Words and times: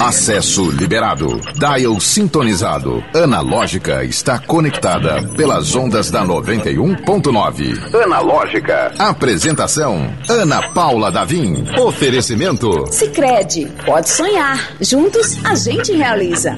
Acesso 0.00 0.70
liberado. 0.70 1.40
Dial 1.54 2.00
sintonizado. 2.00 3.04
Analógica 3.14 4.04
está 4.04 4.38
conectada 4.38 5.22
pelas 5.36 5.74
ondas 5.74 6.10
da 6.10 6.24
91.9. 6.24 7.94
Analógica. 8.02 8.94
Apresentação: 8.98 10.10
Ana 10.28 10.70
Paula 10.70 11.10
Davim. 11.10 11.66
Oferecimento: 11.78 12.86
Sicredi. 12.90 13.66
Pode 13.84 14.08
sonhar. 14.08 14.72
Juntos 14.80 15.36
a 15.44 15.54
gente 15.54 15.92
realiza. 15.92 16.56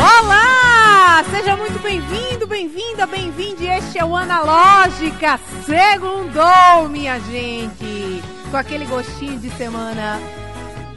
Olá! 0.00 1.24
Seja 1.30 1.56
muito 1.56 1.78
bem-vindo, 1.80 2.46
bem-vinda, 2.46 3.06
bem-vinde. 3.06 3.66
Este 3.66 3.98
é 3.98 4.04
o 4.04 4.16
Analógica. 4.16 5.38
Segundou, 5.64 6.88
minha 6.88 7.20
gente. 7.20 8.22
Com 8.50 8.56
aquele 8.56 8.86
gostinho 8.86 9.38
de 9.38 9.50
semana 9.50 10.18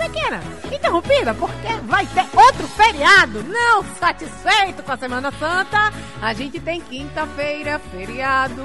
pequena, 0.01 0.41
interrompida, 0.71 1.33
porque 1.35 1.67
vai 1.85 2.05
ter 2.07 2.25
outro 2.33 2.67
feriado. 2.69 3.43
Não 3.43 3.83
satisfeito 3.99 4.81
com 4.83 4.91
a 4.91 4.97
Semana 4.97 5.31
Santa, 5.39 5.93
a 6.21 6.33
gente 6.33 6.59
tem 6.59 6.81
quinta-feira, 6.81 7.79
feriado. 7.91 8.61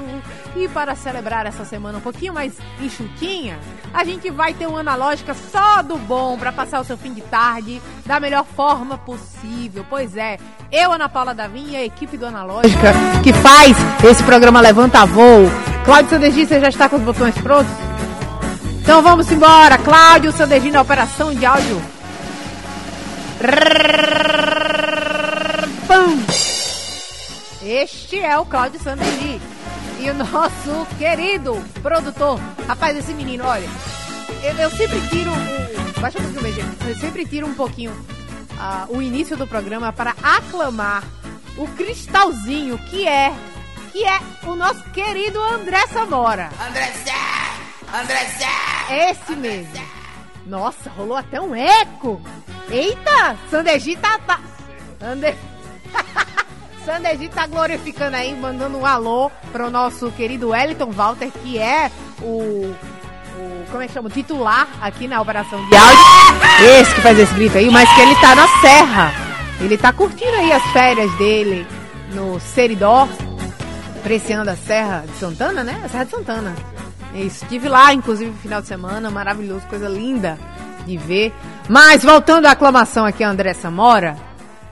E 0.55 0.67
para 0.67 0.95
celebrar 0.95 1.45
essa 1.45 1.63
semana 1.63 1.99
um 1.99 2.01
pouquinho 2.01 2.33
mais 2.33 2.53
enxutinha, 2.81 3.59
a 3.93 4.03
gente 4.03 4.31
vai 4.31 4.53
ter 4.53 4.65
uma 4.65 4.79
analógica 4.79 5.35
só 5.35 5.83
do 5.83 5.97
bom 5.97 6.37
para 6.37 6.51
passar 6.51 6.79
o 6.79 6.83
seu 6.83 6.97
fim 6.97 7.13
de 7.13 7.21
tarde 7.21 7.81
da 8.05 8.19
melhor 8.19 8.43
forma 8.43 8.97
possível. 8.97 9.85
Pois 9.87 10.17
é, 10.17 10.37
eu, 10.71 10.91
Ana 10.91 11.07
Paula 11.07 11.35
Davim 11.35 11.71
e 11.71 11.75
a 11.75 11.85
equipe 11.85 12.17
do 12.17 12.25
Analógica 12.25 12.93
que 13.23 13.31
faz 13.33 13.77
esse 14.03 14.23
programa 14.23 14.59
Levanta 14.59 15.05
Voo. 15.05 15.45
Cláudio 15.85 16.19
você 16.19 16.59
já 16.59 16.69
está 16.69 16.89
com 16.89 16.97
os 16.97 17.03
botões 17.03 17.37
prontos? 17.37 17.86
Então 18.87 19.01
vamos 19.01 19.29
embora, 19.29 19.77
Cláudio 19.77 20.31
Sanderdinho 20.31 20.75
na 20.75 20.81
operação 20.81 21.35
de 21.35 21.45
áudio. 21.45 21.81
Este 27.61 28.17
é 28.21 28.37
o 28.37 28.45
Cláudio 28.45 28.81
Sanderdinho. 28.81 29.41
E 29.99 30.09
o 30.09 30.13
nosso 30.13 30.87
querido 30.97 31.61
produtor. 31.81 32.39
Rapaz, 32.65 32.95
esse 32.95 33.13
menino, 33.13 33.43
olha. 33.43 33.67
Eu, 34.41 34.55
eu 34.55 34.71
sempre 34.71 35.01
tiro 35.09 35.31
o. 35.31 35.35
Um 35.35 36.33
pouquinho. 36.33 36.77
Eu 36.87 36.95
sempre 36.95 37.25
tiro 37.25 37.45
um 37.45 37.53
pouquinho 37.55 37.91
uh, 37.91 38.97
o 38.97 39.01
início 39.01 39.35
do 39.35 39.45
programa 39.45 39.91
para 39.91 40.15
aclamar 40.23 41.03
o 41.57 41.67
cristalzinho 41.67 42.77
que 42.89 43.05
é. 43.05 43.33
Que 43.91 44.05
é 44.05 44.17
o 44.45 44.55
nosso 44.55 44.81
querido 44.91 45.43
André 45.43 45.85
Samora. 45.87 46.51
André 46.65 46.93
André 47.93 48.25
Esse 48.89 49.35
mesmo. 49.35 49.83
Nossa, 50.45 50.89
rolou 50.89 51.17
até 51.17 51.41
um 51.41 51.53
eco. 51.53 52.21
Eita, 52.69 53.37
Sandeji 53.49 53.95
tá... 53.97 54.17
tá... 54.19 54.39
Ande... 55.01 55.35
Sandeji 56.85 57.27
tá 57.27 57.45
glorificando 57.47 58.15
aí, 58.15 58.33
mandando 58.33 58.77
um 58.77 58.85
alô 58.85 59.29
pro 59.51 59.69
nosso 59.69 60.09
querido 60.11 60.49
Wellington 60.49 60.91
Walter, 60.91 61.29
que 61.31 61.57
é 61.57 61.91
o... 62.21 62.73
o 63.37 63.65
como 63.69 63.83
é 63.83 63.87
que 63.87 63.93
chama? 63.93 64.07
O 64.07 64.11
titular 64.11 64.67
aqui 64.81 65.07
na 65.07 65.21
operação 65.21 65.59
de 65.67 65.75
áudio. 65.75 66.79
Esse 66.79 66.95
que 66.95 67.01
faz 67.01 67.19
esse 67.19 67.33
grito 67.33 67.57
aí, 67.57 67.69
mas 67.69 67.93
que 67.93 68.01
ele 68.01 68.15
tá 68.15 68.35
na 68.35 68.47
serra. 68.61 69.11
Ele 69.59 69.77
tá 69.77 69.91
curtindo 69.91 70.35
aí 70.35 70.51
as 70.51 70.63
férias 70.71 71.11
dele 71.17 71.67
no 72.13 72.39
Seridó, 72.39 73.07
apreciando 73.97 74.49
a 74.49 74.55
Serra 74.55 75.03
de 75.07 75.17
Santana, 75.17 75.63
né? 75.63 75.81
A 75.83 75.89
Serra 75.89 76.03
de 76.05 76.11
Santana. 76.11 76.76
Isso, 77.13 77.43
estive 77.43 77.69
lá, 77.69 77.93
inclusive, 77.93 78.29
no 78.31 78.37
final 78.37 78.61
de 78.61 78.67
semana, 78.67 79.09
maravilhoso, 79.09 79.65
coisa 79.67 79.87
linda 79.87 80.37
de 80.85 80.97
ver. 80.97 81.33
Mas, 81.67 82.03
voltando 82.03 82.45
à 82.45 82.51
aclamação 82.51 83.05
aqui, 83.05 83.23
André 83.23 83.53
Samora, 83.53 84.17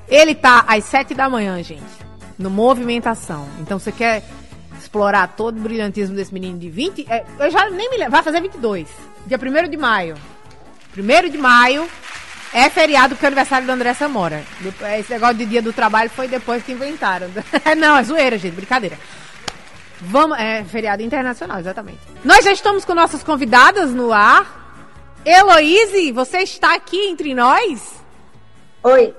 ele 0.07 0.35
tá 0.35 0.65
às 0.67 0.83
sete 0.85 1.13
da 1.13 1.29
manhã, 1.29 1.61
gente, 1.63 1.83
no 2.37 2.49
Movimentação. 2.49 3.47
Então, 3.59 3.79
você 3.79 3.91
quer 3.91 4.23
explorar 4.79 5.27
todo 5.29 5.57
o 5.57 5.61
brilhantismo 5.61 6.15
desse 6.15 6.33
menino 6.33 6.59
de 6.59 6.69
20... 6.69 7.05
É, 7.09 7.25
eu 7.39 7.49
já 7.49 7.69
nem 7.69 7.89
me 7.89 7.97
lembro, 7.97 8.11
vai 8.11 8.23
fazer 8.23 8.41
22, 8.41 8.87
dia 9.25 9.37
1 9.37 9.69
de 9.69 9.77
maio. 9.77 10.15
1 10.97 11.29
de 11.29 11.37
maio 11.37 11.89
é 12.53 12.69
feriado 12.69 13.15
porque 13.15 13.25
é 13.25 13.27
aniversário 13.27 13.67
do 13.67 13.73
André 13.73 13.93
Samora. 13.93 14.43
Esse 14.97 15.11
negócio 15.11 15.35
de 15.35 15.45
dia 15.45 15.61
do 15.61 15.73
trabalho 15.73 16.09
foi 16.09 16.27
depois 16.27 16.63
que 16.63 16.71
inventaram. 16.71 17.27
Não, 17.77 17.97
é 17.97 18.03
zoeira, 18.03 18.37
gente, 18.37 18.55
brincadeira. 18.55 18.97
Vamos, 20.01 20.37
é 20.37 20.63
feriado 20.63 21.01
internacional, 21.01 21.59
exatamente. 21.59 21.99
Nós 22.23 22.43
já 22.43 22.51
estamos 22.51 22.83
com 22.83 22.93
nossas 22.93 23.23
convidadas 23.23 23.91
no 23.91 24.11
ar. 24.11 24.63
Heloíse, 25.25 26.11
você 26.11 26.39
está 26.39 26.75
aqui 26.75 27.07
entre 27.07 27.33
nós? 27.33 27.95
Oi. 28.83 29.15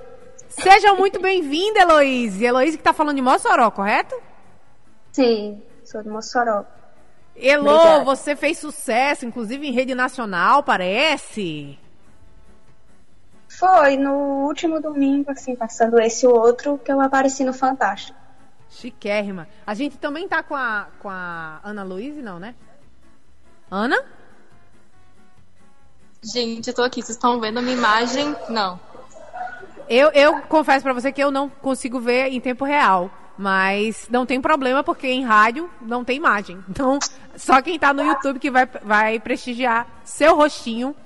Seja 0.48 0.94
muito 0.94 1.20
bem-vinda, 1.20 1.80
Heloíse. 1.80 2.44
Heloíse 2.44 2.76
que 2.76 2.80
está 2.80 2.92
falando 2.92 3.16
de 3.16 3.22
Mossoró, 3.22 3.70
correto? 3.70 4.14
Sim, 5.12 5.62
sou 5.84 6.02
de 6.02 6.08
Mossoró. 6.08 6.64
Elo, 7.34 7.68
Obrigada. 7.68 8.04
você 8.04 8.34
fez 8.34 8.58
sucesso, 8.58 9.26
inclusive 9.26 9.66
em 9.66 9.72
rede 9.72 9.94
nacional, 9.94 10.62
parece? 10.62 11.78
Foi, 13.48 13.96
no 13.96 14.46
último 14.46 14.80
domingo, 14.80 15.30
assim, 15.30 15.54
passando 15.54 15.98
esse 16.00 16.24
e 16.24 16.28
o 16.28 16.34
outro, 16.34 16.78
que 16.78 16.90
eu 16.90 17.00
apareci 17.00 17.44
no 17.44 17.52
Fantástico. 17.52 18.18
Chiquérrima. 18.70 19.48
A 19.66 19.74
gente 19.74 19.96
também 19.96 20.28
tá 20.28 20.42
com 20.42 20.54
a, 20.54 20.88
com 20.98 21.08
a 21.08 21.60
Ana 21.62 21.82
Luiz, 21.82 22.16
não, 22.16 22.38
né? 22.38 22.54
Ana? 23.70 24.04
Gente, 26.22 26.68
eu 26.68 26.74
tô 26.74 26.82
aqui. 26.82 27.02
Vocês 27.02 27.16
estão 27.16 27.40
vendo 27.40 27.58
a 27.58 27.62
minha 27.62 27.76
imagem? 27.76 28.34
Não. 28.48 28.78
Eu, 29.88 30.10
eu 30.10 30.42
confesso 30.42 30.82
para 30.82 30.92
você 30.92 31.12
que 31.12 31.22
eu 31.22 31.30
não 31.30 31.48
consigo 31.48 32.00
ver 32.00 32.32
em 32.32 32.40
tempo 32.40 32.64
real. 32.64 33.10
Mas 33.38 34.08
não 34.10 34.24
tem 34.24 34.40
problema, 34.40 34.82
porque 34.82 35.06
em 35.06 35.22
rádio 35.22 35.70
não 35.82 36.02
tem 36.02 36.16
imagem. 36.16 36.58
Então, 36.68 36.98
só 37.36 37.60
quem 37.60 37.78
tá 37.78 37.92
no 37.92 38.02
YouTube 38.02 38.38
que 38.38 38.50
vai, 38.50 38.66
vai 38.82 39.20
prestigiar 39.20 39.86
seu 40.04 40.34
rostinho 40.34 40.96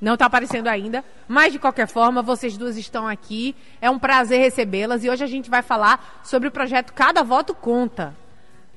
não 0.00 0.14
está 0.14 0.26
aparecendo 0.26 0.68
ainda, 0.68 1.04
mas 1.26 1.52
de 1.52 1.58
qualquer 1.58 1.88
forma, 1.88 2.22
vocês 2.22 2.56
duas 2.56 2.76
estão 2.76 3.06
aqui. 3.06 3.56
É 3.80 3.90
um 3.90 3.98
prazer 3.98 4.40
recebê-las 4.40 5.02
e 5.02 5.10
hoje 5.10 5.24
a 5.24 5.26
gente 5.26 5.50
vai 5.50 5.60
falar 5.60 6.20
sobre 6.22 6.48
o 6.48 6.52
projeto 6.52 6.92
Cada 6.92 7.22
Voto 7.22 7.54
Conta. 7.54 8.14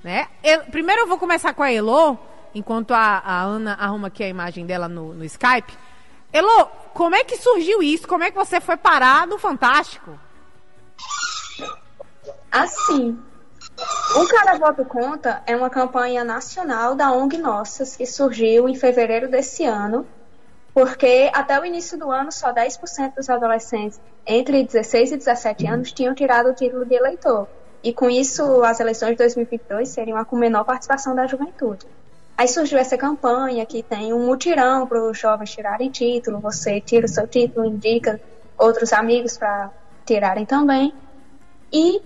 Né? 0.04 0.28
Eu, 0.44 0.62
primeiro 0.66 1.02
eu 1.02 1.08
vou 1.08 1.20
começar 1.20 1.54
com 1.54 1.62
a 1.62 1.72
Elo, 1.72 2.18
enquanto 2.56 2.92
a, 2.92 3.22
a 3.24 3.42
Ana 3.44 3.76
arruma 3.76 4.08
aqui 4.08 4.24
a 4.24 4.28
imagem 4.28 4.66
dela 4.66 4.88
no, 4.88 5.14
no 5.14 5.24
Skype. 5.24 5.78
Elo, 6.34 6.66
como 6.94 7.16
é 7.16 7.24
que 7.24 7.38
surgiu 7.38 7.84
isso? 7.84 8.08
Como 8.08 8.24
é 8.24 8.32
que 8.32 8.38
você 8.38 8.60
foi 8.60 8.78
parar 8.78 9.28
no 9.28 9.38
Fantástico? 9.38 10.18
Assim, 12.52 13.20
o 14.16 14.28
Cada 14.28 14.58
Voto 14.58 14.84
Conta 14.86 15.44
é 15.46 15.56
uma 15.56 15.70
campanha 15.70 16.24
nacional 16.24 16.96
da 16.96 17.12
ONG 17.12 17.38
Nossas 17.38 17.96
que 17.96 18.08
surgiu 18.08 18.68
em 18.68 18.76
fevereiro 18.76 19.30
desse 19.30 19.66
ano 19.66 20.06
porque 20.74 21.30
até 21.34 21.60
o 21.60 21.66
início 21.66 21.98
do 21.98 22.10
ano 22.12 22.32
só 22.32 22.54
10% 22.54 23.16
dos 23.16 23.30
adolescentes 23.30 24.00
entre 24.26 24.64
16 24.64 25.12
e 25.12 25.18
17 25.18 25.68
anos 25.68 25.92
tinham 25.92 26.14
tirado 26.14 26.50
o 26.50 26.54
título 26.54 26.86
de 26.86 26.96
eleitor. 26.96 27.48
E 27.84 27.92
com 27.92 28.10
isso, 28.10 28.64
as 28.64 28.80
eleições 28.80 29.12
de 29.12 29.18
2022 29.18 29.90
seriam 29.90 30.24
com 30.24 30.36
menor 30.36 30.64
participação 30.64 31.16
da 31.16 31.26
juventude. 31.26 31.86
Aí 32.38 32.48
surgiu 32.48 32.78
essa 32.78 32.98
campanha 32.98 33.66
que 33.66 33.84
tem 33.84 34.14
um 34.14 34.26
mutirão 34.26 34.88
para 34.88 35.04
os 35.04 35.18
jovens 35.18 35.52
tirarem 35.52 35.90
título. 35.90 36.40
Você 36.40 36.80
tira 36.80 37.06
o 37.06 37.10
seu 37.10 37.28
título, 37.28 37.66
indica 37.66 38.22
outros 38.58 38.94
amigos 38.94 39.38
para 39.38 39.72
tirarem 40.06 40.46
também. 40.46 40.94
E 41.72 42.02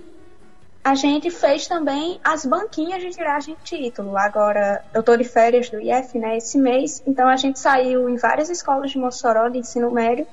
a 0.85 0.93
gente 0.93 1.31
fez 1.31 1.67
também 1.67 2.19
as 2.23 2.45
banquinhas 2.45 3.01
de 3.01 3.09
tiragem 3.09 3.55
de 3.55 3.63
título. 3.63 4.15
Agora, 4.15 4.85
eu 4.93 4.99
estou 4.99 5.17
de 5.17 5.23
férias 5.23 5.67
do 5.67 5.81
IF, 5.81 6.19
né, 6.19 6.37
esse 6.37 6.59
mês, 6.59 7.01
então 7.07 7.27
a 7.27 7.35
gente 7.35 7.57
saiu 7.57 8.07
em 8.07 8.17
várias 8.17 8.51
escolas 8.51 8.91
de 8.91 8.99
Mossoró 8.99 9.49
de 9.49 9.57
ensino 9.57 9.89
médio, 9.89 10.27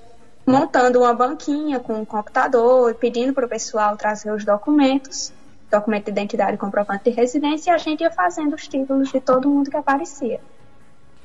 montando 0.47 1.01
uma 1.01 1.15
banquinha 1.15 1.81
com 1.81 1.95
um 1.95 2.05
computador 2.05 2.91
e 2.91 2.95
pedindo 2.95 3.33
para 3.33 3.47
o 3.47 3.49
pessoal 3.49 3.97
trazer 3.97 4.31
os 4.31 4.45
documentos, 4.45 5.33
documento 5.71 6.05
de 6.05 6.11
identidade 6.11 6.53
e 6.57 6.59
comprovante 6.59 7.05
de 7.05 7.11
residência, 7.17 7.71
e 7.71 7.75
a 7.75 7.79
gente 7.79 8.03
ia 8.03 8.11
fazendo 8.11 8.55
os 8.55 8.69
títulos 8.69 9.11
de 9.11 9.23
todo 9.23 9.49
mundo 9.49 9.71
que 9.71 9.77
aparecia. 9.79 10.39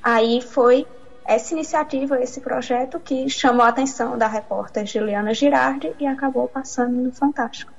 Aí 0.01 0.41
foi 0.41 0.87
essa 1.25 1.53
iniciativa, 1.53 2.17
esse 2.23 2.39
projeto 2.39 2.97
que 2.97 3.29
chamou 3.29 3.65
a 3.65 3.67
atenção 3.67 4.17
da 4.17 4.27
repórter 4.27 4.85
Juliana 4.85 5.33
Girardi 5.33 5.93
e 5.99 6.07
acabou 6.07 6.47
passando 6.47 6.93
no 6.93 7.11
Fantástico. 7.11 7.76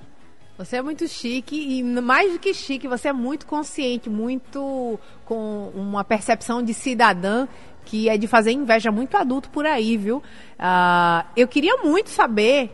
Você 0.59 0.79
é 0.79 0.83
muito 0.83 1.07
chique 1.07 1.55
e 1.57 1.85
mais 1.85 2.33
do 2.33 2.39
que 2.41 2.53
chique, 2.53 2.89
você 2.89 3.07
é 3.07 3.13
muito 3.13 3.47
consciente, 3.47 4.11
muito 4.11 4.99
com 5.25 5.71
uma 5.73 6.03
percepção 6.03 6.61
de 6.61 6.75
cidadã 6.75 7.47
que 7.85 8.09
é 8.09 8.19
de 8.19 8.27
fazer 8.27 8.51
inveja 8.51 8.91
muito 8.91 9.17
adulto 9.17 9.49
por 9.51 9.65
aí, 9.65 9.97
viu? 9.97 10.17
Uh, 10.19 11.25
eu 11.37 11.47
queria 11.47 11.77
muito 11.77 12.11
saber, 12.11 12.73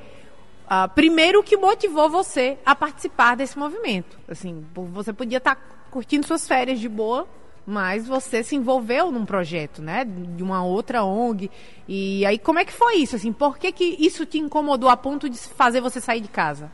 uh, 0.65 0.89
primeiro, 0.95 1.41
o 1.41 1.43
que 1.43 1.59
motivou 1.59 2.09
você 2.09 2.57
a 2.65 2.75
participar 2.75 3.37
desse 3.37 3.59
movimento. 3.59 4.19
Assim, 4.27 4.65
você 4.75 5.13
podia 5.13 5.37
estar 5.37 5.55
tá 5.55 5.63
curtindo 5.91 6.27
suas 6.27 6.49
férias 6.49 6.81
de 6.81 6.89
boa, 6.89 7.29
mas 7.67 8.09
você 8.09 8.43
se 8.43 8.57
envolveu 8.57 9.13
num 9.13 9.27
projeto, 9.27 9.83
né? 9.83 10.07
De 10.07 10.43
uma 10.43 10.65
outra 10.65 11.05
ONG. 11.05 11.51
E 11.87 12.25
aí, 12.25 12.39
como 12.39 12.59
é 12.59 12.65
que 12.65 12.73
foi 12.73 12.97
isso? 12.97 13.15
Assim, 13.15 13.31
por 13.31 13.59
que, 13.59 13.71
que 13.71 13.97
isso 14.01 14.25
te 14.25 14.39
incomodou 14.39 14.89
a 14.89 14.97
ponto 14.97 15.29
de 15.29 15.39
fazer 15.39 15.83
você 15.83 16.01
sair 16.01 16.21
de 16.21 16.29
casa? 16.29 16.73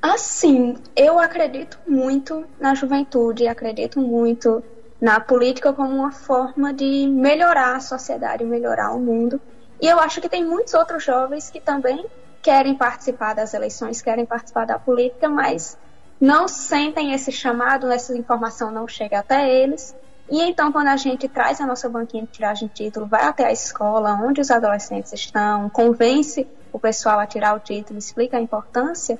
Assim, 0.00 0.76
eu 0.94 1.18
acredito 1.18 1.78
muito 1.86 2.46
na 2.60 2.74
juventude, 2.74 3.48
acredito 3.48 4.00
muito 4.00 4.62
na 5.00 5.20
política 5.20 5.72
como 5.72 5.94
uma 5.94 6.12
forma 6.12 6.72
de 6.72 7.06
melhorar 7.08 7.76
a 7.76 7.80
sociedade, 7.80 8.44
melhorar 8.44 8.92
o 8.92 9.00
mundo. 9.00 9.40
E 9.80 9.86
eu 9.86 9.98
acho 9.98 10.20
que 10.20 10.28
tem 10.28 10.44
muitos 10.44 10.74
outros 10.74 11.04
jovens 11.04 11.50
que 11.50 11.60
também 11.60 12.04
querem 12.42 12.74
participar 12.74 13.34
das 13.34 13.54
eleições, 13.54 14.00
querem 14.00 14.24
participar 14.24 14.66
da 14.66 14.78
política, 14.78 15.28
mas 15.28 15.76
não 16.20 16.48
sentem 16.48 17.12
esse 17.12 17.30
chamado, 17.30 17.90
essa 17.90 18.16
informação 18.16 18.70
não 18.70 18.86
chega 18.86 19.18
até 19.18 19.50
eles. 19.50 19.94
E 20.30 20.42
então, 20.42 20.70
quando 20.70 20.88
a 20.88 20.96
gente 20.96 21.28
traz 21.28 21.60
a 21.60 21.66
nossa 21.66 21.88
banquinha 21.88 22.24
de 22.24 22.30
tiragem 22.30 22.68
de 22.68 22.74
título, 22.74 23.06
vai 23.06 23.24
até 23.24 23.46
a 23.46 23.52
escola 23.52 24.12
onde 24.22 24.40
os 24.40 24.50
adolescentes 24.50 25.12
estão, 25.12 25.70
convence 25.70 26.46
o 26.72 26.78
pessoal 26.78 27.18
a 27.18 27.26
tirar 27.26 27.54
o 27.56 27.60
título, 27.60 27.98
explica 27.98 28.36
a 28.36 28.40
importância, 28.40 29.18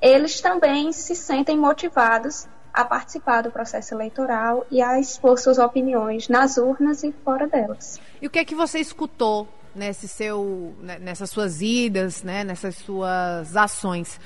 eles 0.00 0.40
também 0.40 0.92
se 0.92 1.14
sentem 1.14 1.56
motivados 1.56 2.46
a 2.72 2.84
participar 2.84 3.42
do 3.42 3.50
processo 3.50 3.94
eleitoral 3.94 4.66
e 4.70 4.80
a 4.80 4.98
expor 4.98 5.38
suas 5.38 5.58
opiniões 5.58 6.28
nas 6.28 6.56
urnas 6.56 7.02
e 7.02 7.12
fora 7.24 7.46
delas. 7.46 8.00
E 8.22 8.26
o 8.26 8.30
que 8.30 8.38
é 8.38 8.44
que 8.44 8.54
você 8.54 8.78
escutou 8.78 9.48
nesse 9.74 10.08
seu, 10.08 10.74
né, 10.80 10.98
nessas 10.98 11.30
suas 11.30 11.60
idas, 11.60 12.22
né, 12.22 12.44
nessas 12.44 12.76
suas 12.76 13.56
ações? 13.56 14.20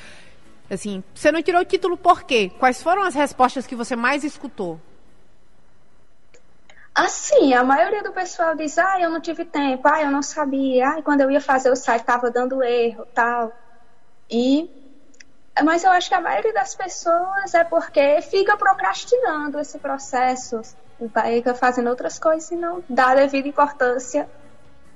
Assim, 0.71 1.03
você 1.15 1.31
não 1.31 1.43
tirou 1.43 1.61
o 1.61 1.65
título 1.65 1.97
por 1.97 2.25
quê? 2.25 2.51
Quais 2.59 2.83
foram 2.83 3.03
as 3.03 3.15
respostas 3.15 3.67
que 3.67 3.75
você 3.75 3.97
mais 3.97 4.25
escutou? 4.25 4.81
Assim, 6.95 7.53
a 7.53 7.65
maioria 7.65 8.05
do 8.05 8.13
pessoal 8.13 8.55
diz, 8.55 8.79
ah, 8.79 9.01
eu 9.01 9.11
não 9.11 9.21
tive 9.21 9.45
tempo, 9.45 9.87
ah, 9.89 10.03
eu 10.03 10.11
não 10.13 10.23
sabia, 10.23 10.91
ah, 10.91 11.03
quando 11.03 11.23
eu 11.23 11.31
ia 11.31 11.41
fazer 11.41 11.71
o 11.71 11.77
site 11.77 12.03
estava 12.03 12.31
dando 12.31 12.63
erro, 12.63 13.05
tal. 13.13 13.53
E, 14.31 14.71
mas 15.63 15.85
eu 15.85 15.91
acho 15.91 16.09
que 16.09 16.15
a 16.15 16.21
maioria 16.21 16.53
das 16.53 16.75
pessoas 16.75 17.55
é 17.55 17.63
porque 17.63 18.21
fica 18.23 18.57
procrastinando 18.57 19.59
esse 19.61 19.79
processo, 19.79 20.61
vai 21.13 21.43
fazendo 21.55 21.91
outras 21.91 22.19
coisas 22.19 22.51
e 22.51 22.57
não 22.57 22.83
dá 22.89 23.15
devida 23.15 23.47
importância 23.47 24.29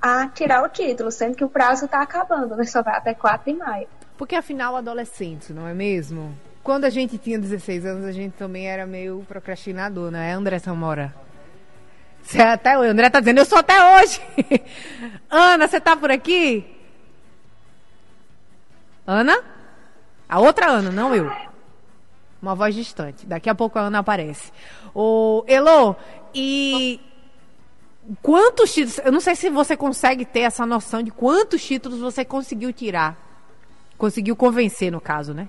a 0.01 0.29
tirar 0.29 0.63
o 0.63 0.69
título, 0.69 1.11
sendo 1.11 1.37
que 1.37 1.45
o 1.45 1.49
prazo 1.49 1.85
está 1.85 2.03
acabando, 2.03 2.57
né? 2.57 2.65
Só 2.65 2.83
vai 2.83 2.97
até 2.97 3.15
4 3.15 3.53
de 3.53 3.59
maio. 3.59 3.89
Porque 4.17 4.35
afinal, 4.35 4.77
adolescente, 4.77 5.53
não 5.53 5.67
é 5.67 5.75
mesmo? 5.75 6.37
Quando 6.63 6.85
a 6.85 6.91
gente 6.91 7.19
tinha 7.19 7.39
16 7.39 7.87
anos, 7.87 8.05
a 8.05 8.13
gente 8.13 8.33
também 8.33 8.69
era 8.69 8.85
meio 8.87 9.25
procrastinador, 9.29 10.11
não 10.11 10.19
é, 10.19 10.33
André 10.33 10.59
Samora? 10.59 11.15
Você 12.23 12.43
é 12.43 12.53
até 12.53 12.77
o 12.77 12.83
André 12.83 13.09
tá 13.09 13.21
dizendo, 13.21 13.39
eu 13.39 13.45
sou 13.45 13.59
até 13.59 13.75
hoje. 13.97 14.21
Ana, 15.31 15.67
você 15.67 15.81
tá 15.81 15.97
por 15.97 16.11
aqui? 16.11 16.77
Ana? 19.07 19.58
A 20.29 20.41
outra 20.41 20.71
Ana, 20.71 20.91
não 20.91 21.15
eu. 21.15 21.31
Uma 22.41 22.55
voz 22.55 22.75
distante. 22.75 23.27
Daqui 23.27 23.49
a 23.49 23.55
pouco 23.55 23.79
a 23.79 23.83
Ana 23.83 24.01
aparece. 24.01 24.53
O 24.95 25.43
Elo, 25.47 25.97
e 26.35 27.01
quantos 28.23 28.73
títulos, 28.73 29.01
eu 29.05 29.11
não 29.11 29.21
sei 29.21 29.35
se 29.35 29.49
você 29.49 29.77
consegue 29.77 30.25
ter 30.25 30.41
essa 30.41 30.67
noção 30.67 31.03
de 31.03 31.11
quantos 31.11 31.65
títulos 31.65 32.01
você 32.01 32.25
conseguiu 32.25 32.73
tirar. 32.73 33.17
Conseguiu 33.97 34.37
convencer, 34.37 34.93
no 34.93 35.01
caso, 35.01 35.33
né? 35.33 35.49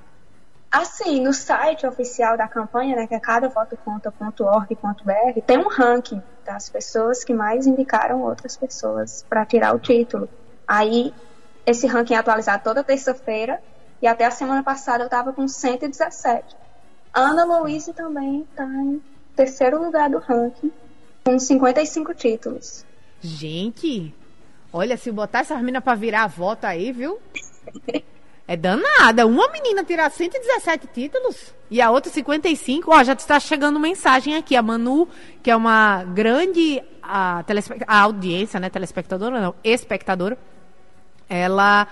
Assim, 0.72 1.22
no 1.22 1.34
site 1.34 1.86
oficial 1.86 2.38
da 2.38 2.48
campanha, 2.48 2.96
né, 2.96 3.08
que 3.08 3.16
é 3.16 3.20
cadavotoconta.org.br, 3.20 5.42
tem 5.46 5.58
um 5.58 5.68
ranking 5.68 6.22
das 6.46 6.70
pessoas 6.70 7.24
que 7.24 7.34
mais 7.34 7.66
indicaram 7.66 8.22
outras 8.22 8.56
pessoas 8.56 9.26
para 9.28 9.46
tirar 9.46 9.76
o 9.76 9.80
título. 9.80 10.30
Aí, 10.68 11.12
esse 11.66 11.88
ranking 11.88 12.14
é 12.14 12.18
atualizado 12.18 12.64
toda 12.64 12.84
terça-feira 12.84 13.60
e 14.02 14.08
até 14.08 14.26
a 14.26 14.32
semana 14.32 14.64
passada 14.64 15.04
eu 15.04 15.08
estava 15.08 15.34
com 15.34 15.48
117. 15.48 16.56
Ana 17.14 17.44
Louise 17.44 17.94
também 17.94 18.48
está 18.50 18.66
em 18.66 19.02
terceiro 19.36 19.82
lugar 19.82 20.10
do 20.10 20.20
ranking, 20.20 20.72
com 21.24 21.40
55 21.40 22.14
títulos. 22.14 22.86
Gente, 23.22 24.14
olha, 24.72 24.96
se 24.96 25.12
botar 25.12 25.40
essas 25.40 25.62
minas 25.62 25.84
para 25.84 25.96
virar 25.96 26.24
a 26.24 26.28
voto 26.28 26.66
aí, 26.66 26.92
viu? 26.92 27.20
É 28.48 28.58
danada. 28.58 29.28
Uma 29.28 29.48
menina 29.50 29.84
tirar 29.84 30.10
117 30.10 30.88
títulos 30.88 31.54
e 31.70 31.80
a 31.80 31.92
outra 31.92 32.12
55. 32.12 32.92
Ó, 32.92 33.04
já 33.04 33.14
está 33.14 33.40
chegando 33.40 33.80
mensagem 33.80 34.36
aqui. 34.36 34.56
A 34.56 34.62
Manu, 34.64 35.08
que 35.44 35.52
é 35.52 35.56
uma 35.56 36.04
grande 36.04 36.82
a, 37.04 37.44
a 37.86 38.00
audiência, 38.02 38.60
né? 38.60 38.68
Telespectadora, 38.72 39.40
não, 39.40 39.56
espectadora. 39.64 40.36
Ela 41.30 41.88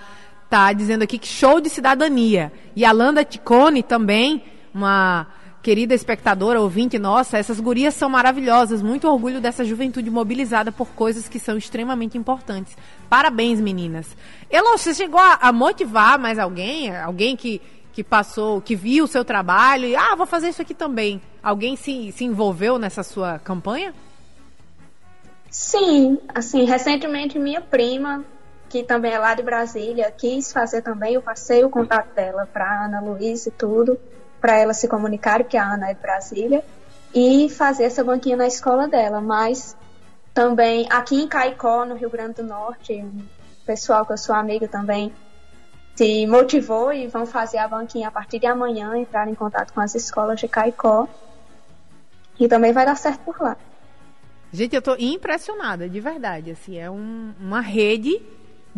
tá 0.48 0.72
dizendo 0.72 1.02
aqui 1.02 1.18
que 1.18 1.28
show 1.28 1.60
de 1.60 1.68
cidadania. 1.68 2.52
E 2.74 2.84
a 2.84 2.92
Landa 2.92 3.24
Ticone 3.24 3.82
também, 3.82 4.42
uma 4.72 5.26
querida 5.62 5.94
espectadora, 5.94 6.60
ouvinte 6.60 6.98
nossa, 6.98 7.36
essas 7.36 7.60
gurias 7.60 7.94
são 7.94 8.08
maravilhosas. 8.08 8.80
Muito 8.80 9.08
orgulho 9.08 9.40
dessa 9.40 9.64
juventude 9.64 10.10
mobilizada 10.10 10.72
por 10.72 10.88
coisas 10.88 11.28
que 11.28 11.38
são 11.38 11.58
extremamente 11.58 12.16
importantes. 12.16 12.76
Parabéns, 13.08 13.60
meninas. 13.60 14.16
Elon, 14.50 14.78
você 14.78 14.94
chegou 14.94 15.20
a, 15.20 15.34
a, 15.34 15.52
motivar 15.52 16.18
mais 16.18 16.38
alguém? 16.38 16.96
Alguém 16.96 17.36
que, 17.36 17.60
que 17.92 18.02
passou, 18.02 18.60
que 18.60 18.74
viu 18.74 19.04
o 19.04 19.08
seu 19.08 19.24
trabalho 19.24 19.86
e, 19.86 19.96
ah, 19.96 20.14
vou 20.16 20.26
fazer 20.26 20.48
isso 20.48 20.62
aqui 20.62 20.74
também. 20.74 21.20
Alguém 21.42 21.76
se, 21.76 22.12
se 22.12 22.24
envolveu 22.24 22.78
nessa 22.78 23.02
sua 23.02 23.38
campanha? 23.38 23.92
Sim, 25.50 26.18
assim, 26.34 26.64
recentemente 26.64 27.38
minha 27.38 27.60
prima, 27.60 28.24
que 28.68 28.82
também 28.82 29.12
é 29.12 29.18
lá 29.18 29.34
de 29.34 29.42
Brasília, 29.42 30.10
quis 30.10 30.52
fazer 30.52 30.82
também, 30.82 31.14
eu 31.14 31.22
passei 31.22 31.64
o 31.64 31.70
contato 31.70 32.14
dela 32.14 32.46
para 32.52 32.84
Ana 32.84 33.00
Luiz 33.00 33.46
e 33.46 33.50
tudo 33.50 33.98
para 34.40 34.56
ela 34.56 34.74
se 34.74 34.86
comunicar, 34.86 35.42
que 35.44 35.56
a 35.56 35.64
Ana 35.64 35.90
é 35.90 35.94
de 35.94 36.00
Brasília, 36.00 36.64
e 37.14 37.48
fazer 37.48 37.84
essa 37.84 38.04
banquinha 38.04 38.36
na 38.36 38.46
escola 38.46 38.86
dela. 38.86 39.20
Mas 39.20 39.76
também 40.32 40.86
aqui 40.90 41.16
em 41.16 41.26
Caicó, 41.26 41.84
no 41.84 41.96
Rio 41.96 42.10
Grande 42.10 42.34
do 42.34 42.44
Norte, 42.44 42.92
um 42.92 43.22
pessoal 43.66 44.06
que 44.06 44.12
eu 44.12 44.18
sou 44.18 44.34
amiga 44.34 44.68
também 44.68 45.12
se 45.96 46.26
motivou 46.28 46.92
e 46.92 47.08
vão 47.08 47.26
fazer 47.26 47.58
a 47.58 47.66
banquinha 47.66 48.06
a 48.06 48.10
partir 48.10 48.38
de 48.38 48.46
amanhã, 48.46 48.96
entrar 48.96 49.26
em 49.26 49.34
contato 49.34 49.72
com 49.72 49.80
as 49.80 49.96
escolas 49.96 50.38
de 50.38 50.46
Caicó. 50.46 51.08
E 52.38 52.46
também 52.46 52.72
vai 52.72 52.86
dar 52.86 52.96
certo 52.96 53.20
por 53.22 53.40
lá. 53.40 53.56
Gente, 54.52 54.74
eu 54.74 54.78
estou 54.78 54.96
impressionada, 54.96 55.88
de 55.88 55.98
verdade. 55.98 56.52
Assim, 56.52 56.78
é 56.78 56.88
um, 56.88 57.34
uma 57.40 57.60
rede 57.60 58.22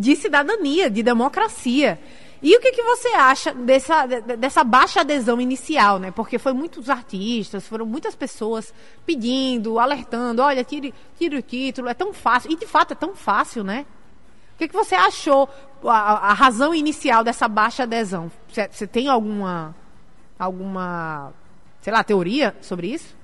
de 0.01 0.17
cidadania, 0.17 0.91
de 0.91 1.03
democracia. 1.03 2.01
E 2.43 2.57
o 2.57 2.61
que, 2.61 2.73
que 2.73 2.83
você 2.83 3.09
acha 3.09 3.53
dessa, 3.53 4.07
dessa 4.07 4.65
baixa 4.65 5.01
adesão 5.03 5.39
inicial, 5.41 5.99
né? 5.99 6.11
Porque 6.11 6.39
foi 6.39 6.55
muitos 6.55 6.89
artistas, 6.89 7.69
foram 7.69 7.85
muitas 7.85 8.15
pessoas 8.15 8.73
pedindo, 9.05 9.79
alertando, 9.79 10.41
olha, 10.41 10.65
tire, 10.65 10.95
tire 11.19 11.37
o 11.37 11.43
título, 11.43 11.89
é 11.89 11.95
tão 11.95 12.15
fácil. 12.15 12.51
E 12.51 12.57
de 12.57 12.67
fato 12.67 12.93
é 12.93 12.97
tão 12.97 13.15
fácil, 13.15 13.63
né? 13.63 13.85
O 14.55 14.59
que, 14.59 14.69
que 14.69 14.75
você 14.75 14.95
achou, 14.95 15.51
a, 15.85 16.31
a 16.31 16.33
razão 16.33 16.75
inicial 16.75 17.23
dessa 17.23 17.47
baixa 17.47 17.83
adesão? 17.83 18.33
Você 18.49 18.87
tem 18.87 19.07
alguma, 19.09 19.77
alguma, 20.39 21.35
sei 21.83 21.93
lá, 21.93 22.03
teoria 22.03 22.57
sobre 22.63 22.87
isso? 22.89 23.20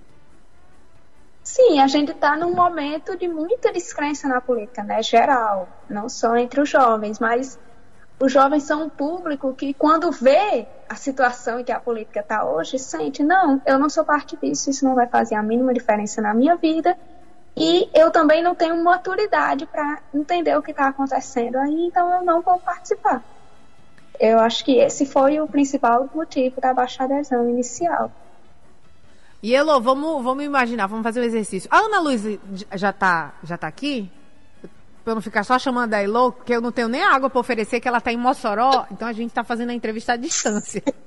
Sim, 1.46 1.78
a 1.78 1.86
gente 1.86 2.10
está 2.10 2.36
num 2.36 2.52
momento 2.52 3.16
de 3.16 3.28
muita 3.28 3.72
descrença 3.72 4.26
na 4.26 4.40
política, 4.40 4.82
né? 4.82 5.00
Geral, 5.00 5.68
não 5.88 6.08
só 6.08 6.36
entre 6.36 6.60
os 6.60 6.68
jovens, 6.68 7.20
mas 7.20 7.56
os 8.18 8.32
jovens 8.32 8.64
são 8.64 8.82
um 8.82 8.88
público 8.88 9.54
que, 9.54 9.72
quando 9.72 10.10
vê 10.10 10.66
a 10.88 10.96
situação 10.96 11.60
em 11.60 11.64
que 11.64 11.70
a 11.70 11.78
política 11.78 12.18
está 12.18 12.44
hoje, 12.44 12.80
sente: 12.80 13.22
não, 13.22 13.62
eu 13.64 13.78
não 13.78 13.88
sou 13.88 14.04
parte 14.04 14.36
disso, 14.36 14.70
isso 14.70 14.84
não 14.84 14.96
vai 14.96 15.06
fazer 15.06 15.36
a 15.36 15.42
mínima 15.42 15.72
diferença 15.72 16.20
na 16.20 16.34
minha 16.34 16.56
vida. 16.56 16.98
E 17.56 17.88
eu 17.94 18.10
também 18.10 18.42
não 18.42 18.56
tenho 18.56 18.82
maturidade 18.82 19.66
para 19.66 20.00
entender 20.12 20.56
o 20.58 20.62
que 20.62 20.72
está 20.72 20.88
acontecendo 20.88 21.56
aí, 21.58 21.86
então 21.86 22.12
eu 22.12 22.24
não 22.24 22.42
vou 22.42 22.58
participar. 22.58 23.22
Eu 24.18 24.40
acho 24.40 24.64
que 24.64 24.80
esse 24.80 25.06
foi 25.06 25.40
o 25.40 25.46
principal 25.46 26.10
motivo 26.12 26.60
da 26.60 26.74
baixa 26.74 27.04
adesão 27.04 27.48
inicial. 27.48 28.10
E 29.42 29.54
Elo, 29.54 29.80
vamos, 29.80 30.22
vamos 30.22 30.44
imaginar, 30.44 30.86
vamos 30.86 31.02
fazer 31.02 31.20
o 31.20 31.22
um 31.22 31.26
exercício. 31.26 31.68
A 31.70 31.78
Ana 31.78 32.00
Luiz 32.00 32.22
já 32.74 32.90
está 32.90 33.34
já 33.42 33.56
tá 33.56 33.66
aqui? 33.66 34.10
Pra 35.04 35.12
eu 35.12 35.14
não 35.14 35.22
ficar 35.22 35.44
só 35.44 35.58
chamando 35.58 35.94
a 35.94 36.02
Elo, 36.02 36.32
que 36.32 36.52
eu 36.52 36.60
não 36.60 36.72
tenho 36.72 36.88
nem 36.88 37.02
água 37.02 37.30
para 37.30 37.40
oferecer, 37.40 37.80
que 37.80 37.86
ela 37.86 37.98
está 37.98 38.12
em 38.12 38.16
Mossoró, 38.16 38.86
então 38.90 39.06
a 39.06 39.12
gente 39.12 39.28
está 39.28 39.44
fazendo 39.44 39.70
a 39.70 39.74
entrevista 39.74 40.14
à 40.14 40.16
distância. 40.16 40.82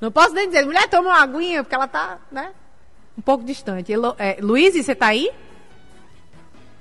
Não 0.00 0.10
posso 0.10 0.34
nem 0.34 0.48
dizer, 0.48 0.66
mulher, 0.66 0.86
toma 0.88 1.10
uma 1.10 1.22
aguinha, 1.22 1.62
porque 1.62 1.74
ela 1.74 1.86
está, 1.86 2.18
né, 2.30 2.52
um 3.16 3.22
pouco 3.22 3.44
distante. 3.44 3.92
Elo, 3.92 4.14
é, 4.18 4.36
Luiz, 4.40 4.74
você 4.74 4.92
está 4.92 5.06
aí? 5.06 5.30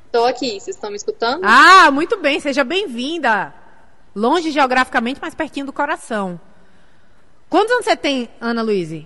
Estou 0.07 0.25
aqui, 0.25 0.59
vocês 0.59 0.75
estão 0.75 0.89
me 0.89 0.97
escutando? 0.97 1.41
Ah, 1.45 1.89
muito 1.89 2.17
bem, 2.17 2.39
seja 2.39 2.65
bem-vinda. 2.65 3.53
Longe 4.13 4.51
geograficamente, 4.51 5.21
mas 5.21 5.33
pertinho 5.33 5.67
do 5.67 5.71
coração. 5.71 6.37
Quantos 7.49 7.71
anos 7.71 7.85
você 7.85 7.95
tem, 7.95 8.29
Ana 8.41 8.61
Luiz? 8.61 9.05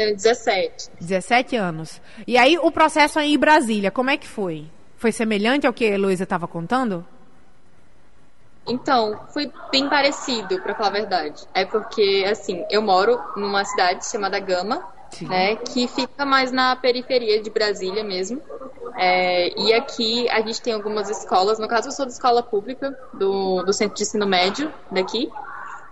Tenho 0.00 0.16
17. 0.16 0.90
17 0.98 1.56
anos. 1.56 2.00
E 2.26 2.38
aí, 2.38 2.56
o 2.56 2.72
processo 2.72 3.18
aí 3.18 3.34
em 3.34 3.38
Brasília, 3.38 3.90
como 3.90 4.08
é 4.08 4.16
que 4.16 4.26
foi? 4.26 4.64
Foi 4.96 5.12
semelhante 5.12 5.66
ao 5.66 5.74
que 5.74 5.84
a 5.84 5.88
Heloísa 5.88 6.22
estava 6.22 6.48
contando? 6.48 7.04
Então, 8.66 9.20
foi 9.34 9.52
bem 9.70 9.90
parecido, 9.90 10.58
para 10.62 10.74
falar 10.74 10.88
a 10.88 10.92
verdade. 10.92 11.42
É 11.52 11.66
porque, 11.66 12.24
assim, 12.30 12.64
eu 12.70 12.80
moro 12.80 13.20
numa 13.36 13.62
cidade 13.62 14.06
chamada 14.06 14.40
Gama, 14.40 14.82
Sim. 15.10 15.28
né, 15.28 15.56
que 15.56 15.86
fica 15.86 16.24
mais 16.24 16.50
na 16.50 16.74
periferia 16.76 17.42
de 17.42 17.50
Brasília 17.50 18.02
mesmo. 18.02 18.40
É, 18.96 19.52
e 19.60 19.74
aqui 19.74 20.30
a 20.30 20.40
gente 20.40 20.62
tem 20.62 20.72
algumas 20.72 21.10
escolas, 21.10 21.58
no 21.58 21.68
caso 21.68 21.88
eu 21.88 21.92
sou 21.92 22.06
da 22.06 22.12
escola 22.12 22.42
pública, 22.42 22.98
do, 23.12 23.62
do 23.64 23.72
centro 23.74 23.96
de 23.96 24.02
ensino 24.04 24.26
médio 24.26 24.72
daqui. 24.90 25.30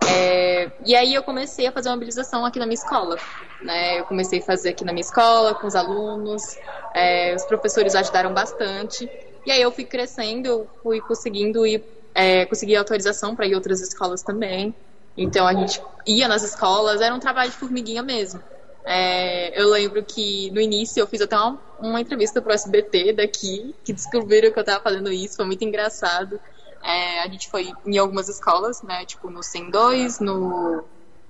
É, 0.09 0.71
e 0.85 0.95
aí 0.95 1.13
eu 1.13 1.23
comecei 1.23 1.67
a 1.67 1.71
fazer 1.71 1.89
uma 1.89 1.95
mobilização 1.95 2.45
aqui 2.45 2.59
na 2.59 2.65
minha 2.65 2.75
escola. 2.75 3.17
Né? 3.61 3.99
Eu 3.99 4.05
comecei 4.05 4.39
a 4.39 4.41
fazer 4.41 4.69
aqui 4.69 4.83
na 4.83 4.91
minha 4.91 5.01
escola, 5.01 5.53
com 5.53 5.67
os 5.67 5.75
alunos, 5.75 6.57
é, 6.93 7.35
os 7.35 7.45
professores 7.45 7.95
ajudaram 7.95 8.33
bastante. 8.33 9.09
E 9.45 9.51
aí 9.51 9.61
eu 9.61 9.71
fui 9.71 9.85
crescendo, 9.85 10.67
fui 10.81 11.01
conseguindo 11.01 11.65
ir, 11.65 11.83
é, 12.13 12.45
conseguir 12.45 12.75
autorização 12.75 13.35
para 13.35 13.47
ir 13.47 13.55
outras 13.55 13.81
escolas 13.81 14.21
também. 14.21 14.73
Então 15.17 15.45
a 15.47 15.53
gente 15.53 15.81
ia 16.05 16.27
nas 16.27 16.43
escolas, 16.43 17.01
era 17.01 17.13
um 17.13 17.19
trabalho 17.19 17.51
de 17.51 17.57
formiguinha 17.57 18.01
mesmo. 18.01 18.41
É, 18.85 19.61
eu 19.61 19.69
lembro 19.69 20.03
que 20.03 20.49
no 20.51 20.61
início 20.61 20.99
eu 20.99 21.07
fiz 21.07 21.21
até 21.21 21.35
uma, 21.35 21.59
uma 21.79 22.01
entrevista 22.01 22.41
pro 22.41 22.53
SBT 22.53 23.13
daqui, 23.13 23.75
que 23.83 23.93
descobriram 23.93 24.51
que 24.51 24.57
eu 24.57 24.61
estava 24.61 24.81
fazendo 24.81 25.11
isso, 25.11 25.35
foi 25.35 25.45
muito 25.45 25.63
engraçado. 25.63 26.39
É, 26.83 27.21
a 27.21 27.27
gente 27.27 27.49
foi 27.49 27.73
em 27.85 27.97
algumas 27.97 28.29
escolas, 28.29 28.81
né, 28.81 29.05
tipo 29.05 29.29
no 29.29 29.43
102, 29.43 30.19
no, 30.19 30.83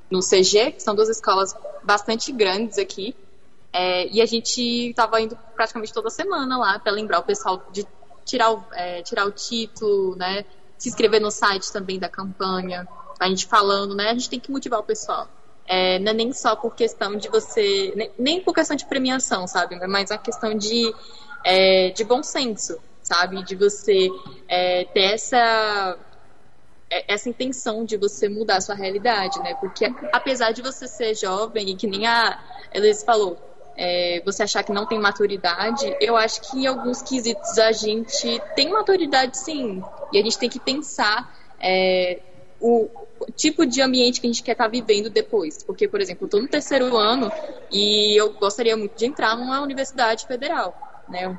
no 0.09 0.19
CG, 0.19 0.71
que 0.73 0.81
são 0.81 0.95
duas 0.95 1.09
escolas 1.09 1.55
bastante 1.83 2.31
grandes 2.31 2.77
aqui. 2.77 3.15
É, 3.71 4.07
e 4.07 4.21
a 4.21 4.25
gente 4.25 4.89
estava 4.89 5.21
indo 5.21 5.37
praticamente 5.55 5.93
toda 5.93 6.09
semana 6.09 6.57
lá 6.57 6.79
para 6.79 6.91
lembrar 6.91 7.19
o 7.19 7.23
pessoal 7.23 7.63
de 7.71 7.85
tirar 8.25 8.51
o, 8.51 8.63
é, 8.73 9.01
tirar 9.01 9.25
o 9.25 9.31
título, 9.31 10.15
né, 10.15 10.45
se 10.77 10.89
inscrever 10.89 11.21
no 11.21 11.31
site 11.31 11.71
também 11.71 11.99
da 11.99 12.09
campanha. 12.09 12.87
A 13.19 13.27
gente 13.27 13.45
falando, 13.47 13.95
né, 13.95 14.09
a 14.09 14.13
gente 14.13 14.29
tem 14.29 14.39
que 14.39 14.51
motivar 14.51 14.79
o 14.79 14.83
pessoal. 14.83 15.27
É, 15.65 15.99
não 15.99 16.11
é 16.11 16.15
nem 16.15 16.33
só 16.33 16.55
por 16.55 16.73
questão 16.73 17.15
de 17.15 17.29
você, 17.29 17.93
nem, 17.95 18.11
nem 18.17 18.41
por 18.41 18.55
questão 18.55 18.75
de 18.75 18.85
premiação, 18.85 19.45
sabe? 19.45 19.75
Mas 19.87 20.09
a 20.09 20.17
questão 20.17 20.55
de, 20.55 20.91
é, 21.43 21.91
de 21.91 22.03
bom 22.03 22.23
senso 22.23 22.79
sabe? 23.09 23.43
De 23.43 23.55
você 23.55 24.09
é, 24.49 24.83
ter 24.85 25.13
essa 25.13 25.97
é, 26.89 27.13
essa 27.13 27.29
intenção 27.29 27.85
de 27.85 27.95
você 27.95 28.27
mudar 28.27 28.57
a 28.57 28.61
sua 28.61 28.75
realidade, 28.75 29.39
né? 29.39 29.53
Porque 29.55 29.85
apesar 30.11 30.51
de 30.51 30.61
você 30.61 30.87
ser 30.87 31.13
jovem 31.15 31.69
e 31.69 31.75
que 31.75 31.85
nem 31.85 32.07
a 32.07 32.39
Elise 32.73 33.05
falou, 33.05 33.37
é, 33.77 34.21
você 34.25 34.43
achar 34.43 34.63
que 34.63 34.73
não 34.73 34.85
tem 34.85 34.99
maturidade, 34.99 35.95
eu 36.01 36.17
acho 36.17 36.41
que 36.41 36.57
em 36.57 36.67
alguns 36.67 37.01
quesitos 37.01 37.57
a 37.59 37.71
gente 37.71 38.41
tem 38.55 38.69
maturidade 38.69 39.37
sim. 39.37 39.83
E 40.11 40.19
a 40.19 40.23
gente 40.23 40.37
tem 40.37 40.49
que 40.49 40.59
pensar 40.59 41.33
é, 41.61 42.19
o, 42.59 42.89
tipo 43.35 43.65
de 43.65 43.81
ambiente 43.81 44.19
que 44.19 44.27
a 44.27 44.29
gente 44.29 44.43
quer 44.43 44.53
estar 44.53 44.65
tá 44.65 44.69
vivendo 44.69 45.09
depois. 45.09 45.63
Porque, 45.63 45.87
por 45.87 46.01
exemplo, 46.01 46.23
eu 46.23 46.27
estou 46.27 46.41
no 46.41 46.47
terceiro 46.47 46.97
ano 46.97 47.31
e 47.71 48.19
eu 48.19 48.33
gostaria 48.33 48.75
muito 48.75 48.97
de 48.97 49.05
entrar 49.05 49.37
numa 49.37 49.61
universidade 49.61 50.25
federal 50.25 50.89
né, 51.09 51.37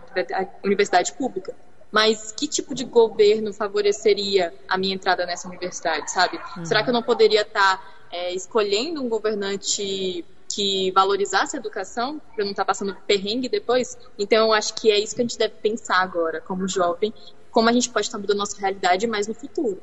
universidade 0.64 1.12
pública. 1.12 1.54
Mas 1.90 2.32
que 2.32 2.46
tipo 2.46 2.74
de 2.74 2.84
governo 2.84 3.52
favoreceria 3.52 4.54
a 4.68 4.78
minha 4.78 4.94
entrada 4.94 5.26
nessa 5.26 5.48
universidade, 5.48 6.10
sabe? 6.10 6.38
Uhum. 6.56 6.64
Será 6.64 6.82
que 6.82 6.90
eu 6.90 6.94
não 6.94 7.02
poderia 7.02 7.42
estar 7.42 7.82
é, 8.12 8.32
escolhendo 8.32 9.02
um 9.02 9.08
governante 9.08 10.24
que 10.48 10.90
valorizasse 10.92 11.56
a 11.56 11.58
educação, 11.58 12.20
para 12.34 12.44
não 12.44 12.52
estar 12.52 12.64
passando 12.64 12.96
perrengue 13.06 13.48
depois? 13.48 13.98
Então, 14.18 14.46
eu 14.46 14.52
acho 14.52 14.74
que 14.74 14.90
é 14.90 14.98
isso 14.98 15.14
que 15.14 15.20
a 15.20 15.24
gente 15.24 15.38
deve 15.38 15.54
pensar 15.54 16.00
agora, 16.00 16.40
como 16.40 16.68
jovem, 16.68 17.12
como 17.50 17.68
a 17.68 17.72
gente 17.72 17.90
pode 17.90 18.06
estar 18.06 18.18
mudando 18.18 18.36
a 18.36 18.40
nossa 18.40 18.58
realidade 18.60 19.06
mais 19.06 19.26
no 19.26 19.34
futuro. 19.34 19.80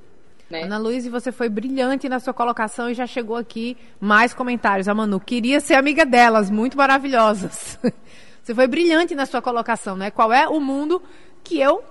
Né? 0.49 0.63
Ana 0.63 0.77
Luiz, 0.77 1.05
você 1.07 1.31
foi 1.31 1.49
brilhante 1.49 2.07
na 2.07 2.19
sua 2.19 2.33
colocação 2.33 2.89
e 2.89 2.93
já 2.93 3.05
chegou 3.05 3.35
aqui 3.35 3.75
mais 3.99 4.33
comentários. 4.33 4.87
A 4.87 4.93
Manu, 4.93 5.19
queria 5.19 5.59
ser 5.59 5.73
amiga 5.73 6.05
delas, 6.05 6.49
muito 6.49 6.77
maravilhosas. 6.77 7.77
Você 8.41 8.55
foi 8.55 8.65
brilhante 8.65 9.13
na 9.13 9.25
sua 9.25 9.41
colocação, 9.41 9.97
né? 9.97 10.09
Qual 10.09 10.31
é 10.31 10.47
o 10.47 10.61
mundo 10.61 11.01
que 11.43 11.59
eu, 11.59 11.83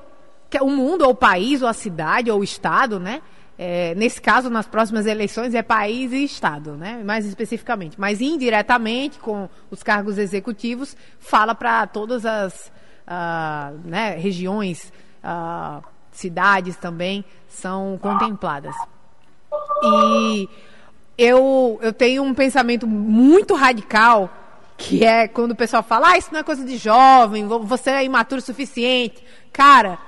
o 0.61 0.71
mundo 0.71 1.03
ou 1.03 1.11
o 1.11 1.15
país 1.15 1.63
ou 1.63 1.69
a 1.69 1.73
cidade 1.73 2.31
ou 2.31 2.41
o 2.41 2.45
estado, 2.45 2.99
né? 3.01 3.23
É, 3.59 3.95
nesse 3.95 4.21
caso, 4.21 4.51
nas 4.51 4.67
próximas 4.67 5.07
eleições, 5.07 5.55
é 5.55 5.63
país 5.63 6.13
e 6.13 6.25
Estado, 6.25 6.73
né? 6.73 7.03
mais 7.03 7.25
especificamente. 7.25 7.99
Mas 7.99 8.21
indiretamente, 8.21 9.19
com 9.19 9.49
os 9.71 9.83
cargos 9.83 10.19
executivos, 10.19 10.95
fala 11.19 11.55
para 11.55 11.87
todas 11.87 12.27
as 12.27 12.71
uh, 13.07 13.79
né, 13.85 14.11
regiões, 14.17 14.93
uh, 15.25 15.83
cidades 16.13 16.77
também 16.77 17.25
são 17.49 17.99
contempladas. 17.99 18.75
E 19.83 20.49
eu, 21.17 21.79
eu 21.81 21.93
tenho 21.95 22.23
um 22.23 22.35
pensamento 22.35 22.87
muito 22.87 23.55
radical 23.55 24.31
que 24.77 25.03
é 25.03 25.27
quando 25.27 25.53
o 25.53 25.57
pessoal 25.57 25.83
fala, 25.83 26.11
ah, 26.11 26.19
isso 26.19 26.29
não 26.31 26.41
é 26.41 26.43
coisa 26.43 26.63
de 26.63 26.77
jovem, 26.77 27.47
você 27.47 27.89
é 27.89 28.05
imaturo 28.05 28.43
o 28.43 28.45
suficiente. 28.45 29.25
Cara, 29.51 29.99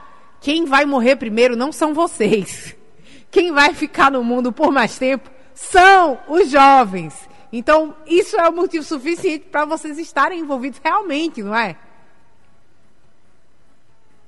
quem 0.40 0.64
vai 0.64 0.85
morrer 0.85 1.16
primeiro 1.16 1.57
não 1.57 1.73
são 1.73 1.95
vocês. 1.95 2.76
Quem 3.30 3.52
vai 3.52 3.75
ficar 3.75 4.11
no 4.11 4.25
mundo 4.25 4.52
por 4.52 4.73
mais 4.73 4.99
tempo 4.99 5.30
são 5.54 6.18
os 6.28 6.49
jovens. 6.49 7.28
Então, 7.52 7.95
isso 8.07 8.38
é 8.38 8.49
o 8.49 8.52
motivo 8.52 8.85
suficiente 8.85 9.47
para 9.47 9.64
vocês 9.64 9.99
estarem 9.99 10.40
envolvidos 10.40 10.80
realmente, 10.83 11.42
não 11.42 11.54
é? 11.54 11.76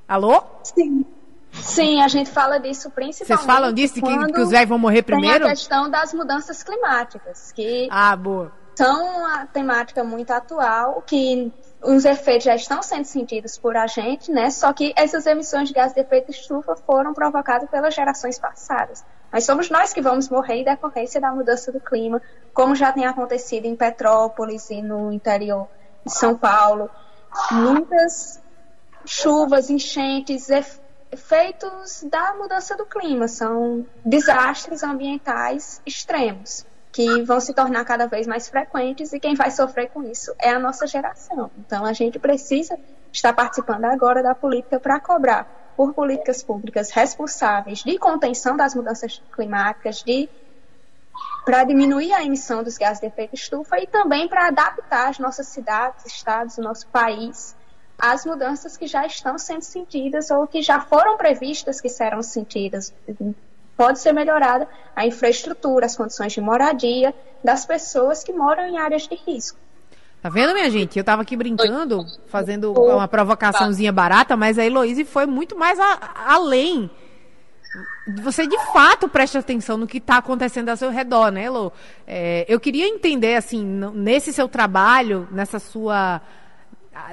Alô? 0.08 0.42
Sim. 0.64 1.04
Sim, 1.52 2.00
a 2.00 2.08
gente 2.08 2.30
fala 2.30 2.58
disso 2.58 2.90
principalmente. 2.90 3.26
Vocês 3.26 3.44
falam 3.44 3.72
disso, 3.72 3.94
que, 3.94 4.00
que 4.00 4.40
os 4.40 4.50
velhos 4.50 4.68
vão 4.68 4.78
morrer 4.78 5.02
primeiro? 5.02 5.44
Tem 5.44 5.46
a 5.46 5.50
questão 5.50 5.90
das 5.90 6.14
mudanças 6.14 6.62
climáticas. 6.62 7.52
Que 7.52 7.88
ah, 7.90 8.14
boa 8.16 8.52
são 8.80 9.18
uma 9.18 9.46
temática 9.46 10.02
muito 10.02 10.30
atual, 10.30 11.02
que 11.06 11.52
os 11.82 12.04
efeitos 12.04 12.44
já 12.44 12.54
estão 12.54 12.82
sendo 12.82 13.04
sentidos 13.04 13.58
por 13.58 13.76
a 13.76 13.86
gente, 13.86 14.30
né? 14.30 14.50
Só 14.50 14.72
que 14.72 14.92
essas 14.96 15.26
emissões 15.26 15.68
de 15.68 15.74
gás 15.74 15.92
de 15.92 16.00
efeito 16.00 16.30
estufa 16.30 16.76
foram 16.76 17.14
provocadas 17.14 17.68
pelas 17.70 17.94
gerações 17.94 18.38
passadas. 18.38 19.04
Mas 19.32 19.44
somos 19.44 19.70
nós 19.70 19.92
que 19.92 20.02
vamos 20.02 20.28
morrer 20.28 20.56
em 20.56 20.64
decorrência 20.64 21.20
da 21.20 21.32
mudança 21.32 21.72
do 21.72 21.80
clima, 21.80 22.20
como 22.52 22.74
já 22.74 22.92
tem 22.92 23.06
acontecido 23.06 23.64
em 23.64 23.76
Petrópolis 23.76 24.68
e 24.70 24.82
no 24.82 25.12
interior 25.12 25.68
de 26.04 26.12
São 26.12 26.36
Paulo. 26.36 26.90
Muitas 27.50 28.42
chuvas, 29.06 29.70
enchentes, 29.70 30.48
efeitos 31.10 32.02
da 32.02 32.34
mudança 32.34 32.76
do 32.76 32.84
clima, 32.84 33.26
são 33.28 33.86
desastres 34.04 34.82
ambientais 34.82 35.80
extremos 35.86 36.66
que 37.00 37.22
vão 37.22 37.40
se 37.40 37.54
tornar 37.54 37.84
cada 37.84 38.06
vez 38.06 38.26
mais 38.26 38.48
frequentes 38.48 39.12
e 39.12 39.20
quem 39.20 39.34
vai 39.34 39.50
sofrer 39.50 39.88
com 39.88 40.02
isso 40.02 40.34
é 40.38 40.50
a 40.50 40.58
nossa 40.58 40.86
geração. 40.86 41.50
Então 41.58 41.86
a 41.86 41.92
gente 41.94 42.18
precisa 42.18 42.78
estar 43.10 43.32
participando 43.32 43.86
agora 43.86 44.22
da 44.22 44.34
política 44.34 44.78
para 44.78 45.00
cobrar 45.00 45.72
por 45.76 45.94
políticas 45.94 46.42
públicas 46.42 46.90
responsáveis 46.90 47.78
de 47.78 47.98
contenção 47.98 48.54
das 48.54 48.74
mudanças 48.74 49.22
climáticas, 49.32 50.02
de 50.02 50.28
para 51.44 51.64
diminuir 51.64 52.12
a 52.12 52.22
emissão 52.22 52.62
dos 52.62 52.76
gases 52.76 53.00
de 53.00 53.06
efeito 53.06 53.34
estufa 53.34 53.78
e 53.78 53.86
também 53.86 54.28
para 54.28 54.48
adaptar 54.48 55.08
as 55.08 55.18
nossas 55.18 55.48
cidades, 55.48 56.04
estados, 56.04 56.58
o 56.58 56.62
nosso 56.62 56.86
país 56.88 57.56
às 57.98 58.26
mudanças 58.26 58.76
que 58.76 58.86
já 58.86 59.06
estão 59.06 59.38
sendo 59.38 59.62
sentidas 59.62 60.30
ou 60.30 60.46
que 60.46 60.60
já 60.60 60.80
foram 60.80 61.16
previstas 61.16 61.80
que 61.80 61.88
serão 61.88 62.22
sentidas 62.22 62.92
pode 63.80 63.98
ser 63.98 64.12
melhorada 64.12 64.68
a 64.94 65.06
infraestrutura, 65.06 65.86
as 65.86 65.96
condições 65.96 66.34
de 66.34 66.40
moradia 66.42 67.14
das 67.42 67.64
pessoas 67.64 68.22
que 68.22 68.30
moram 68.30 68.66
em 68.66 68.76
áreas 68.76 69.08
de 69.08 69.14
risco. 69.26 69.58
Tá 70.20 70.28
vendo, 70.28 70.52
minha 70.52 70.70
gente? 70.70 70.98
Eu 70.98 71.04
tava 71.04 71.22
aqui 71.22 71.34
brincando, 71.34 72.04
fazendo 72.26 72.74
uma 72.74 73.08
provocaçãozinha 73.08 73.90
barata, 73.90 74.36
mas 74.36 74.58
a 74.58 74.66
Heloíse 74.66 75.06
foi 75.06 75.24
muito 75.24 75.56
mais 75.56 75.80
a, 75.80 75.98
além. 76.26 76.90
Você 78.22 78.46
de 78.46 78.58
fato 78.70 79.08
presta 79.08 79.38
atenção 79.38 79.78
no 79.78 79.86
que 79.86 79.96
está 79.96 80.18
acontecendo 80.18 80.68
ao 80.68 80.76
seu 80.76 80.90
redor, 80.90 81.30
né, 81.30 81.44
Elo? 81.44 81.72
É, 82.06 82.44
eu 82.46 82.60
queria 82.60 82.86
entender, 82.86 83.34
assim, 83.36 83.64
nesse 83.94 84.30
seu 84.30 84.46
trabalho, 84.46 85.26
nessa 85.30 85.58
sua 85.58 86.20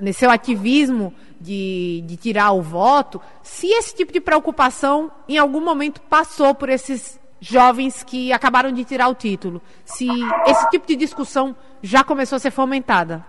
nesse 0.02 0.20
seu 0.20 0.30
ativismo 0.30 1.14
de, 1.40 2.04
de 2.06 2.18
tirar 2.18 2.52
o 2.52 2.62
voto, 2.62 3.22
se 3.44 3.68
esse 3.68 3.96
tipo 3.96 4.12
de 4.12 4.20
preocupação 4.20 5.12
em 5.28 5.38
algum 5.38 5.62
momento 5.62 6.02
passou 6.02 6.54
por 6.56 6.70
esses 6.70 7.20
jovens 7.40 8.04
que 8.04 8.34
acabaram 8.34 8.72
de 8.72 8.84
tirar 8.84 9.08
o 9.10 9.16
título, 9.16 9.62
se 9.86 10.08
esse 10.46 10.70
tipo 10.70 10.88
de 10.88 10.96
discussão 10.96 11.56
já 11.82 12.04
começou 12.04 12.36
a 12.38 12.40
ser 12.40 12.52
fomentada. 12.52 13.26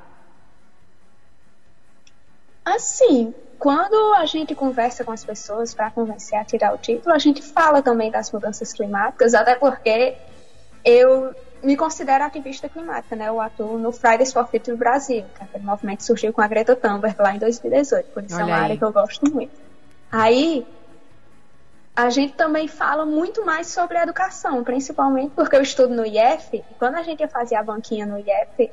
Assim, 2.64 3.34
quando 3.58 4.14
a 4.14 4.26
gente 4.26 4.54
conversa 4.54 5.04
com 5.04 5.12
as 5.12 5.24
pessoas 5.24 5.74
para 5.74 5.90
convencer 5.90 6.38
a 6.38 6.44
tirar 6.44 6.74
o 6.74 6.78
título, 6.78 7.14
a 7.14 7.18
gente 7.18 7.42
fala 7.42 7.82
também 7.82 8.10
das 8.10 8.30
mudanças 8.30 8.72
climáticas, 8.72 9.34
até 9.34 9.54
porque 9.54 10.16
eu 10.84 11.34
me 11.62 11.76
considero 11.76 12.24
ativista 12.24 12.68
climática, 12.68 13.14
né? 13.16 13.28
Eu 13.28 13.40
atuo 13.40 13.78
no 13.78 13.92
Fridays 13.92 14.32
for 14.32 14.46
Future 14.46 14.76
Brasil, 14.76 15.24
que 15.36 15.44
aquele 15.44 15.64
movimento 15.64 16.02
surgiu 16.02 16.32
com 16.32 16.40
a 16.40 16.48
Greta 16.48 16.76
Thunberg 16.76 17.16
lá 17.20 17.34
em 17.34 17.38
2018, 17.38 18.10
por 18.10 18.24
isso 18.24 18.34
Olha 18.34 18.42
é 18.42 18.46
uma 18.46 18.56
aí. 18.56 18.62
área 18.62 18.76
que 18.76 18.84
eu 18.84 18.92
gosto 18.92 19.32
muito. 19.32 19.52
Aí, 20.10 20.66
a 21.94 22.10
gente 22.10 22.34
também 22.34 22.68
fala 22.68 23.04
muito 23.04 23.44
mais 23.44 23.66
sobre 23.66 23.98
educação, 23.98 24.62
principalmente 24.62 25.32
porque 25.34 25.56
eu 25.56 25.62
estudo 25.62 25.94
no 25.94 26.06
IF, 26.06 26.56
e 26.56 26.74
quando 26.78 26.94
a 26.94 27.02
gente 27.02 27.20
ia 27.20 27.28
fazer 27.28 27.56
a 27.56 27.62
banquinha 27.62 28.06
no 28.06 28.18
IF, 28.18 28.70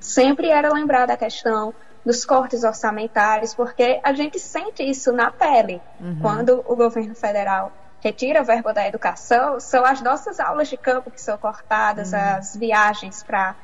sempre 0.00 0.48
era 0.48 0.72
lembrar 0.72 1.06
da 1.06 1.16
questão 1.16 1.74
dos 2.04 2.24
cortes 2.24 2.64
orçamentários, 2.64 3.54
porque 3.54 4.00
a 4.02 4.12
gente 4.12 4.38
sente 4.38 4.82
isso 4.82 5.12
na 5.12 5.30
pele. 5.30 5.80
Uhum. 6.00 6.18
Quando 6.20 6.62
o 6.66 6.76
governo 6.76 7.14
federal 7.14 7.72
retira 8.04 8.40
a 8.40 8.42
verba 8.42 8.74
da 8.74 8.86
educação, 8.86 9.58
são 9.58 9.82
as 9.82 10.02
nossas 10.02 10.38
aulas 10.38 10.68
de 10.68 10.76
campo 10.76 11.10
que 11.10 11.20
são 11.20 11.38
cortadas, 11.38 12.12
uhum. 12.12 12.18
as 12.18 12.54
viagens 12.54 13.22
para 13.22 13.56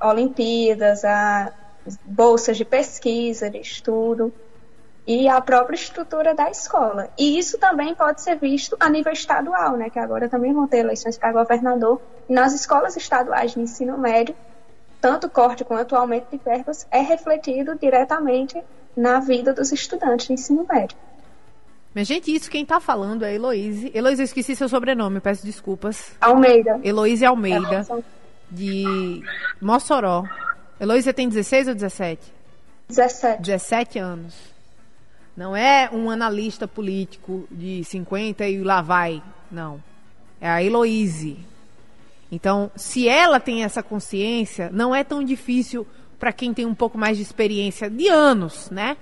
Olimpíadas, 0.00 1.04
as 1.04 1.96
bolsas 2.04 2.56
de 2.56 2.64
pesquisa, 2.64 3.48
de 3.48 3.58
estudo 3.58 4.34
e 5.06 5.28
a 5.28 5.40
própria 5.40 5.76
estrutura 5.76 6.34
da 6.34 6.50
escola. 6.50 7.08
E 7.16 7.38
isso 7.38 7.56
também 7.56 7.94
pode 7.94 8.20
ser 8.20 8.36
visto 8.36 8.76
a 8.80 8.90
nível 8.90 9.12
estadual, 9.12 9.76
né, 9.76 9.88
que 9.88 9.98
agora 9.98 10.28
também 10.28 10.52
vão 10.52 10.66
ter 10.66 10.78
eleições 10.78 11.16
para 11.16 11.32
governador. 11.32 12.02
E 12.28 12.32
nas 12.32 12.52
escolas 12.52 12.96
estaduais 12.96 13.52
de 13.52 13.60
ensino 13.60 13.96
médio, 13.96 14.34
tanto 15.00 15.30
corte 15.30 15.64
quanto 15.64 15.94
aumento 15.94 16.28
de 16.30 16.36
verbas 16.38 16.84
é 16.90 17.00
refletido 17.00 17.78
diretamente 17.78 18.60
na 18.96 19.20
vida 19.20 19.54
dos 19.54 19.70
estudantes 19.70 20.26
de 20.26 20.32
ensino 20.32 20.66
médio. 20.68 20.98
Mas, 21.94 22.06
gente, 22.06 22.34
isso 22.34 22.50
quem 22.50 22.62
está 22.62 22.80
falando 22.80 23.24
é 23.24 23.34
Heloíse. 23.34 23.90
Heloíse, 23.94 24.22
eu 24.22 24.24
esqueci 24.24 24.54
seu 24.54 24.68
sobrenome, 24.68 25.20
peço 25.20 25.44
desculpas. 25.44 26.12
Almeida. 26.20 26.80
Heloíse 26.84 27.24
Almeida, 27.24 27.86
é, 27.90 28.02
de 28.50 29.22
Mossoró. 29.60 30.24
Heloíse, 30.80 31.04
você 31.04 31.12
tem 31.12 31.28
16 31.28 31.68
ou 31.68 31.74
17? 31.74 32.32
17. 32.88 33.42
17 33.42 33.98
anos. 33.98 34.34
Não 35.36 35.56
é 35.56 35.88
um 35.92 36.10
analista 36.10 36.66
político 36.66 37.46
de 37.50 37.84
50 37.84 38.46
e 38.46 38.62
lá 38.62 38.82
vai. 38.82 39.22
Não. 39.50 39.82
É 40.40 40.48
a 40.48 40.62
Heloíse. 40.62 41.38
Então, 42.30 42.70
se 42.76 43.08
ela 43.08 43.40
tem 43.40 43.64
essa 43.64 43.82
consciência, 43.82 44.70
não 44.72 44.94
é 44.94 45.02
tão 45.02 45.24
difícil 45.24 45.86
para 46.18 46.32
quem 46.32 46.52
tem 46.52 46.66
um 46.66 46.74
pouco 46.74 46.98
mais 46.98 47.16
de 47.16 47.22
experiência, 47.22 47.88
de 47.88 48.08
anos, 48.08 48.70
né? 48.70 48.96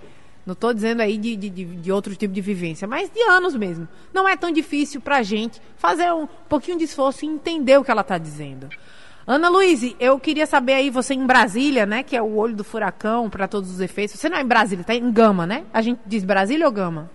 Não 0.47 0.53
estou 0.53 0.73
dizendo 0.73 1.01
aí 1.01 1.19
de, 1.19 1.35
de, 1.35 1.51
de, 1.51 1.93
outro 1.93 2.15
tipo 2.15 2.33
de 2.33 2.41
vivência, 2.41 2.87
mas 2.87 3.11
de 3.11 3.21
anos 3.23 3.57
mesmo. 3.57 3.89
Não 4.15 4.29
é 4.29 4.37
tão 4.37 4.53
difícil 4.53 5.01
para 5.01 5.17
a 5.17 5.23
gente 5.23 5.61
fazer 5.77 6.13
um 6.13 6.29
pouquinho 6.49 6.79
de 6.79 6.85
esforço 6.85 7.25
e 7.25 7.29
entender 7.29 7.77
o 7.77 7.85
que 7.85 7.91
ela 7.91 8.03
está 8.03 8.17
dizendo. 8.17 8.69
Ana 9.27 9.49
Luíse, 9.49 9.97
eu 9.99 10.21
queria 10.21 10.47
saber 10.47 10.75
aí, 10.75 10.89
você 10.89 11.15
em 11.15 11.27
Brasília, 11.27 11.85
né? 11.85 12.05
Que 12.05 12.17
é 12.17 12.23
o 12.23 12.37
olho 12.37 12.55
do 12.55 12.63
furacão 12.63 13.29
para 13.29 13.49
todos 13.49 13.69
os 13.69 13.81
efeitos. 13.81 14.21
Você 14.21 14.29
não 14.29 14.39
é 14.39 14.43
em 14.43 14.47
Brasília, 14.47 14.85
tá 14.85 14.95
em 14.95 15.11
Gama, 15.11 15.49
né? 15.49 15.65
A 15.73 15.83
gente 15.83 16.01
diz 16.07 16.23
Brasília 16.23 16.65
ou 16.65 16.71
Gama? 16.71 17.11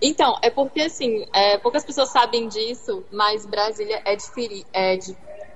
Então, 0.00 0.38
é 0.42 0.48
porque 0.48 0.82
assim, 0.82 1.26
é, 1.32 1.58
poucas 1.58 1.84
pessoas 1.84 2.08
sabem 2.10 2.48
disso, 2.48 3.04
mas 3.10 3.44
Brasília 3.46 4.00
é, 4.04 4.16
é, 4.72 4.98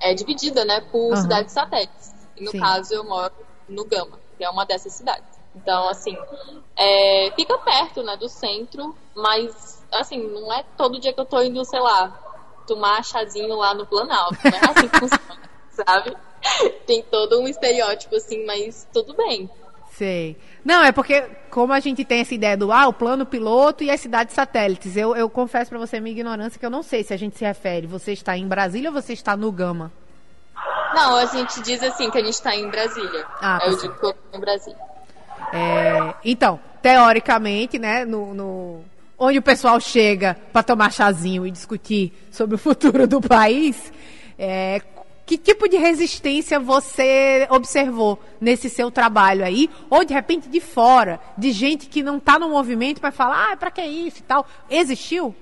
é 0.01 0.13
dividida, 0.13 0.65
né, 0.65 0.81
por 0.91 1.11
uhum. 1.11 1.15
cidades 1.15 1.53
satélites. 1.53 2.13
E 2.35 2.43
no 2.43 2.51
Sim. 2.51 2.59
caso, 2.59 2.93
eu 2.93 3.05
moro 3.05 3.33
no 3.69 3.85
Gama, 3.85 4.19
que 4.37 4.43
é 4.43 4.49
uma 4.49 4.65
dessas 4.65 4.93
cidades. 4.93 5.36
Então, 5.61 5.89
assim, 5.89 6.15
é, 6.75 7.31
fica 7.35 7.57
perto, 7.57 8.03
né, 8.03 8.15
do 8.15 8.29
centro, 8.29 8.95
mas, 9.15 9.83
assim, 9.91 10.21
não 10.21 10.53
é 10.53 10.63
todo 10.77 10.99
dia 10.99 11.11
que 11.11 11.19
eu 11.19 11.25
tô 11.25 11.41
indo, 11.41 11.63
sei 11.65 11.79
lá, 11.79 12.17
tomar 12.67 13.03
chazinho 13.03 13.55
lá 13.55 13.73
no 13.73 13.85
Planalto. 13.85 14.37
Não 14.43 14.51
é 14.51 14.71
assim 14.71 14.87
que 14.87 14.99
funciona, 14.99 15.49
sabe? 15.71 16.15
Tem 16.85 17.01
todo 17.03 17.39
um 17.39 17.47
estereótipo 17.47 18.15
assim, 18.15 18.45
mas 18.45 18.87
tudo 18.93 19.13
bem. 19.15 19.49
Sei. 19.91 20.37
Não, 20.63 20.83
é 20.83 20.91
porque, 20.91 21.21
como 21.49 21.73
a 21.73 21.79
gente 21.79 22.05
tem 22.05 22.19
essa 22.19 22.35
ideia 22.35 22.55
do 22.55 22.71
ah, 22.71 22.87
o 22.87 22.93
plano 22.93 23.25
piloto 23.25 23.83
e 23.83 23.89
as 23.89 23.99
cidades 23.99 24.35
satélites, 24.35 24.95
eu, 24.95 25.15
eu 25.15 25.27
confesso 25.27 25.69
para 25.71 25.79
você 25.79 25.99
minha 25.99 26.13
ignorância 26.13 26.59
que 26.59 26.65
eu 26.65 26.69
não 26.69 26.83
sei 26.83 27.03
se 27.03 27.13
a 27.13 27.17
gente 27.17 27.35
se 27.35 27.43
refere. 27.43 27.87
Você 27.87 28.11
está 28.11 28.37
em 28.37 28.47
Brasília 28.47 28.89
ou 28.89 28.93
você 28.93 29.13
está 29.13 29.35
no 29.35 29.51
Gama? 29.51 29.91
Não, 30.93 31.15
a 31.15 31.25
gente 31.25 31.61
diz 31.61 31.81
assim 31.81 32.11
que 32.11 32.17
a 32.17 32.23
gente 32.23 32.33
está 32.33 32.55
em 32.55 32.69
Brasília. 32.69 33.25
Ah, 33.41 33.59
eu 33.65 33.77
digo 33.77 33.95
que 33.95 34.05
eu 34.05 34.09
estou 34.11 34.37
em 34.37 34.39
Brasília. 34.39 34.96
É, 35.53 36.13
então, 36.23 36.59
teoricamente, 36.81 37.79
né, 37.79 38.05
no, 38.05 38.33
no 38.33 38.81
onde 39.17 39.37
o 39.39 39.41
pessoal 39.41 39.79
chega 39.79 40.37
para 40.53 40.63
tomar 40.63 40.91
chazinho 40.91 41.45
e 41.45 41.51
discutir 41.51 42.13
sobre 42.31 42.55
o 42.55 42.59
futuro 42.59 43.07
do 43.07 43.19
país, 43.19 43.91
é, 44.37 44.81
que 45.25 45.37
tipo 45.37 45.67
de 45.67 45.75
resistência 45.75 46.59
você 46.59 47.47
observou 47.49 48.17
nesse 48.39 48.69
seu 48.69 48.89
trabalho 48.89 49.43
aí? 49.43 49.69
Ou 49.89 50.05
de 50.05 50.13
repente 50.13 50.47
de 50.47 50.61
fora, 50.61 51.19
de 51.37 51.51
gente 51.51 51.87
que 51.87 52.01
não 52.01 52.17
está 52.17 52.39
no 52.39 52.49
movimento 52.49 53.01
para 53.01 53.11
falar, 53.11 53.51
ah, 53.51 53.57
para 53.57 53.71
que 53.71 53.81
isso 53.81 54.19
e 54.19 54.23
tal? 54.23 54.47
Existiu? 54.69 55.35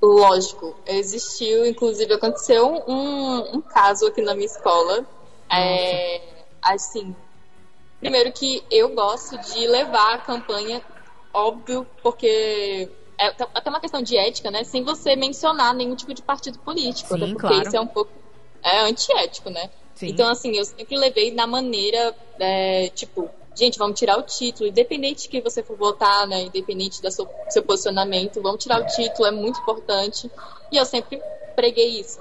Lógico, 0.00 0.76
existiu. 0.86 1.66
Inclusive 1.66 2.14
aconteceu 2.14 2.82
um, 2.86 3.56
um 3.56 3.60
caso 3.60 4.06
aqui 4.06 4.22
na 4.22 4.34
minha 4.34 4.46
escola. 4.46 5.04
É, 5.52 6.20
assim, 6.62 7.14
primeiro 8.00 8.32
que 8.32 8.64
eu 8.70 8.88
gosto 8.94 9.38
de 9.38 9.66
levar 9.68 10.14
a 10.14 10.18
campanha 10.18 10.82
óbvio, 11.32 11.86
porque 12.02 12.88
é 13.18 13.26
até 13.26 13.70
uma 13.70 13.80
questão 13.80 14.02
de 14.02 14.16
ética, 14.16 14.50
né? 14.50 14.64
Sem 14.64 14.82
você 14.82 15.14
mencionar 15.14 15.74
nenhum 15.74 15.94
tipo 15.94 16.12
de 16.14 16.22
partido 16.22 16.58
político. 16.58 17.14
Sim, 17.14 17.20
porque 17.32 17.48
claro. 17.48 17.62
isso 17.62 17.76
é 17.76 17.80
um 17.80 17.86
pouco 17.86 18.10
é 18.62 18.80
antiético, 18.80 19.50
né? 19.50 19.70
Sim. 19.94 20.08
Então, 20.08 20.28
assim, 20.28 20.56
eu 20.56 20.64
sempre 20.64 20.96
levei 20.96 21.30
na 21.32 21.46
maneira, 21.46 22.14
é, 22.38 22.88
tipo, 22.88 23.28
gente, 23.54 23.78
vamos 23.78 23.98
tirar 23.98 24.18
o 24.18 24.22
título, 24.22 24.68
independente 24.68 25.22
de 25.22 25.28
que 25.28 25.40
você 25.40 25.62
for 25.62 25.76
votar, 25.76 26.26
né? 26.26 26.42
Independente 26.42 27.02
do 27.02 27.10
seu, 27.10 27.28
seu 27.48 27.62
posicionamento, 27.62 28.40
vamos 28.40 28.62
tirar 28.62 28.80
o 28.80 28.86
título, 28.86 29.26
é 29.26 29.30
muito 29.30 29.60
importante. 29.60 30.30
E 30.72 30.76
eu 30.76 30.84
sempre 30.84 31.20
preguei 31.54 32.00
isso. 32.00 32.18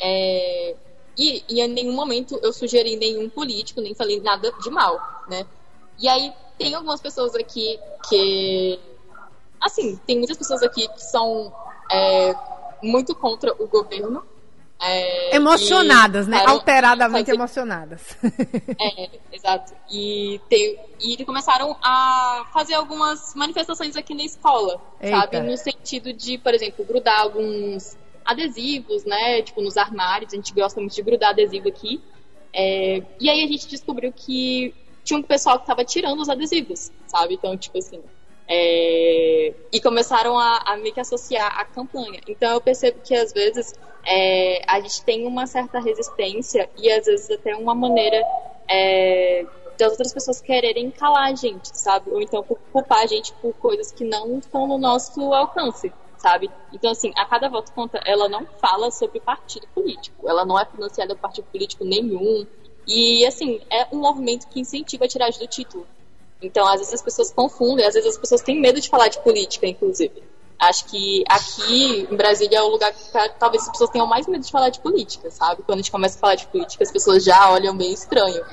É, 0.00 0.74
e, 1.20 1.44
e 1.50 1.60
em 1.60 1.68
nenhum 1.68 1.92
momento 1.92 2.40
eu 2.42 2.50
sugeri 2.50 2.96
nenhum 2.96 3.28
político, 3.28 3.82
nem 3.82 3.94
falei 3.94 4.18
nada 4.22 4.50
de 4.62 4.70
mal, 4.70 4.98
né? 5.28 5.44
E 5.98 6.08
aí 6.08 6.32
tem 6.56 6.74
algumas 6.74 6.98
pessoas 6.98 7.34
aqui 7.34 7.78
que. 8.08 8.80
Assim, 9.60 10.00
tem 10.06 10.16
muitas 10.16 10.38
pessoas 10.38 10.62
aqui 10.62 10.88
que 10.88 11.02
são 11.02 11.52
é, 11.92 12.34
muito 12.82 13.14
contra 13.14 13.52
o 13.62 13.68
governo. 13.68 14.24
É, 14.82 15.36
emocionadas, 15.36 16.26
né? 16.26 16.42
Alteradamente 16.46 17.30
emocionadas. 17.30 18.16
É, 18.80 19.10
exato. 19.30 19.74
E, 19.90 20.40
tem, 20.48 20.80
e 21.00 21.22
começaram 21.26 21.76
a 21.82 22.46
fazer 22.50 22.72
algumas 22.72 23.34
manifestações 23.34 23.94
aqui 23.94 24.14
na 24.14 24.22
escola, 24.22 24.80
Eita. 24.98 25.20
sabe? 25.20 25.40
No 25.40 25.54
sentido 25.58 26.14
de, 26.14 26.38
por 26.38 26.54
exemplo, 26.54 26.82
grudar 26.86 27.20
alguns 27.20 27.94
adesivos, 28.30 29.04
né? 29.04 29.42
Tipo, 29.42 29.60
nos 29.60 29.76
armários. 29.76 30.32
A 30.32 30.36
gente 30.36 30.52
gosta 30.54 30.80
muito 30.80 30.94
de 30.94 31.02
grudar 31.02 31.30
adesivo 31.30 31.68
aqui. 31.68 32.00
É, 32.52 33.02
e 33.20 33.30
aí 33.30 33.44
a 33.44 33.46
gente 33.46 33.68
descobriu 33.68 34.12
que 34.12 34.74
tinha 35.04 35.18
um 35.18 35.22
pessoal 35.22 35.58
que 35.58 35.66
tava 35.66 35.84
tirando 35.84 36.20
os 36.20 36.28
adesivos, 36.28 36.90
sabe? 37.06 37.34
Então, 37.34 37.56
tipo 37.56 37.78
assim. 37.78 38.00
É... 38.48 39.54
E 39.72 39.80
começaram 39.80 40.36
a, 40.36 40.62
a 40.66 40.76
meio 40.76 40.92
que 40.92 41.00
associar 41.00 41.60
a 41.60 41.64
campanha. 41.64 42.20
Então 42.26 42.52
eu 42.52 42.60
percebo 42.60 43.00
que 43.00 43.14
às 43.14 43.32
vezes 43.32 43.74
é, 44.04 44.62
a 44.66 44.80
gente 44.80 45.04
tem 45.04 45.26
uma 45.26 45.46
certa 45.46 45.78
resistência 45.78 46.68
e 46.76 46.90
às 46.90 47.06
vezes 47.06 47.30
até 47.30 47.54
uma 47.54 47.74
maneira 47.74 48.20
é, 48.68 49.46
das 49.78 49.92
outras 49.92 50.12
pessoas 50.12 50.40
quererem 50.40 50.90
calar 50.90 51.30
a 51.30 51.34
gente, 51.34 51.68
sabe? 51.76 52.10
Ou 52.10 52.20
então 52.20 52.42
culpar 52.42 53.02
a 53.02 53.06
gente 53.06 53.32
por 53.34 53.52
coisas 53.54 53.92
que 53.92 54.04
não 54.04 54.38
estão 54.38 54.66
no 54.66 54.78
nosso 54.78 55.32
alcance, 55.32 55.92
sabe? 56.20 56.50
Então, 56.72 56.90
assim, 56.90 57.12
a 57.16 57.24
cada 57.24 57.48
voto 57.48 57.72
conta, 57.72 58.00
ela 58.04 58.28
não 58.28 58.46
fala 58.60 58.90
sobre 58.90 59.20
partido 59.20 59.66
político. 59.74 60.28
Ela 60.28 60.44
não 60.44 60.58
é 60.58 60.64
financiada 60.66 61.14
por 61.14 61.22
partido 61.22 61.46
político 61.50 61.84
nenhum. 61.84 62.46
E, 62.86 63.24
assim, 63.26 63.60
é 63.70 63.86
um 63.90 63.98
movimento 63.98 64.46
que 64.48 64.60
incentiva 64.60 65.06
a 65.06 65.08
tiragem 65.08 65.40
do 65.40 65.46
título. 65.46 65.86
Então, 66.42 66.66
às 66.66 66.78
vezes 66.78 66.94
as 66.94 67.02
pessoas 67.02 67.32
confundem, 67.32 67.86
às 67.86 67.94
vezes 67.94 68.10
as 68.10 68.18
pessoas 68.18 68.42
têm 68.42 68.60
medo 68.60 68.80
de 68.80 68.88
falar 68.88 69.08
de 69.08 69.18
política, 69.20 69.66
inclusive. 69.66 70.22
Acho 70.58 70.84
que 70.86 71.24
aqui 71.26 72.06
em 72.10 72.16
Brasília 72.16 72.58
é 72.58 72.62
o 72.62 72.68
lugar 72.68 72.92
que 72.92 73.02
talvez 73.38 73.62
as 73.62 73.70
pessoas 73.70 73.88
tenham 73.90 74.06
mais 74.06 74.26
medo 74.26 74.44
de 74.44 74.50
falar 74.50 74.68
de 74.68 74.80
política, 74.80 75.30
sabe? 75.30 75.62
Quando 75.62 75.78
a 75.78 75.82
gente 75.82 75.90
começa 75.90 76.18
a 76.18 76.20
falar 76.20 76.34
de 76.34 76.46
política, 76.48 76.84
as 76.84 76.92
pessoas 76.92 77.24
já 77.24 77.50
olham 77.50 77.72
meio 77.72 77.94
estranho. 77.94 78.44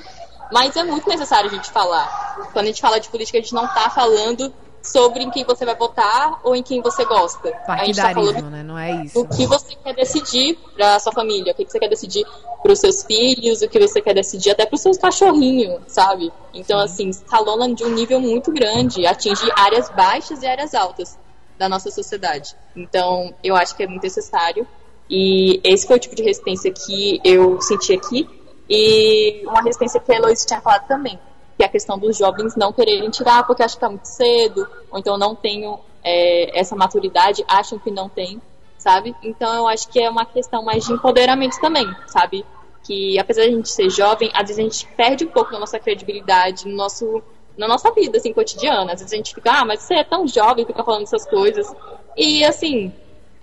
Mas 0.52 0.76
é 0.78 0.84
muito 0.84 1.08
necessário 1.10 1.50
a 1.50 1.54
gente 1.54 1.70
falar. 1.70 2.50
Quando 2.54 2.66
a 2.66 2.68
gente 2.68 2.80
fala 2.80 3.00
de 3.00 3.10
política, 3.10 3.38
a 3.38 3.42
gente 3.42 3.54
não 3.54 3.66
está 3.66 3.90
falando 3.90 4.54
sobre 4.92 5.24
em 5.24 5.30
quem 5.30 5.44
você 5.44 5.66
vai 5.66 5.76
votar 5.76 6.40
ou 6.44 6.56
em 6.56 6.64
quem 6.64 6.82
você 6.82 7.04
gosta. 7.06 7.54
A 7.68 7.86
gente 7.86 7.96
tá 7.96 8.14
falando 8.14 8.50
né? 8.50 8.64
Não 8.64 8.78
é 8.78 9.06
isso. 9.06 9.20
O 9.20 9.28
que 9.28 9.46
você 9.46 9.76
quer 9.76 9.94
decidir 9.94 10.58
para 10.76 11.00
sua 11.00 11.12
família, 11.12 11.52
o 11.52 11.56
que 11.56 11.66
você 11.66 11.80
quer 11.80 11.90
decidir 11.90 12.26
para 12.62 12.72
os 12.72 12.80
seus 12.80 13.04
filhos, 13.04 13.62
o 13.62 13.68
que 13.68 13.80
você 13.80 14.02
quer 14.02 14.14
decidir 14.14 14.52
até 14.52 14.66
para 14.66 14.76
os 14.76 14.82
seus 14.82 14.98
cachorrinhos, 14.98 15.82
sabe? 15.88 16.32
Então, 16.54 16.80
Sim. 16.80 16.86
assim, 16.86 17.10
escalona 17.10 17.74
de 17.74 17.84
um 17.84 17.90
nível 17.90 18.20
muito 18.20 18.52
grande, 18.52 19.06
atinge 19.06 19.50
áreas 19.56 19.90
baixas 19.90 20.42
e 20.42 20.48
áreas 20.48 20.74
altas 20.74 21.18
da 21.58 21.68
nossa 21.68 21.92
sociedade. 21.92 22.56
Então, 22.76 23.34
eu 23.44 23.56
acho 23.56 23.76
que 23.76 23.84
é 23.84 23.88
muito 23.88 24.04
necessário. 24.04 24.68
E 25.10 25.60
esse 25.64 25.88
foi 25.88 25.98
o 25.98 26.00
tipo 26.00 26.16
de 26.16 26.24
resistência 26.24 26.72
que 26.72 27.20
eu 27.24 27.62
senti 27.62 27.94
aqui. 27.94 28.28
E 28.70 29.44
uma 29.46 29.62
resistência 29.62 30.00
que 30.00 30.12
a 30.12 30.16
Heloísa 30.16 30.46
tinha 30.46 30.62
falado 30.62 30.88
também, 30.88 31.18
que 31.58 31.64
é 31.64 31.66
a 31.66 31.70
questão 31.70 31.98
dos 31.98 32.16
jovens 32.18 32.56
não 32.56 32.72
quererem 32.72 33.10
tirar 33.10 33.46
porque 33.46 33.64
acham 33.64 33.80
que 33.80 33.86
está 33.86 33.90
muito 33.90 34.06
cedo, 34.06 34.70
ou 34.92 35.00
então 35.00 35.18
não 35.18 35.36
tenham 35.36 35.80
é, 36.04 36.58
essa 36.58 36.76
maturidade, 36.76 37.44
acham 37.48 37.80
que 37.80 37.90
não 37.90 38.08
tem, 38.08 38.40
sabe? 38.78 39.16
Então 39.24 39.54
eu 39.56 39.68
acho 39.68 39.90
que 39.90 40.00
é 40.00 40.08
uma 40.08 40.24
questão 40.24 40.62
mais 40.64 40.86
de 40.86 40.94
empoderamento 40.94 41.60
também, 41.60 41.88
sabe? 42.06 42.46
Que 42.84 43.18
apesar 43.18 43.42
de 43.42 43.50
a 43.50 43.52
gente 43.52 43.70
ser 43.70 43.90
jovem, 43.90 44.30
às 44.34 44.48
vezes 44.48 44.60
a 44.60 44.62
gente 44.62 44.88
perde 44.96 45.26
um 45.26 45.30
pouco 45.30 45.52
da 45.52 45.60
nossa 45.60 45.80
credibilidade 45.80 46.68
no 46.68 46.76
nosso, 46.76 47.24
na 47.58 47.68
nossa 47.68 47.92
vida, 47.92 48.20
assim, 48.20 48.32
cotidiana. 48.32 48.94
Às 48.94 49.00
vezes 49.00 49.14
a 49.14 49.18
gente 49.18 49.34
fica, 49.34 49.52
ah, 49.52 49.66
mas 49.66 49.82
você 49.82 49.96
é 49.96 50.04
tão 50.04 50.28
jovem, 50.28 50.66
fica 50.66 50.84
falando 50.84 51.04
essas 51.04 51.26
coisas. 51.26 51.68
E 52.16 52.46
assim, 52.46 52.94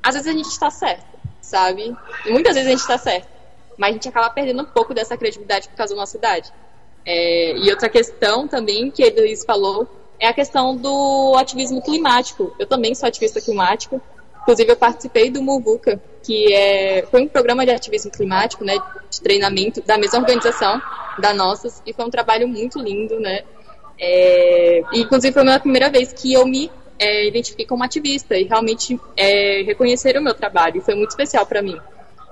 às 0.00 0.14
vezes 0.14 0.29
a 0.29 0.33
gente 0.33 0.48
está 0.48 0.70
certo, 0.70 1.05
sabe? 1.40 1.94
E 2.24 2.31
muitas 2.31 2.55
vezes 2.55 2.68
a 2.68 2.70
gente 2.70 2.81
está 2.81 2.96
certo. 2.96 3.29
Mas 3.77 3.90
a 3.90 3.92
gente 3.94 4.09
acaba 4.09 4.31
perdendo 4.31 4.62
um 4.62 4.66
pouco 4.66 4.94
dessa 4.94 5.16
credibilidade 5.16 5.68
por 5.68 5.77
causa 5.77 5.94
da 5.94 6.00
nossa 6.00 6.16
idade. 6.16 6.53
É, 7.06 7.56
e 7.56 7.70
outra 7.70 7.88
questão 7.88 8.48
também 8.48 8.90
que 8.90 9.02
ele 9.02 9.20
Luiz 9.20 9.44
falou 9.44 9.86
é 10.18 10.28
a 10.28 10.32
questão 10.32 10.76
do 10.76 11.34
ativismo 11.36 11.82
climático. 11.82 12.54
Eu 12.58 12.66
também 12.66 12.94
sou 12.94 13.08
ativista 13.08 13.40
climático. 13.40 14.00
Inclusive, 14.42 14.72
eu 14.72 14.76
participei 14.76 15.30
do 15.30 15.42
Muvuca, 15.42 16.00
que 16.22 16.52
é, 16.52 17.06
foi 17.10 17.22
um 17.22 17.28
programa 17.28 17.64
de 17.64 17.72
ativismo 17.72 18.10
climático, 18.10 18.62
né, 18.62 18.76
de 19.10 19.20
treinamento 19.20 19.80
da 19.82 19.96
mesma 19.96 20.18
organização 20.18 20.80
da 21.18 21.32
Nossas, 21.32 21.82
e 21.86 21.94
foi 21.94 22.04
um 22.04 22.10
trabalho 22.10 22.46
muito 22.46 22.78
lindo, 22.78 23.18
né. 23.18 23.42
É, 23.98 24.82
e, 24.92 25.00
inclusive, 25.00 25.32
foi 25.32 25.48
a 25.48 25.60
primeira 25.60 25.88
vez 25.88 26.12
que 26.12 26.32
eu 26.32 26.46
me 26.46 26.70
é, 26.98 27.26
identifiquei 27.26 27.66
como 27.66 27.84
ativista 27.84 28.36
e 28.36 28.44
realmente 28.44 29.00
é, 29.16 29.62
reconheceram 29.62 30.20
o 30.20 30.24
meu 30.24 30.34
trabalho, 30.34 30.82
foi 30.82 30.94
muito 30.94 31.10
especial 31.10 31.46
para 31.46 31.62
mim. 31.62 31.78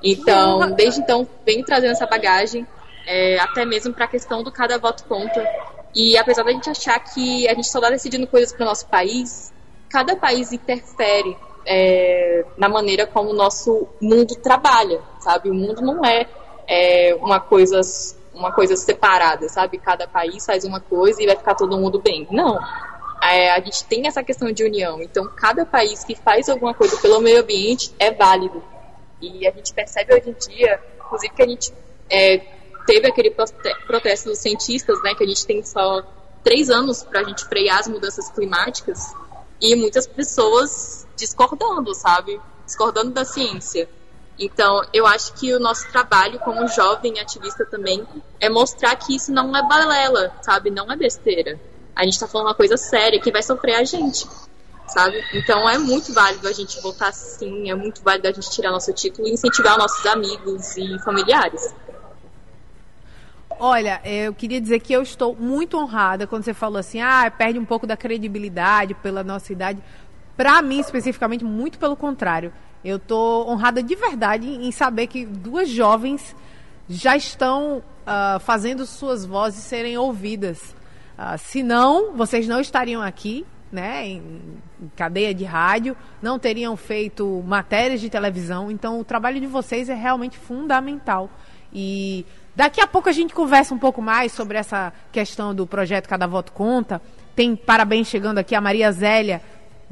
Então, 0.02 0.70
desde 0.72 1.00
então, 1.00 1.26
venho 1.46 1.64
trazendo 1.64 1.92
essa 1.92 2.06
bagagem, 2.06 2.66
é, 3.07 3.38
até 3.38 3.65
mesmo 3.65 3.93
para 3.93 4.05
a 4.05 4.09
questão 4.09 4.43
do 4.43 4.53
cada 4.53 4.79
voto 4.79 5.05
conta. 5.05 5.47
E 5.95 6.17
apesar 6.17 6.43
da 6.43 6.53
gente 6.53 6.71
achar 6.71 6.99
que 7.01 7.49
a 7.49 7.55
gente 7.55 7.69
só 7.69 7.79
está 7.79 7.91
decidindo 7.91 8.27
coisas 8.27 8.53
para 8.53 8.62
o 8.62 8.67
nosso 8.67 8.87
país, 8.87 9.53
cada 9.91 10.17
país 10.17 10.53
interfere 10.53 11.37
é, 11.67 12.45
na 12.57 12.69
maneira 12.69 13.07
como 13.07 13.31
o 13.31 13.35
nosso 13.35 13.87
mundo 14.01 14.35
trabalha, 14.37 15.01
sabe? 15.21 15.51
O 15.51 15.55
mundo 15.55 15.83
não 15.83 16.05
é, 16.05 16.27
é 16.67 17.15
uma 17.21 17.41
coisa 17.41 17.81
uma 18.35 18.51
coisa 18.51 18.77
separada, 18.77 19.49
sabe? 19.49 19.79
Cada 19.79 20.07
país 20.09 20.45
faz 20.45 20.65
uma 20.65 20.81
coisa 20.81 21.23
e 21.23 21.27
vai 21.27 21.37
ficar 21.37 21.55
todo 21.55 21.79
mundo 21.79 22.01
bem. 22.01 22.27
Não. 22.31 22.59
É, 23.23 23.53
a 23.53 23.61
gente 23.61 23.85
tem 23.85 24.07
essa 24.07 24.23
questão 24.23 24.51
de 24.51 24.65
união. 24.65 25.01
Então, 25.03 25.29
cada 25.37 25.65
país 25.65 26.03
que 26.03 26.15
faz 26.17 26.49
alguma 26.49 26.75
coisa 26.75 26.97
pelo 26.97 27.21
meio 27.21 27.41
ambiente 27.41 27.95
é 27.99 28.11
válido. 28.11 28.62
E 29.21 29.47
a 29.47 29.53
gente 29.53 29.73
percebe 29.73 30.15
hoje 30.15 30.31
em 30.31 30.33
dia, 30.33 30.81
inclusive, 30.99 31.35
que 31.35 31.43
a 31.43 31.47
gente 31.47 31.73
é, 32.11 32.41
teve 32.87 33.07
aquele 33.07 33.35
protesto 33.87 34.29
dos 34.29 34.38
cientistas, 34.38 35.03
né, 35.03 35.14
que 35.14 35.25
a 35.25 35.27
gente 35.27 35.47
tem 35.47 35.64
só 35.64 36.03
três 36.42 36.71
anos 36.71 37.03
para 37.03 37.21
a 37.21 37.25
gente 37.25 37.45
frear 37.45 37.79
as 37.79 37.88
mudanças 37.88 38.31
climáticas, 38.31 39.12
e 39.61 39.77
muitas 39.77 40.07
pessoas 40.09 41.07
discordando, 41.16 41.95
sabe? 41.95 42.40
Discordando 42.66 43.12
da 43.12 43.25
ciência. 43.25 43.88
Então, 44.37 44.83
eu 44.92 45.07
acho 45.07 45.35
que 45.35 45.55
o 45.55 45.61
nosso 45.61 45.88
trabalho 45.92 46.40
como 46.40 46.66
jovem 46.66 47.21
ativista 47.21 47.64
também 47.64 48.05
é 48.40 48.49
mostrar 48.49 48.97
que 48.97 49.14
isso 49.14 49.31
não 49.31 49.57
é 49.57 49.62
balela, 49.62 50.35
sabe? 50.42 50.68
Não 50.68 50.90
é 50.90 50.97
besteira. 50.97 51.61
A 51.95 52.03
gente 52.03 52.14
está 52.14 52.27
falando 52.27 52.49
uma 52.49 52.55
coisa 52.55 52.77
séria 52.77 53.21
que 53.21 53.31
vai 53.31 53.42
sofrer 53.42 53.77
a 53.77 53.85
gente 53.85 54.27
sabe? 54.92 55.25
Então 55.33 55.68
é 55.68 55.79
muito 55.79 56.12
válido 56.12 56.47
a 56.47 56.53
gente 56.53 56.81
votar 56.81 57.12
sim, 57.14 57.71
é 57.71 57.75
muito 57.75 58.03
válido 58.03 58.29
a 58.29 58.33
gente 58.33 58.51
tirar 58.51 58.71
nosso 58.71 58.92
título 58.92 59.27
e 59.27 59.33
incentivar 59.33 59.79
nossos 59.79 60.05
amigos 60.07 60.77
e 60.77 60.99
familiares. 61.01 61.75
Olha, 63.59 64.01
eu 64.05 64.35
queria 64.35 64.61
dizer 64.61 64.81
que 64.81 64.93
eu 64.93 65.03
estou 65.03 65.35
muito 65.35 65.77
honrada 65.79 66.27
quando 66.27 66.45
você 66.45 66.55
falou 66.55 66.79
assim, 66.79 67.01
ah, 67.01 67.31
perde 67.31 67.59
um 67.59 67.65
pouco 67.65 67.87
da 67.87 67.97
credibilidade 67.97 68.95
pela 68.95 69.23
nossa 69.23 69.53
idade. 69.53 69.83
Para 70.37 70.61
mim, 70.62 70.81
especificamente, 70.81 71.45
muito 71.45 71.79
pelo 71.79 71.97
contrário. 71.97 72.53
Eu 72.85 72.97
estou 72.97 73.49
honrada 73.49 73.83
de 73.83 73.95
verdade 73.95 74.49
em 74.49 74.73
saber 74.73 75.07
que 75.07 75.25
duas 75.25 75.69
jovens 75.69 76.35
já 76.88 77.17
estão 77.17 77.79
uh, 77.79 78.41
fazendo 78.41 78.85
suas 78.87 79.25
vozes 79.25 79.62
serem 79.62 79.97
ouvidas. 79.97 80.75
Uh, 81.17 81.38
senão, 81.38 82.12
vocês 82.17 82.49
não 82.49 82.61
estariam 82.61 83.01
aqui 83.01 83.47
né, 83.71 84.07
em, 84.07 84.19
em, 84.81 84.91
cadeia 84.95 85.33
de 85.33 85.45
rádio, 85.45 85.97
não 86.21 86.38
teriam 86.38 86.77
feito 86.77 87.43
matérias 87.47 88.01
de 88.01 88.11
televisão. 88.11 88.71
Então, 88.71 89.01
o 89.01 89.05
trabalho 89.05 89.41
de 89.41 89.47
vocês 89.47 89.88
é 89.88 89.95
realmente 89.95 90.37
fundamental. 90.37 91.31
E 91.73 92.27
daqui 92.55 92.81
a 92.81 92.87
pouco 92.87 93.09
a 93.09 93.12
gente 93.12 93.35
conversa 93.35 93.75
um 93.75 93.79
pouco 93.79 94.03
mais 94.03 94.33
sobre 94.33 94.59
essa 94.59 94.93
questão 95.11 95.55
do 95.55 95.67
projeto 95.67 96.09
Cada 96.09 96.27
Voto 96.27 96.53
Conta. 96.53 97.01
Tem 97.35 97.57
parabéns 97.57 98.09
chegando 98.09 98.38
aqui 98.38 98.55
a 98.55 98.61
Maria 98.61 98.91
Zélia. 98.93 99.43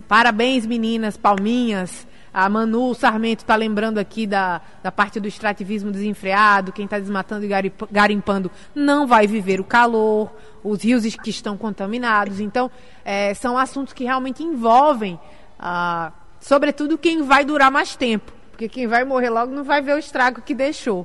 Parabéns, 0.08 0.66
meninas, 0.66 1.16
palminhas. 1.16 2.06
A 2.32 2.48
Manu 2.48 2.94
Sarmento 2.94 3.42
está 3.42 3.56
lembrando 3.56 3.98
aqui 3.98 4.24
da, 4.26 4.60
da 4.82 4.92
parte 4.92 5.18
do 5.18 5.26
extrativismo 5.26 5.90
desenfreado. 5.90 6.72
Quem 6.72 6.84
está 6.84 6.98
desmatando 6.98 7.44
e 7.44 7.72
garimpando 7.90 8.50
não 8.74 9.06
vai 9.06 9.26
viver 9.26 9.60
o 9.60 9.64
calor 9.64 10.30
os 10.62 10.82
rios 10.82 11.04
que 11.16 11.30
estão 11.30 11.56
contaminados. 11.56 12.40
Então, 12.40 12.70
é, 13.04 13.34
são 13.34 13.56
assuntos 13.56 13.92
que 13.92 14.04
realmente 14.04 14.42
envolvem, 14.42 15.18
ah, 15.58 16.12
sobretudo, 16.40 16.98
quem 16.98 17.22
vai 17.22 17.44
durar 17.44 17.70
mais 17.70 17.96
tempo. 17.96 18.32
Porque 18.50 18.68
quem 18.68 18.86
vai 18.86 19.04
morrer 19.04 19.30
logo 19.30 19.52
não 19.52 19.64
vai 19.64 19.80
ver 19.80 19.94
o 19.94 19.98
estrago 19.98 20.42
que 20.42 20.54
deixou. 20.54 21.04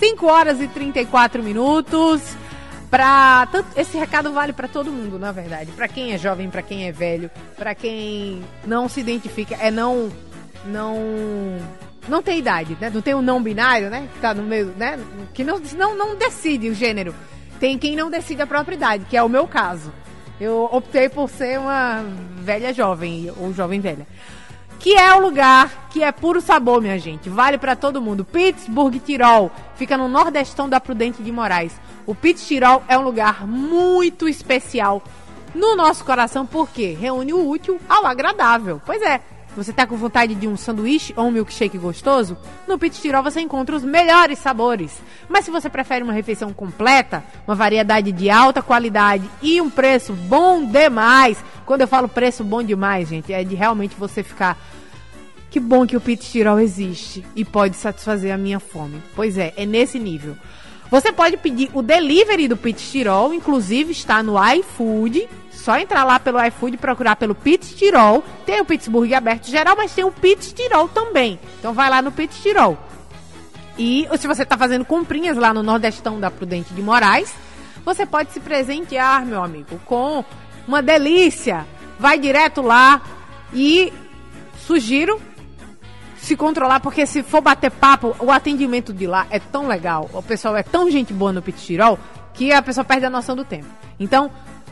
5 0.00 0.26
horas 0.26 0.60
e 0.62 0.66
34 0.66 1.42
minutos. 1.42 2.22
Pra, 2.90 3.46
esse 3.76 3.96
recado 3.96 4.32
vale 4.32 4.52
para 4.52 4.66
todo 4.66 4.90
mundo, 4.90 5.16
na 5.16 5.30
verdade. 5.30 5.70
Para 5.72 5.86
quem 5.86 6.12
é 6.12 6.18
jovem, 6.18 6.50
para 6.50 6.62
quem 6.62 6.88
é 6.88 6.92
velho, 6.92 7.30
para 7.56 7.72
quem 7.72 8.42
não 8.66 8.88
se 8.88 8.98
identifica, 8.98 9.54
é 9.60 9.70
não 9.70 10.10
não 10.64 10.96
não 12.08 12.20
tem 12.20 12.38
idade, 12.38 12.76
né? 12.80 12.90
Não 12.92 13.00
tem 13.00 13.14
o 13.14 13.22
não 13.22 13.40
binário, 13.40 13.90
né? 13.90 14.08
Que 14.12 14.20
tá 14.20 14.34
no 14.34 14.42
meio, 14.42 14.74
né? 14.76 14.98
Que 15.32 15.44
não 15.44 15.60
não, 15.76 15.96
não 15.96 16.16
decide 16.16 16.68
o 16.68 16.74
gênero. 16.74 17.14
Tem 17.60 17.78
quem 17.78 17.94
não 17.94 18.10
decide 18.10 18.42
a 18.42 18.46
própria 18.46 18.74
idade, 18.74 19.04
que 19.04 19.16
é 19.16 19.22
o 19.22 19.28
meu 19.28 19.46
caso. 19.46 19.92
Eu 20.40 20.68
optei 20.72 21.08
por 21.08 21.28
ser 21.28 21.60
uma 21.60 22.02
velha 22.38 22.72
jovem, 22.72 23.30
ou 23.36 23.52
jovem 23.52 23.78
velha. 23.78 24.06
Que 24.80 24.96
é 24.96 25.14
o 25.14 25.20
lugar 25.20 25.88
que 25.90 26.02
é 26.02 26.10
puro 26.10 26.40
sabor, 26.40 26.80
minha 26.80 26.98
gente. 26.98 27.28
Vale 27.28 27.58
para 27.58 27.76
todo 27.76 28.00
mundo. 28.00 28.24
Pittsburgh 28.24 28.98
Tirol. 28.98 29.50
Fica 29.76 29.96
no 29.96 30.08
nordestão 30.08 30.68
da 30.68 30.80
Prudente 30.80 31.22
de 31.22 31.30
Moraes. 31.30 31.78
O 32.06 32.14
Pitts 32.14 32.48
Tirol 32.48 32.82
é 32.88 32.98
um 32.98 33.02
lugar 33.02 33.46
muito 33.46 34.26
especial 34.26 35.02
no 35.54 35.76
nosso 35.76 36.02
coração, 36.02 36.46
porque 36.46 36.92
reúne 36.92 37.34
o 37.34 37.46
útil 37.46 37.78
ao 37.86 38.06
agradável. 38.06 38.80
Pois 38.86 39.02
é, 39.02 39.20
você 39.56 39.72
está 39.72 39.86
com 39.86 39.96
vontade 39.96 40.34
de 40.34 40.46
um 40.46 40.56
sanduíche 40.56 41.12
ou 41.16 41.26
um 41.26 41.30
milkshake 41.30 41.76
gostoso? 41.76 42.36
No 42.68 42.78
Pit 42.78 43.00
Tirol 43.00 43.22
você 43.22 43.40
encontra 43.40 43.74
os 43.74 43.84
melhores 43.84 44.38
sabores. 44.38 45.00
Mas 45.28 45.44
se 45.44 45.50
você 45.50 45.68
prefere 45.68 46.04
uma 46.04 46.12
refeição 46.12 46.52
completa, 46.52 47.24
uma 47.46 47.54
variedade 47.54 48.12
de 48.12 48.30
alta 48.30 48.62
qualidade 48.62 49.28
e 49.42 49.60
um 49.60 49.68
preço 49.68 50.12
bom 50.12 50.64
demais, 50.64 51.42
quando 51.66 51.80
eu 51.80 51.88
falo 51.88 52.08
preço 52.08 52.44
bom 52.44 52.62
demais, 52.62 53.08
gente, 53.08 53.32
é 53.32 53.42
de 53.42 53.54
realmente 53.54 53.96
você 53.98 54.22
ficar 54.22 54.56
que 55.50 55.58
bom 55.58 55.84
que 55.84 55.96
o 55.96 56.00
Pit 56.00 56.30
Tirol 56.30 56.60
existe 56.60 57.24
e 57.34 57.44
pode 57.44 57.76
satisfazer 57.76 58.32
a 58.32 58.38
minha 58.38 58.60
fome. 58.60 59.02
Pois 59.16 59.36
é, 59.36 59.52
é 59.56 59.66
nesse 59.66 59.98
nível. 59.98 60.36
Você 60.90 61.12
pode 61.12 61.36
pedir 61.36 61.70
o 61.72 61.82
delivery 61.82 62.48
do 62.48 62.56
Pit 62.56 62.82
Tirol, 62.90 63.34
inclusive 63.34 63.92
está 63.92 64.22
no 64.22 64.34
iFood 64.54 65.28
só 65.60 65.78
entrar 65.78 66.04
lá 66.04 66.18
pelo 66.18 66.42
iFood 66.46 66.74
e 66.74 66.78
procurar 66.78 67.16
pelo 67.16 67.34
Pit 67.34 67.76
Tirol. 67.76 68.24
Tem 68.46 68.60
o 68.60 68.64
Pittsburgh 68.64 69.12
aberto 69.12 69.46
geral, 69.46 69.76
mas 69.76 69.92
tem 69.92 70.04
o 70.04 70.10
Pit 70.10 70.54
Tirol 70.54 70.88
também. 70.88 71.38
Então 71.58 71.72
vai 71.74 71.90
lá 71.90 72.00
no 72.00 72.10
Pit 72.10 72.40
Tirol. 72.40 72.78
E 73.78 74.08
se 74.18 74.26
você 74.26 74.42
está 74.42 74.56
fazendo 74.56 74.84
comprinhas 74.84 75.36
lá 75.36 75.54
no 75.54 75.62
Nordestão 75.62 76.18
da 76.18 76.30
Prudente 76.30 76.72
de 76.74 76.82
Moraes, 76.82 77.32
você 77.84 78.04
pode 78.04 78.32
se 78.32 78.40
presentear, 78.40 79.24
meu 79.24 79.42
amigo, 79.42 79.80
com 79.84 80.24
uma 80.66 80.82
delícia. 80.82 81.66
Vai 81.98 82.18
direto 82.18 82.62
lá 82.62 83.02
e 83.52 83.92
sugiro 84.66 85.20
se 86.16 86.36
controlar, 86.36 86.80
porque 86.80 87.06
se 87.06 87.22
for 87.22 87.40
bater 87.40 87.70
papo, 87.70 88.14
o 88.18 88.30
atendimento 88.30 88.92
de 88.92 89.06
lá 89.06 89.26
é 89.30 89.38
tão 89.38 89.66
legal, 89.66 90.10
o 90.12 90.22
pessoal 90.22 90.56
é 90.56 90.62
tão 90.62 90.90
gente 90.90 91.12
boa 91.12 91.32
no 91.32 91.40
Pit 91.40 91.58
Tirol, 91.58 91.98
que 92.34 92.52
a 92.52 92.60
pessoa 92.60 92.84
perde 92.84 93.06
a 93.06 93.10
noção 93.10 93.34
do 93.34 93.44
tempo. 93.44 93.66
Então, 93.98 94.30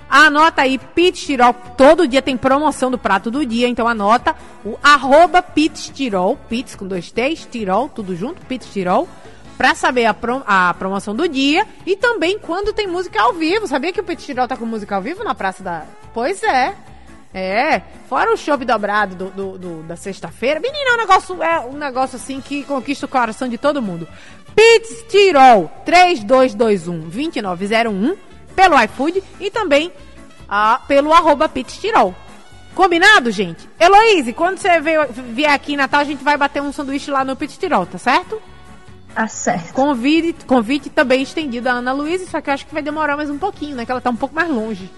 anota 0.08 0.62
aí, 0.62 0.78
Pit 0.78 1.26
Tirol, 1.26 1.54
todo 1.76 2.08
dia 2.08 2.22
tem 2.22 2.36
promoção 2.36 2.90
do 2.90 2.98
prato 2.98 3.30
do 3.30 3.44
dia, 3.44 3.68
então 3.68 3.86
anota 3.86 4.34
o 4.64 4.78
arroba 4.82 5.42
Pit 5.42 5.92
Tirol, 5.92 6.38
Pits 6.48 6.74
com 6.74 6.86
dois 6.86 7.10
T's, 7.10 7.46
Tirol, 7.50 7.88
tudo 7.88 8.16
junto, 8.16 8.44
Pit 8.46 8.70
Tirol, 8.70 9.08
pra 9.56 9.74
saber 9.74 10.06
a, 10.06 10.14
prom 10.14 10.42
a 10.46 10.72
promoção 10.74 11.14
do 11.14 11.28
dia 11.28 11.66
e 11.84 11.96
também 11.96 12.38
quando 12.38 12.72
tem 12.72 12.86
música 12.86 13.20
ao 13.20 13.32
vivo. 13.34 13.66
Sabia 13.66 13.92
que 13.92 14.00
o 14.00 14.04
Pit 14.04 14.24
Tirol 14.24 14.46
tá 14.48 14.56
com 14.56 14.64
música 14.64 14.94
ao 14.94 15.02
vivo 15.02 15.24
na 15.24 15.34
Praça 15.34 15.62
da... 15.62 15.84
Pois 16.14 16.42
é. 16.42 16.74
É, 17.34 17.82
fora 18.08 18.32
o 18.32 18.36
show 18.36 18.56
dobrado 18.56 19.14
do, 19.14 19.30
do, 19.30 19.58
do 19.58 19.82
da 19.82 19.96
sexta-feira. 19.96 20.60
Menina, 20.60 20.90
é 20.90 20.94
um 20.94 20.96
negócio, 20.96 21.42
é 21.42 21.60
um 21.60 21.72
negócio 21.74 22.16
assim 22.16 22.40
que 22.40 22.62
conquista 22.64 23.04
o 23.04 23.08
coração 23.08 23.48
de 23.48 23.58
todo 23.58 23.82
mundo. 23.82 24.08
Pits 24.54 25.04
Tirol 25.08 25.70
3221 25.84 27.00
2901 27.00 28.16
pelo 28.58 28.76
iFood 28.82 29.22
e 29.38 29.52
também 29.52 29.92
ah, 30.48 30.80
pelo 30.88 31.12
arroba 31.12 31.48
Tirol. 31.48 32.12
Combinado, 32.74 33.30
gente? 33.30 33.68
Heloíse, 33.78 34.32
quando 34.32 34.58
você 34.58 34.80
veio, 34.80 35.06
vier 35.32 35.52
aqui 35.52 35.74
em 35.74 35.76
Natal, 35.76 36.00
a 36.00 36.04
gente 36.04 36.24
vai 36.24 36.36
bater 36.36 36.60
um 36.60 36.72
sanduíche 36.72 37.08
lá 37.08 37.24
no 37.24 37.36
Pits 37.36 37.56
Tirol, 37.56 37.86
tá 37.86 37.98
certo? 37.98 38.42
Tá 39.14 39.28
certo. 39.28 39.72
Convite, 39.72 40.44
convite 40.44 40.90
também 40.90 41.22
estendido 41.22 41.68
à 41.68 41.74
Ana 41.74 41.92
Luísa, 41.92 42.26
só 42.26 42.40
que 42.40 42.50
eu 42.50 42.54
acho 42.54 42.66
que 42.66 42.74
vai 42.74 42.82
demorar 42.82 43.16
mais 43.16 43.30
um 43.30 43.38
pouquinho, 43.38 43.76
né? 43.76 43.86
Que 43.86 43.92
ela 43.92 44.00
tá 44.00 44.10
um 44.10 44.16
pouco 44.16 44.34
mais 44.34 44.50
longe. 44.50 44.90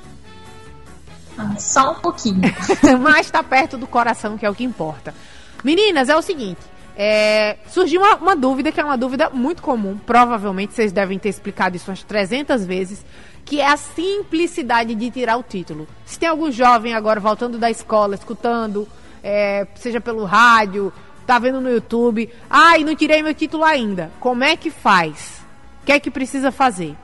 Só 1.59 1.93
um 1.93 1.97
pouquinho. 1.97 2.41
Mas 2.99 3.31
tá 3.31 3.43
perto 3.43 3.77
do 3.77 3.87
coração, 3.87 4.39
que 4.39 4.47
é 4.47 4.51
o 4.51 4.55
que 4.55 4.65
importa. 4.65 5.15
Meninas, 5.63 6.09
é 6.09 6.17
o 6.17 6.23
seguinte. 6.23 6.61
É, 6.97 7.57
surgiu 7.69 8.03
uma, 8.03 8.17
uma, 8.17 8.37
dúvida, 8.37 8.71
que 8.71 8.81
é 8.81 8.85
uma 8.85 8.97
dúvida 8.97 9.31
muito 9.31 9.63
comum. 9.63 9.99
Provavelmente 10.05 10.75
vocês 10.75 10.93
devem 10.93 11.19
ter 11.19 11.31
explicado 11.31 11.77
isso 11.77 11.91
umas 11.91 12.03
300 12.03 12.67
vezes. 12.67 13.05
Que 13.51 13.61
é 13.61 13.67
a 13.67 13.77
simplicidade 13.77 14.95
de 14.95 15.11
tirar 15.11 15.37
o 15.37 15.43
título. 15.43 15.89
Se 16.07 16.17
tem 16.17 16.29
algum 16.29 16.53
jovem 16.53 16.95
agora 16.95 17.19
voltando 17.19 17.59
da 17.59 17.69
escola, 17.69 18.15
escutando, 18.15 18.87
é, 19.25 19.67
seja 19.75 20.01
pelo 20.01 20.25
rádio, 20.25 20.93
tá 21.27 21.37
vendo 21.37 21.61
no 21.61 21.69
YouTube. 21.69 22.33
Ah, 22.49 22.79
e 22.79 22.85
não 22.85 22.95
tirei 22.95 23.25
meu 23.25 23.35
título 23.35 23.65
ainda. 23.65 24.09
Como 24.21 24.45
é 24.45 24.57
que 24.57 24.71
faz? 24.71 25.43
O 25.83 25.87
que 25.87 25.91
é 25.91 25.99
que 25.99 26.13
precisa 26.13 26.53
fazer? 26.53 26.97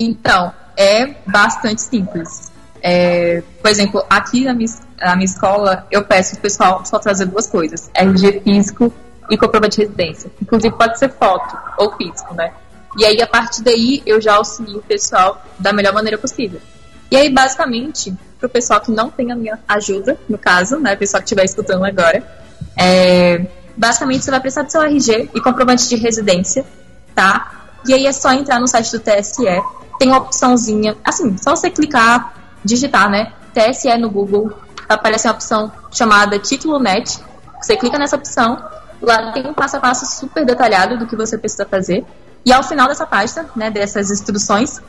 Então, 0.00 0.50
é 0.78 1.14
bastante 1.26 1.82
simples. 1.82 2.50
É, 2.80 3.42
por 3.60 3.70
exemplo, 3.70 4.02
aqui 4.08 4.46
na 4.46 4.54
minha, 4.54 4.70
na 4.98 5.14
minha 5.14 5.26
escola, 5.26 5.86
eu 5.90 6.06
peço 6.06 6.36
o 6.36 6.38
pessoal 6.38 6.82
só 6.86 6.98
trazer 6.98 7.26
duas 7.26 7.46
coisas: 7.48 7.90
RG 7.92 8.40
físico 8.40 8.90
e 9.30 9.36
comprovante 9.36 9.76
de 9.76 9.82
residência. 9.82 10.32
Inclusive, 10.40 10.74
pode 10.74 10.98
ser 10.98 11.10
foto 11.10 11.54
ou 11.76 11.94
físico, 11.98 12.32
né? 12.32 12.50
E 12.98 13.04
aí, 13.04 13.20
a 13.22 13.26
partir 13.26 13.62
daí, 13.62 14.02
eu 14.04 14.20
já 14.20 14.34
auxilio 14.34 14.78
o 14.78 14.82
pessoal 14.82 15.42
da 15.58 15.72
melhor 15.72 15.94
maneira 15.94 16.18
possível. 16.18 16.60
E 17.10 17.16
aí, 17.16 17.30
basicamente, 17.30 18.14
para 18.38 18.46
o 18.46 18.50
pessoal 18.50 18.80
que 18.80 18.90
não 18.90 19.10
tem 19.10 19.30
a 19.32 19.36
minha 19.36 19.58
ajuda, 19.68 20.18
no 20.28 20.38
caso, 20.38 20.78
né, 20.78 20.94
o 20.94 20.98
pessoal 20.98 21.20
que 21.20 21.26
estiver 21.26 21.44
escutando 21.44 21.84
agora, 21.84 22.22
é, 22.78 23.46
basicamente 23.76 24.24
você 24.24 24.30
vai 24.30 24.40
precisar 24.40 24.62
do 24.62 24.72
seu 24.72 24.82
RG 24.82 25.30
e 25.34 25.40
comprovante 25.40 25.88
de 25.88 25.96
residência, 25.96 26.64
tá? 27.14 27.68
E 27.86 27.94
aí 27.94 28.06
é 28.06 28.12
só 28.12 28.32
entrar 28.32 28.60
no 28.60 28.68
site 28.68 28.92
do 28.92 29.00
TSE 29.00 29.46
tem 30.02 30.08
uma 30.08 30.18
opçãozinha, 30.18 30.96
assim, 31.04 31.36
só 31.38 31.54
você 31.54 31.70
clicar, 31.70 32.34
digitar, 32.64 33.08
né? 33.08 33.32
TSE 33.54 33.96
no 33.98 34.10
Google, 34.10 34.52
aparece 34.88 35.28
uma 35.28 35.34
opção 35.34 35.70
chamada 35.92 36.40
Título 36.40 36.80
Net. 36.80 37.20
Você 37.60 37.76
clica 37.76 37.96
nessa 38.00 38.16
opção, 38.16 38.60
lá 39.00 39.30
tem 39.30 39.46
um 39.46 39.54
passo 39.54 39.76
a 39.76 39.80
passo 39.80 40.04
super 40.06 40.44
detalhado 40.44 40.98
do 40.98 41.06
que 41.06 41.14
você 41.14 41.38
precisa 41.38 41.64
fazer. 41.64 42.04
E 42.44 42.52
ao 42.52 42.62
final 42.62 42.88
dessa 42.88 43.06
página, 43.06 43.46
né, 43.54 43.70
dessas 43.70 44.10
instruções, 44.10 44.80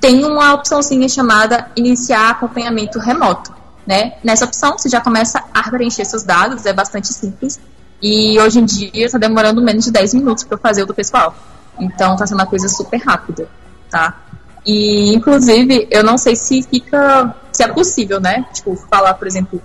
tem 0.00 0.24
uma 0.24 0.54
opçãozinha 0.54 1.08
chamada 1.08 1.70
Iniciar 1.76 2.30
acompanhamento 2.30 2.98
remoto. 2.98 3.52
Né? 3.86 4.14
Nessa 4.22 4.44
opção, 4.44 4.78
você 4.78 4.88
já 4.88 5.00
começa 5.00 5.42
a 5.52 5.70
preencher 5.70 6.04
seus 6.04 6.22
dados, 6.22 6.66
é 6.66 6.72
bastante 6.72 7.08
simples. 7.08 7.60
E 8.00 8.38
hoje 8.40 8.58
em 8.58 8.64
dia 8.64 9.06
está 9.06 9.18
demorando 9.18 9.62
menos 9.62 9.84
de 9.84 9.92
10 9.92 10.14
minutos 10.14 10.44
para 10.44 10.58
fazer 10.58 10.82
o 10.82 10.86
do 10.86 10.94
pessoal. 10.94 11.34
Então 11.78 12.14
está 12.14 12.26
sendo 12.26 12.40
uma 12.40 12.46
coisa 12.46 12.68
super 12.68 12.98
rápida, 12.98 13.48
tá? 13.90 14.16
E, 14.64 15.14
inclusive, 15.14 15.88
eu 15.90 16.02
não 16.02 16.16
sei 16.16 16.36
se 16.36 16.62
fica. 16.62 17.34
se 17.52 17.62
é 17.62 17.68
possível, 17.68 18.20
né? 18.20 18.44
Tipo, 18.52 18.76
falar, 18.88 19.14
por 19.14 19.26
exemplo, 19.26 19.60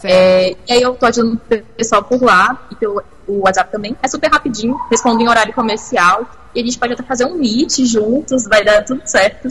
É, 0.03 0.51
e 0.51 0.73
aí 0.73 0.83
eu 0.83 0.95
tô 0.95 1.07
ajudando 1.07 1.35
o 1.35 1.39
pessoal 1.77 2.03
por 2.03 2.21
lá 2.23 2.67
e 2.71 2.75
pelo 2.75 3.03
o 3.29 3.45
WhatsApp 3.45 3.71
também. 3.71 3.95
É 4.03 4.09
super 4.09 4.31
rapidinho, 4.31 4.75
responde 4.91 5.23
em 5.23 5.29
horário 5.29 5.53
comercial. 5.53 6.27
E 6.55 6.61
a 6.61 6.65
gente 6.65 6.79
pode 6.79 6.95
até 6.95 7.03
fazer 7.03 7.27
um 7.27 7.35
meet 7.35 7.85
juntos, 7.85 8.45
vai 8.45 8.65
dar 8.65 8.83
tudo 8.83 9.03
certo. 9.05 9.49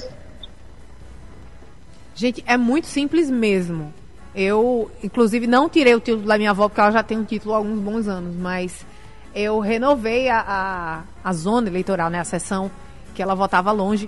Gente, 2.16 2.44
é 2.48 2.58
muito 2.58 2.88
simples 2.88 3.30
mesmo. 3.30 3.94
Eu, 4.40 4.92
inclusive, 5.04 5.48
não 5.48 5.68
tirei 5.68 5.96
o 5.96 6.00
título 6.00 6.28
da 6.28 6.38
minha 6.38 6.52
avó, 6.52 6.70
porque 6.70 6.80
ela 6.80 6.92
já 6.92 7.02
tem 7.02 7.18
um 7.18 7.24
título 7.24 7.56
há 7.56 7.58
alguns 7.58 7.80
bons 7.80 8.08
anos, 8.08 8.36
mas 8.36 8.86
eu 9.34 9.60
renovei 9.60 10.30
a, 10.30 10.46
a, 10.48 11.02
a 11.28 11.34
zona 11.34 11.68
eleitoral, 11.68 12.10
né? 12.12 12.20
A 12.20 12.24
sessão 12.24 12.70
que 13.16 13.22
ela 13.24 13.34
votava 13.34 13.72
longe 13.72 14.08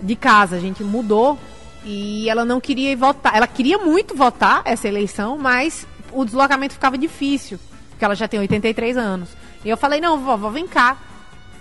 de 0.00 0.14
casa. 0.14 0.54
A 0.54 0.60
gente 0.60 0.84
mudou 0.84 1.36
e 1.84 2.30
ela 2.30 2.44
não 2.44 2.60
queria 2.60 2.96
votar. 2.96 3.34
Ela 3.36 3.48
queria 3.48 3.78
muito 3.78 4.14
votar 4.14 4.62
essa 4.64 4.86
eleição, 4.86 5.36
mas 5.36 5.86
o 6.12 6.24
deslocamento 6.24 6.74
ficava 6.74 6.96
difícil 6.96 7.58
porque 7.94 8.04
ela 8.04 8.14
já 8.14 8.28
tem 8.28 8.40
83 8.40 8.96
anos. 8.96 9.30
E 9.64 9.70
eu 9.70 9.76
falei, 9.76 10.00
não, 10.00 10.18
vovó, 10.18 10.50
vem 10.50 10.66
cá. 10.66 10.96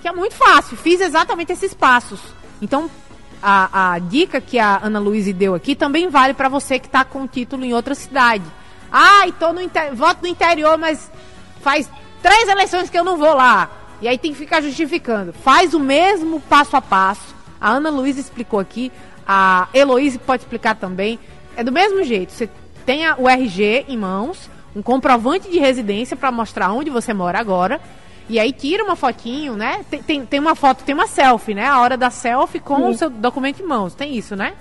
Que 0.01 0.07
é 0.07 0.11
muito 0.11 0.35
fácil. 0.35 0.75
Fiz 0.75 0.99
exatamente 0.99 1.51
esses 1.53 1.73
passos. 1.73 2.19
Então, 2.61 2.89
a, 3.43 3.93
a 3.93 3.99
dica 3.99 4.39
que 4.39 4.57
a 4.57 4.79
Ana 4.81 4.99
Luísa 4.99 5.33
deu 5.33 5.53
aqui 5.53 5.75
também 5.75 6.07
vale 6.07 6.33
para 6.33 6.47
você 6.47 6.79
que 6.79 6.87
está 6.87 7.03
com 7.03 7.27
título 7.27 7.65
em 7.65 7.73
outra 7.73 7.93
cidade. 7.93 8.43
Ah, 8.91 9.25
tô 9.37 9.51
no 9.51 9.61
voto 9.93 10.21
no 10.21 10.27
interior, 10.27 10.77
mas 10.77 11.11
faz 11.61 11.89
três 12.21 12.47
eleições 12.47 12.89
que 12.89 12.97
eu 12.97 13.03
não 13.03 13.17
vou 13.17 13.33
lá. 13.33 13.69
E 14.01 14.07
aí 14.07 14.17
tem 14.17 14.31
que 14.31 14.37
ficar 14.37 14.61
justificando. 14.61 15.33
Faz 15.33 15.73
o 15.73 15.79
mesmo 15.79 16.39
passo 16.39 16.77
a 16.77 16.81
passo. 16.81 17.35
A 17.59 17.71
Ana 17.71 17.89
Luísa 17.89 18.19
explicou 18.19 18.59
aqui. 18.59 18.91
A 19.27 19.67
Heloísa 19.73 20.19
pode 20.19 20.43
explicar 20.43 20.75
também. 20.75 21.19
É 21.55 21.63
do 21.63 21.71
mesmo 21.71 22.03
jeito. 22.03 22.31
Você 22.31 22.49
tem 22.85 23.03
o 23.17 23.27
RG 23.27 23.85
em 23.87 23.97
mãos 23.97 24.49
um 24.75 24.81
comprovante 24.81 25.49
de 25.49 25.59
residência 25.59 26.17
para 26.17 26.31
mostrar 26.31 26.71
onde 26.71 26.89
você 26.89 27.13
mora 27.13 27.39
agora. 27.39 27.79
E 28.29 28.39
aí 28.39 28.53
tira 28.53 28.83
uma 28.83 28.95
fotinho, 28.95 29.55
né? 29.55 29.83
Tem, 29.89 30.01
tem, 30.01 30.25
tem, 30.25 30.39
uma 30.39 30.55
foto, 30.55 30.83
tem 30.83 30.95
uma 30.95 31.07
selfie, 31.07 31.53
né? 31.53 31.67
A 31.67 31.81
hora 31.81 31.97
da 31.97 32.09
selfie 32.09 32.59
com 32.59 32.77
Sim. 32.77 32.89
o 32.89 32.97
seu 32.97 33.09
documento 33.09 33.61
em 33.61 33.65
mãos. 33.65 33.93
Tem 33.93 34.15
isso, 34.15 34.35
né? 34.35 34.53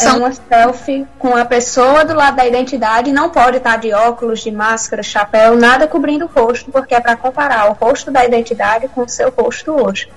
É 0.00 0.10
uma 0.10 0.32
selfie 0.32 1.06
com 1.18 1.36
a 1.36 1.44
pessoa 1.44 2.04
do 2.04 2.14
lado 2.14 2.36
da 2.36 2.46
identidade. 2.46 3.12
Não 3.12 3.30
pode 3.30 3.58
estar 3.58 3.76
de 3.76 3.92
óculos, 3.92 4.40
de 4.40 4.50
máscara, 4.50 5.04
chapéu, 5.04 5.56
nada 5.56 5.86
cobrindo 5.86 6.24
o 6.24 6.28
rosto, 6.28 6.70
porque 6.72 6.94
é 6.94 7.00
para 7.00 7.16
comparar 7.16 7.70
o 7.70 7.74
rosto 7.74 8.10
da 8.10 8.24
identidade 8.24 8.88
com 8.88 9.02
o 9.02 9.08
seu 9.08 9.30
rosto 9.30 9.70
hoje. 9.70 10.10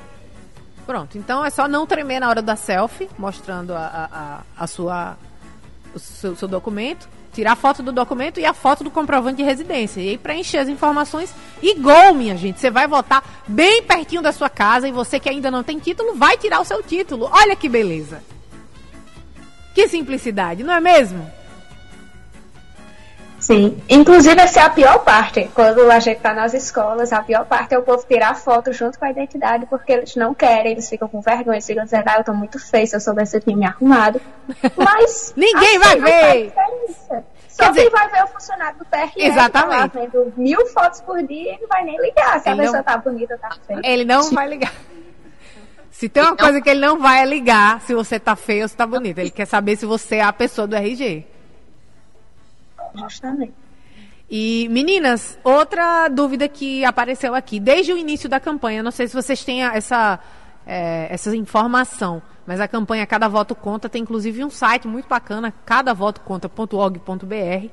Pronto, 0.86 1.18
então 1.18 1.46
é 1.46 1.50
só 1.50 1.68
não 1.68 1.86
tremer 1.86 2.22
na 2.22 2.30
hora 2.30 2.42
da 2.42 2.56
selfie, 2.56 3.10
mostrando 3.18 3.74
a, 3.74 4.10
a, 4.58 4.64
a 4.64 4.68
sua, 4.68 5.18
o 5.94 6.00
seu, 6.00 6.36
seu 6.36 6.48
documento 6.48 7.08
tirar 7.38 7.56
foto 7.56 7.84
do 7.84 7.92
documento 7.92 8.40
e 8.40 8.46
a 8.46 8.54
foto 8.54 8.84
do 8.84 8.90
comprovante 8.90 9.38
de 9.38 9.44
residência. 9.44 10.02
E 10.02 10.10
aí 10.10 10.18
preencher 10.18 10.58
as 10.58 10.68
informações. 10.68 11.32
E 11.62 11.76
gol, 11.76 12.16
minha 12.16 12.36
gente. 12.36 12.60
Você 12.60 12.72
vai 12.72 12.88
votar 12.88 13.24
bem 13.48 13.84
pertinho 13.84 14.24
da 14.24 14.32
sua 14.32 14.50
casa 14.50 14.88
e 14.88 14.92
você 14.92 15.20
que 15.20 15.30
ainda 15.30 15.52
não 15.52 15.62
tem 15.64 15.78
título, 15.78 16.16
vai 16.16 16.36
tirar 16.36 16.60
o 16.60 16.66
seu 16.66 16.82
título. 16.82 17.30
Olha 17.32 17.56
que 17.56 17.70
beleza. 17.70 18.24
Que 19.76 19.88
simplicidade, 19.88 20.64
não 20.64 20.74
é 20.74 20.82
mesmo? 20.82 21.37
Sim, 23.48 23.82
inclusive 23.88 24.42
essa 24.42 24.60
é 24.60 24.64
a 24.64 24.70
pior 24.70 25.06
parte. 25.06 25.50
Quando 25.56 25.90
a 25.90 26.00
gente 26.02 26.20
tá 26.20 26.34
nas 26.34 26.54
escolas, 26.54 27.14
a 27.14 27.24
pior 27.24 27.46
parte 27.46 27.74
é 27.74 27.80
o 27.80 27.82
povo 27.82 28.06
tirar 28.06 28.36
foto 28.36 28.74
junto 28.74 29.00
com 29.00 29.06
a 29.06 29.10
identidade, 29.10 29.66
porque 29.68 29.94
eles 29.94 30.18
não 30.18 30.34
querem, 30.34 30.74
eles 30.74 30.90
ficam 30.90 31.08
com 31.08 31.22
vergonha, 31.22 31.56
eles 31.56 31.66
ficam 31.66 31.86
dizendo, 31.86 32.04
ah, 32.10 32.18
eu 32.18 32.26
tô 32.26 32.34
muito 32.34 32.60
feio 32.60 32.86
se 32.86 32.98
eu 32.98 33.00
soubesse 33.00 33.40
que 33.40 33.56
me 33.56 33.66
arrumado. 33.66 34.20
Mas. 34.76 35.34
Ninguém 35.38 35.78
assim, 35.78 35.80
vai 35.80 36.02
ver! 36.02 36.54
Só 37.48 37.64
Quer 37.64 37.74
quem 37.74 37.86
dizer... 37.86 37.90
vai 37.90 38.10
ver 38.10 38.24
o 38.26 38.28
funcionário 38.28 38.80
do 38.80 38.86
TRE 38.86 39.12
Exatamente. 39.16 39.92
Tá 39.92 40.00
vendo 40.02 40.34
mil 40.36 40.68
fotos 40.68 41.00
por 41.00 41.24
dia 41.24 41.56
e 41.56 41.62
não 41.62 41.68
vai 41.70 41.86
nem 41.86 42.02
ligar 42.02 42.42
se 42.42 42.50
ele 42.50 42.60
a 42.60 42.64
pessoa 42.64 42.78
não... 42.80 42.84
tá 42.84 42.98
bonita 42.98 43.34
ou 43.34 43.40
tá 43.40 43.58
feia. 43.66 43.82
Ele 43.82 44.04
não 44.04 44.30
vai 44.30 44.50
ligar. 44.50 44.74
Se 45.90 46.10
tem 46.10 46.22
uma 46.22 46.34
então, 46.34 46.46
coisa 46.46 46.60
que 46.60 46.70
ele 46.70 46.82
não 46.82 47.00
vai 47.00 47.22
é 47.22 47.26
ligar 47.26 47.80
se 47.80 47.96
você 47.96 48.20
tá 48.20 48.36
feio 48.36 48.64
ou 48.64 48.68
se 48.68 48.76
tá 48.76 48.86
bonita. 48.86 49.22
Ele 49.22 49.32
quer 49.32 49.46
saber 49.46 49.78
se 49.78 49.86
você 49.86 50.18
é 50.18 50.24
a 50.24 50.34
pessoa 50.34 50.68
do 50.68 50.76
RG. 50.76 51.37
Justamente. 52.98 53.54
E, 54.30 54.68
meninas, 54.70 55.40
outra 55.44 56.10
dúvida 56.10 56.50
que 56.50 56.84
apareceu 56.84 57.34
aqui. 57.34 57.60
Desde 57.60 57.94
o 57.94 57.98
início 57.98 58.28
da 58.28 58.40
campanha, 58.40 58.84
não 58.84 58.92
sei 58.92 59.08
se 59.08 59.14
vocês 59.14 59.44
têm 59.44 59.64
essa, 59.64 60.20
é, 60.66 61.08
essa 61.10 61.34
informação, 61.36 62.22
mas 62.46 62.60
a 62.60 62.68
campanha 62.68 63.08
Cada 63.08 63.30
Voto 63.30 63.56
Conta 63.56 63.88
tem 63.88 64.02
inclusive 64.02 64.44
um 64.44 64.50
site 64.50 64.88
muito 64.88 65.08
bacana, 65.08 65.54
cadavotoconta.org.br. 65.66 67.70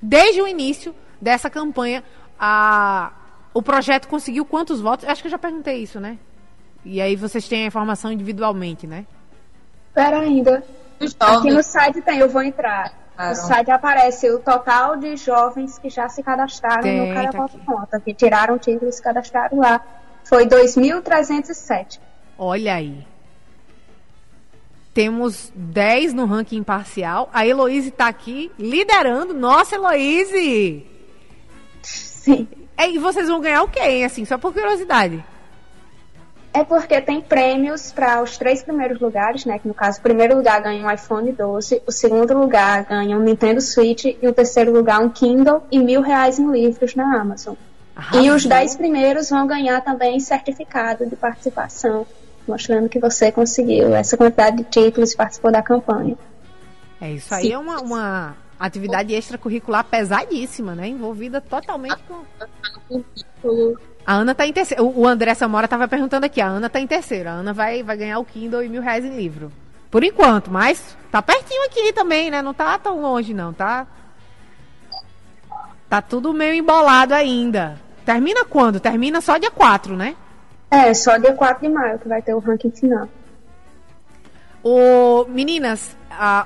Desde 0.00 0.40
o 0.40 0.46
início 0.46 0.94
dessa 1.20 1.50
campanha, 1.50 2.04
a, 2.38 3.12
o 3.52 3.60
projeto 3.60 4.06
conseguiu 4.06 4.44
quantos 4.44 4.80
votos? 4.80 5.08
Acho 5.08 5.22
que 5.22 5.26
eu 5.26 5.32
já 5.32 5.38
perguntei 5.38 5.82
isso, 5.82 5.98
né? 5.98 6.18
E 6.84 7.00
aí 7.00 7.16
vocês 7.16 7.48
têm 7.48 7.64
a 7.64 7.66
informação 7.66 8.12
individualmente, 8.12 8.86
né? 8.86 9.04
Pera 9.92 10.20
ainda. 10.20 10.62
Aqui 11.18 11.50
no 11.50 11.62
site 11.62 12.00
tem, 12.00 12.20
eu 12.20 12.28
vou 12.28 12.42
entrar. 12.42 13.05
No 13.18 13.34
site 13.34 13.70
aparece 13.70 14.30
o 14.30 14.38
total 14.38 14.96
de 14.96 15.16
jovens 15.16 15.78
que 15.78 15.88
já 15.88 16.08
se 16.08 16.22
cadastraram 16.22 16.82
tem, 16.82 17.08
no 17.08 17.14
Cada 17.14 17.32
tá 17.32 17.48
Conta, 17.64 18.00
que 18.00 18.12
tiraram 18.12 18.56
o 18.56 18.58
título 18.58 18.90
e 18.90 18.92
se 18.92 19.02
cadastraram 19.02 19.58
lá. 19.58 19.80
Foi 20.24 20.46
2.307. 20.46 21.98
Olha 22.38 22.74
aí. 22.74 23.06
Temos 24.92 25.50
10 25.54 26.12
no 26.12 26.26
ranking 26.26 26.62
parcial. 26.62 27.30
A 27.32 27.46
Heloíse 27.46 27.88
está 27.88 28.08
aqui 28.08 28.52
liderando. 28.58 29.32
Nossa, 29.32 29.76
Heloíse! 29.76 30.86
Sim. 31.82 32.48
E 32.78 32.98
vocês 32.98 33.28
vão 33.28 33.40
ganhar 33.40 33.62
o 33.62 33.68
quê, 33.68 34.02
assim, 34.04 34.24
só 34.24 34.36
por 34.36 34.52
curiosidade? 34.52 35.24
É 36.56 36.64
porque 36.64 36.98
tem 37.02 37.20
prêmios 37.20 37.92
para 37.92 38.22
os 38.22 38.38
três 38.38 38.62
primeiros 38.62 38.98
lugares, 38.98 39.44
né? 39.44 39.58
Que 39.58 39.68
no 39.68 39.74
caso, 39.74 39.98
o 39.98 40.02
primeiro 40.02 40.34
lugar 40.34 40.62
ganha 40.62 40.82
um 40.86 40.90
iPhone 40.90 41.30
12, 41.30 41.82
o 41.86 41.92
segundo 41.92 42.32
lugar 42.32 42.82
ganha 42.84 43.14
um 43.14 43.20
Nintendo 43.20 43.60
Switch 43.60 44.06
e 44.06 44.26
o 44.26 44.32
terceiro 44.32 44.72
lugar 44.72 44.98
um 45.02 45.10
Kindle 45.10 45.62
e 45.70 45.78
mil 45.78 46.00
reais 46.00 46.38
em 46.38 46.50
livros 46.50 46.94
na 46.94 47.20
Amazon. 47.20 47.56
e 48.14 48.30
os 48.30 48.46
dez 48.46 48.74
primeiros 48.74 49.28
vão 49.28 49.46
ganhar 49.46 49.82
também 49.82 50.18
certificado 50.18 51.04
de 51.04 51.14
participação, 51.14 52.06
mostrando 52.48 52.88
que 52.88 52.98
você 52.98 53.30
conseguiu 53.30 53.94
essa 53.94 54.16
quantidade 54.16 54.56
de 54.56 54.64
títulos 54.64 55.12
e 55.12 55.16
participou 55.16 55.52
da 55.52 55.62
campanha. 55.62 56.16
É 56.98 57.12
isso 57.12 57.34
aí, 57.34 57.48
Sim. 57.48 57.52
é 57.52 57.58
uma, 57.58 57.82
uma 57.82 58.36
atividade 58.58 59.12
extracurricular 59.12 59.84
pesadíssima, 59.84 60.74
né? 60.74 60.88
Envolvida 60.88 61.38
totalmente 61.38 62.02
com. 62.08 63.76
A 64.06 64.14
Ana 64.14 64.34
tá 64.34 64.46
em 64.46 64.52
terceiro. 64.52 64.86
O 64.86 65.06
André 65.06 65.34
Samora 65.34 65.66
tava 65.66 65.88
perguntando 65.88 66.26
aqui. 66.26 66.40
A 66.40 66.46
Ana 66.46 66.70
tá 66.70 66.78
em 66.78 66.86
terceiro. 66.86 67.28
A 67.28 67.32
Ana 67.32 67.52
vai, 67.52 67.82
vai 67.82 67.96
ganhar 67.96 68.18
o 68.18 68.24
Kindle 68.24 68.62
e 68.62 68.68
mil 68.68 68.80
reais 68.80 69.04
em 69.04 69.16
livro. 69.16 69.50
Por 69.90 70.04
enquanto, 70.04 70.50
mas 70.50 70.96
tá 71.10 71.20
pertinho 71.20 71.64
aqui 71.64 71.92
também, 71.92 72.30
né? 72.30 72.40
Não 72.40 72.54
tá 72.54 72.78
tão 72.78 73.00
longe, 73.00 73.34
não, 73.34 73.52
tá? 73.52 73.86
Tá 75.88 76.00
tudo 76.00 76.32
meio 76.32 76.54
embolado 76.54 77.14
ainda. 77.14 77.80
Termina 78.04 78.44
quando? 78.44 78.78
Termina 78.78 79.20
só 79.20 79.38
dia 79.38 79.50
4, 79.50 79.96
né? 79.96 80.14
É, 80.70 80.92
só 80.94 81.16
dia 81.16 81.32
4 81.32 81.66
de 81.66 81.72
maio 81.72 81.98
que 81.98 82.08
vai 82.08 82.22
ter 82.22 82.34
o 82.34 82.38
ranking 82.38 82.70
final. 82.70 83.08
O, 84.68 85.24
meninas, 85.28 85.96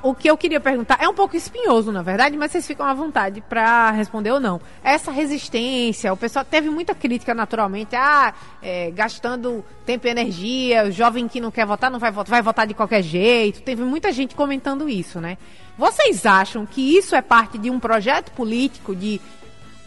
o 0.02 0.14
que 0.14 0.28
eu 0.28 0.36
queria 0.36 0.60
perguntar 0.60 0.98
é 1.00 1.08
um 1.08 1.14
pouco 1.14 1.34
espinhoso, 1.34 1.90
na 1.90 2.02
verdade, 2.02 2.36
mas 2.36 2.52
vocês 2.52 2.66
ficam 2.66 2.84
à 2.84 2.92
vontade 2.92 3.40
para 3.40 3.90
responder 3.92 4.30
ou 4.30 4.38
não. 4.38 4.60
Essa 4.84 5.10
resistência, 5.10 6.12
o 6.12 6.16
pessoal 6.18 6.44
teve 6.44 6.68
muita 6.68 6.94
crítica 6.94 7.32
naturalmente, 7.32 7.96
ah, 7.96 8.34
é, 8.62 8.90
gastando 8.90 9.64
tempo 9.86 10.06
e 10.06 10.10
energia, 10.10 10.84
o 10.84 10.92
jovem 10.92 11.26
que 11.26 11.40
não 11.40 11.50
quer 11.50 11.64
votar 11.64 11.90
não 11.90 11.98
vai 11.98 12.10
votar, 12.10 12.30
vai 12.30 12.42
votar 12.42 12.66
de 12.66 12.74
qualquer 12.74 13.00
jeito. 13.00 13.62
Teve 13.62 13.84
muita 13.84 14.12
gente 14.12 14.34
comentando 14.34 14.86
isso, 14.86 15.18
né? 15.18 15.38
Vocês 15.78 16.26
acham 16.26 16.66
que 16.66 16.98
isso 16.98 17.16
é 17.16 17.22
parte 17.22 17.56
de 17.56 17.70
um 17.70 17.80
projeto 17.80 18.32
político 18.32 18.94
de 18.94 19.18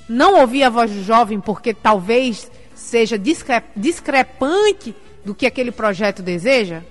não 0.10 0.40
ouvir 0.40 0.64
a 0.64 0.72
voz 0.72 0.90
do 0.90 1.04
jovem 1.04 1.40
porque 1.40 1.72
talvez 1.72 2.52
seja 2.74 3.16
discre 3.16 3.62
discrepante 3.76 4.96
do 5.24 5.36
que 5.36 5.46
aquele 5.46 5.72
projeto 5.72 6.24
deseja? 6.24 6.82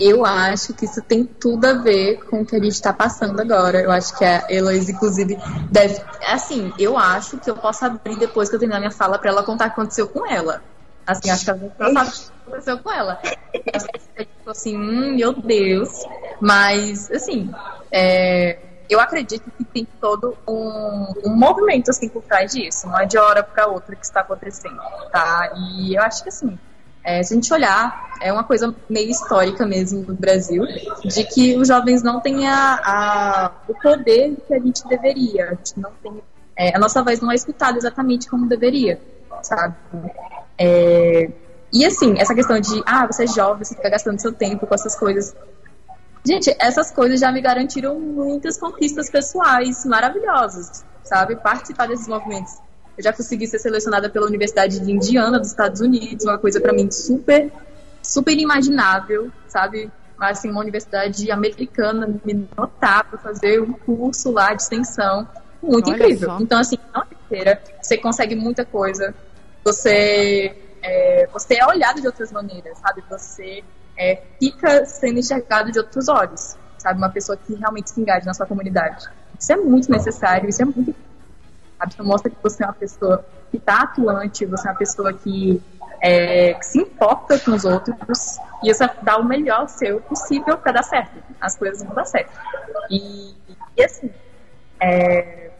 Eu 0.00 0.24
acho 0.24 0.74
que 0.74 0.84
isso 0.84 1.02
tem 1.02 1.24
tudo 1.24 1.64
a 1.66 1.72
ver 1.72 2.24
com 2.24 2.42
o 2.42 2.46
que 2.46 2.54
a 2.54 2.58
gente 2.58 2.72
está 2.72 2.92
passando 2.92 3.40
agora. 3.40 3.80
Eu 3.80 3.90
acho 3.90 4.16
que 4.16 4.24
a 4.24 4.46
Heloísa, 4.48 4.92
inclusive, 4.92 5.36
deve. 5.70 6.00
Assim, 6.26 6.72
eu 6.78 6.96
acho 6.96 7.38
que 7.38 7.50
eu 7.50 7.56
posso 7.56 7.84
abrir 7.84 8.16
depois 8.16 8.48
que 8.48 8.54
eu 8.54 8.60
terminar 8.60 8.78
minha 8.78 8.90
fala 8.90 9.18
para 9.18 9.30
ela 9.30 9.42
contar 9.42 9.66
o 9.66 9.68
que 9.68 9.80
aconteceu 9.80 10.08
com 10.08 10.26
ela. 10.26 10.62
Assim, 11.06 11.30
acho 11.30 11.44
que 11.44 11.50
ela 11.50 11.58
sabe 11.58 11.66
o 11.66 11.70
que 11.70 12.48
aconteceu 12.48 12.78
com 12.78 12.92
ela. 12.92 13.20
Tipo 14.16 14.50
assim, 14.50 14.76
hum, 14.76 15.16
meu 15.16 15.32
Deus. 15.32 15.88
Mas, 16.40 17.10
assim, 17.10 17.50
é, 17.90 18.58
eu 18.88 19.00
acredito 19.00 19.50
que 19.56 19.64
tem 19.64 19.86
todo 20.00 20.36
um, 20.46 21.14
um, 21.26 21.34
movimento 21.34 21.90
assim 21.90 22.08
por 22.08 22.22
trás 22.22 22.52
disso. 22.52 22.86
Não 22.86 22.98
é 22.98 23.06
de 23.06 23.18
hora 23.18 23.42
para 23.42 23.66
outra 23.66 23.96
que 23.96 24.04
está 24.04 24.20
acontecendo, 24.20 24.80
tá? 25.10 25.52
E 25.56 25.94
eu 25.94 26.02
acho 26.02 26.22
que, 26.22 26.28
assim, 26.28 26.58
é, 27.08 27.22
se 27.22 27.32
a 27.32 27.36
gente 27.36 27.50
olhar, 27.54 28.10
é 28.20 28.30
uma 28.30 28.44
coisa 28.44 28.74
meio 28.86 29.08
histórica 29.08 29.64
mesmo 29.64 30.04
no 30.06 30.14
Brasil, 30.14 30.62
de 31.02 31.24
que 31.24 31.56
os 31.56 31.66
jovens 31.66 32.02
não 32.02 32.20
têm 32.20 32.46
a, 32.46 32.74
a 32.84 33.52
o 33.66 33.74
poder 33.74 34.36
que 34.46 34.52
a 34.52 34.58
gente 34.58 34.86
deveria. 34.86 35.46
A, 35.46 35.54
gente 35.54 35.80
não 35.80 35.90
tem, 36.02 36.22
é, 36.54 36.76
a 36.76 36.78
nossa 36.78 37.02
voz 37.02 37.18
não 37.22 37.32
é 37.32 37.34
escutada 37.34 37.78
exatamente 37.78 38.28
como 38.28 38.46
deveria, 38.46 39.00
sabe? 39.40 39.74
É, 40.58 41.30
e 41.72 41.86
assim, 41.86 42.14
essa 42.18 42.34
questão 42.34 42.60
de, 42.60 42.82
ah, 42.84 43.06
você 43.06 43.24
é 43.24 43.26
jovem, 43.26 43.64
você 43.64 43.74
fica 43.74 43.88
gastando 43.88 44.20
seu 44.20 44.32
tempo 44.32 44.66
com 44.66 44.74
essas 44.74 44.94
coisas. 44.94 45.34
Gente, 46.26 46.54
essas 46.60 46.90
coisas 46.90 47.18
já 47.18 47.32
me 47.32 47.40
garantiram 47.40 47.98
muitas 47.98 48.58
conquistas 48.58 49.08
pessoais 49.08 49.82
maravilhosas, 49.86 50.84
sabe? 51.04 51.36
Participar 51.36 51.88
desses 51.88 52.06
movimentos 52.06 52.67
eu 52.98 53.04
já 53.04 53.12
consegui 53.12 53.46
ser 53.46 53.60
selecionada 53.60 54.10
pela 54.10 54.26
Universidade 54.26 54.80
de 54.80 54.90
Indiana, 54.90 55.38
dos 55.38 55.48
Estados 55.48 55.80
Unidos, 55.80 56.24
uma 56.24 56.36
coisa 56.36 56.60
para 56.60 56.72
mim 56.72 56.90
super, 56.90 57.50
super 58.02 58.32
inimaginável, 58.32 59.30
sabe? 59.46 59.88
Assim, 60.18 60.50
uma 60.50 60.60
universidade 60.60 61.30
americana 61.30 62.12
me 62.24 62.48
notar 62.56 63.04
para 63.04 63.16
fazer 63.20 63.62
um 63.62 63.72
curso 63.72 64.32
lá 64.32 64.52
de 64.52 64.62
extensão. 64.62 65.28
Muito 65.62 65.90
Olha 65.90 65.96
incrível. 65.96 66.28
Só. 66.28 66.38
Então, 66.40 66.58
assim, 66.58 66.76
não 66.92 67.04
inteira, 67.12 67.62
você 67.80 67.96
consegue 67.96 68.34
muita 68.34 68.64
coisa. 68.64 69.14
Você 69.64 70.56
é, 70.82 71.28
você 71.32 71.54
é 71.54 71.66
olhado 71.66 72.00
de 72.00 72.06
outras 72.08 72.32
maneiras, 72.32 72.78
sabe? 72.78 73.04
Você 73.08 73.62
é, 73.96 74.20
fica 74.40 74.84
sendo 74.86 75.20
enxergado 75.20 75.70
de 75.70 75.78
outros 75.78 76.08
olhos, 76.08 76.56
sabe? 76.78 76.98
Uma 76.98 77.10
pessoa 77.10 77.38
que 77.38 77.54
realmente 77.54 77.90
se 77.90 78.00
engaja 78.00 78.26
na 78.26 78.34
sua 78.34 78.46
comunidade. 78.46 79.06
Isso 79.38 79.52
é 79.52 79.56
muito 79.56 79.88
necessário, 79.88 80.48
isso 80.48 80.62
é 80.62 80.64
muito 80.64 80.92
sabe? 81.78 81.92
Isso 81.92 82.04
mostra 82.04 82.30
que 82.30 82.36
você 82.42 82.62
é 82.62 82.66
uma 82.66 82.72
pessoa 82.72 83.24
que 83.50 83.56
está 83.56 83.82
atuante, 83.82 84.44
você 84.46 84.68
é 84.68 84.70
uma 84.70 84.78
pessoa 84.78 85.12
que, 85.12 85.62
é, 86.02 86.54
que, 86.54 86.66
se 86.66 86.78
importa 86.78 87.38
com 87.38 87.52
os 87.52 87.64
outros 87.64 88.38
e 88.62 88.72
você 88.72 88.88
dá 89.02 89.16
o 89.16 89.24
melhor 89.24 89.68
seu 89.68 90.00
possível 90.00 90.58
para 90.58 90.72
dar 90.72 90.82
certo. 90.82 91.22
As 91.40 91.56
coisas 91.56 91.82
vão 91.82 91.94
dar 91.94 92.04
certo. 92.04 92.32
E, 92.90 93.34
e 93.76 93.84
assim, 93.84 94.10
é, 94.80 95.50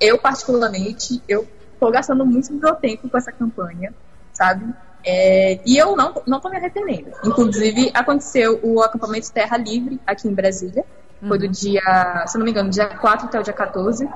eu 0.00 0.18
particularmente, 0.18 1.22
eu 1.28 1.46
estou 1.72 1.90
gastando 1.90 2.24
muito 2.24 2.52
do 2.52 2.58
meu 2.58 2.74
tempo 2.74 3.08
com 3.08 3.18
essa 3.18 3.30
campanha, 3.30 3.94
sabe? 4.32 4.72
É, 5.04 5.60
e 5.64 5.76
eu 5.76 5.96
não, 5.96 6.22
não 6.26 6.40
tô 6.40 6.48
me 6.48 6.56
arrependendo. 6.56 7.12
Inclusive, 7.24 7.90
aconteceu 7.94 8.58
o 8.62 8.82
acampamento 8.82 9.32
Terra 9.32 9.56
Livre 9.56 10.00
aqui 10.06 10.28
em 10.28 10.34
Brasília. 10.34 10.84
Foi 11.26 11.38
do 11.38 11.46
uhum. 11.46 11.50
dia, 11.50 12.24
se 12.26 12.38
não 12.38 12.44
me 12.44 12.50
engano, 12.50 12.70
dia 12.70 12.86
4 12.86 13.26
até 13.26 13.40
o 13.40 13.42
dia 13.42 13.52
14, 13.52 14.08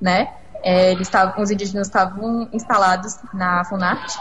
né? 0.00 0.32
É, 0.62 0.92
eles 0.92 1.08
tavam, 1.08 1.42
os 1.42 1.50
indígenas 1.50 1.86
estavam 1.86 2.48
instalados 2.52 3.16
na 3.32 3.64
Funarte. 3.64 4.18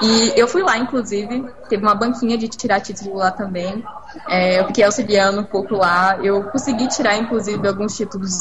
E 0.00 0.32
eu 0.36 0.46
fui 0.46 0.62
lá, 0.62 0.78
inclusive, 0.78 1.44
teve 1.68 1.82
uma 1.82 1.94
banquinha 1.94 2.38
de 2.38 2.48
tirar 2.48 2.80
título 2.80 3.16
lá 3.16 3.30
também. 3.30 3.84
É, 4.28 4.60
eu 4.60 4.66
fiquei 4.66 4.84
auxiliando 4.84 5.40
um 5.40 5.44
pouco 5.44 5.74
lá. 5.74 6.18
Eu 6.22 6.44
consegui 6.44 6.86
tirar, 6.88 7.16
inclusive, 7.16 7.66
alguns 7.66 7.96
títulos 7.96 8.38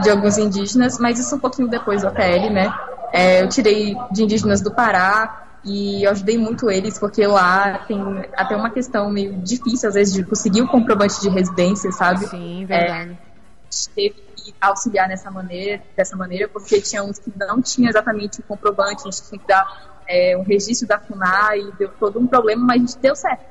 de 0.00 0.10
alguns 0.10 0.36
indígenas, 0.36 0.98
mas 0.98 1.18
isso 1.18 1.34
um 1.34 1.38
pouquinho 1.38 1.68
depois 1.68 2.02
do 2.02 2.08
APL, 2.08 2.50
né? 2.52 2.72
É, 3.12 3.42
eu 3.42 3.48
tirei 3.48 3.96
de 4.12 4.22
indígenas 4.22 4.60
do 4.60 4.70
Pará 4.70 5.46
e 5.64 6.04
eu 6.04 6.10
ajudei 6.10 6.38
muito 6.38 6.70
eles, 6.70 6.98
porque 6.98 7.26
lá 7.26 7.78
tem 7.86 8.00
até 8.36 8.54
uma 8.54 8.70
questão 8.70 9.10
meio 9.10 9.32
difícil, 9.38 9.88
às 9.88 9.94
vezes, 9.94 10.14
de 10.14 10.24
conseguir 10.24 10.62
o 10.62 10.68
comprovante 10.68 11.20
de 11.20 11.28
residência, 11.28 11.90
sabe? 11.90 12.26
Sim, 12.26 12.64
verdade. 12.66 13.12
É, 13.12 13.94
teve 13.94 14.27
auxiliar 14.60 15.08
nessa 15.08 15.30
maneira, 15.30 15.82
dessa 15.96 16.16
maneira, 16.16 16.48
porque 16.48 16.80
tinha 16.80 17.02
uns 17.02 17.18
que 17.18 17.32
não 17.36 17.60
tinham 17.62 17.88
exatamente 17.88 18.40
o 18.40 18.42
comprovante, 18.42 19.02
a 19.02 19.10
gente 19.10 19.28
tinha 19.28 19.40
que 19.40 19.46
dar 19.46 20.02
é, 20.08 20.36
um 20.36 20.42
registro 20.42 20.88
da 20.88 20.98
FUNAI, 20.98 21.70
deu 21.78 21.90
todo 21.98 22.18
um 22.18 22.26
problema, 22.26 22.64
mas 22.64 22.76
a 22.76 22.86
gente 22.86 22.98
deu 22.98 23.14
certo. 23.14 23.44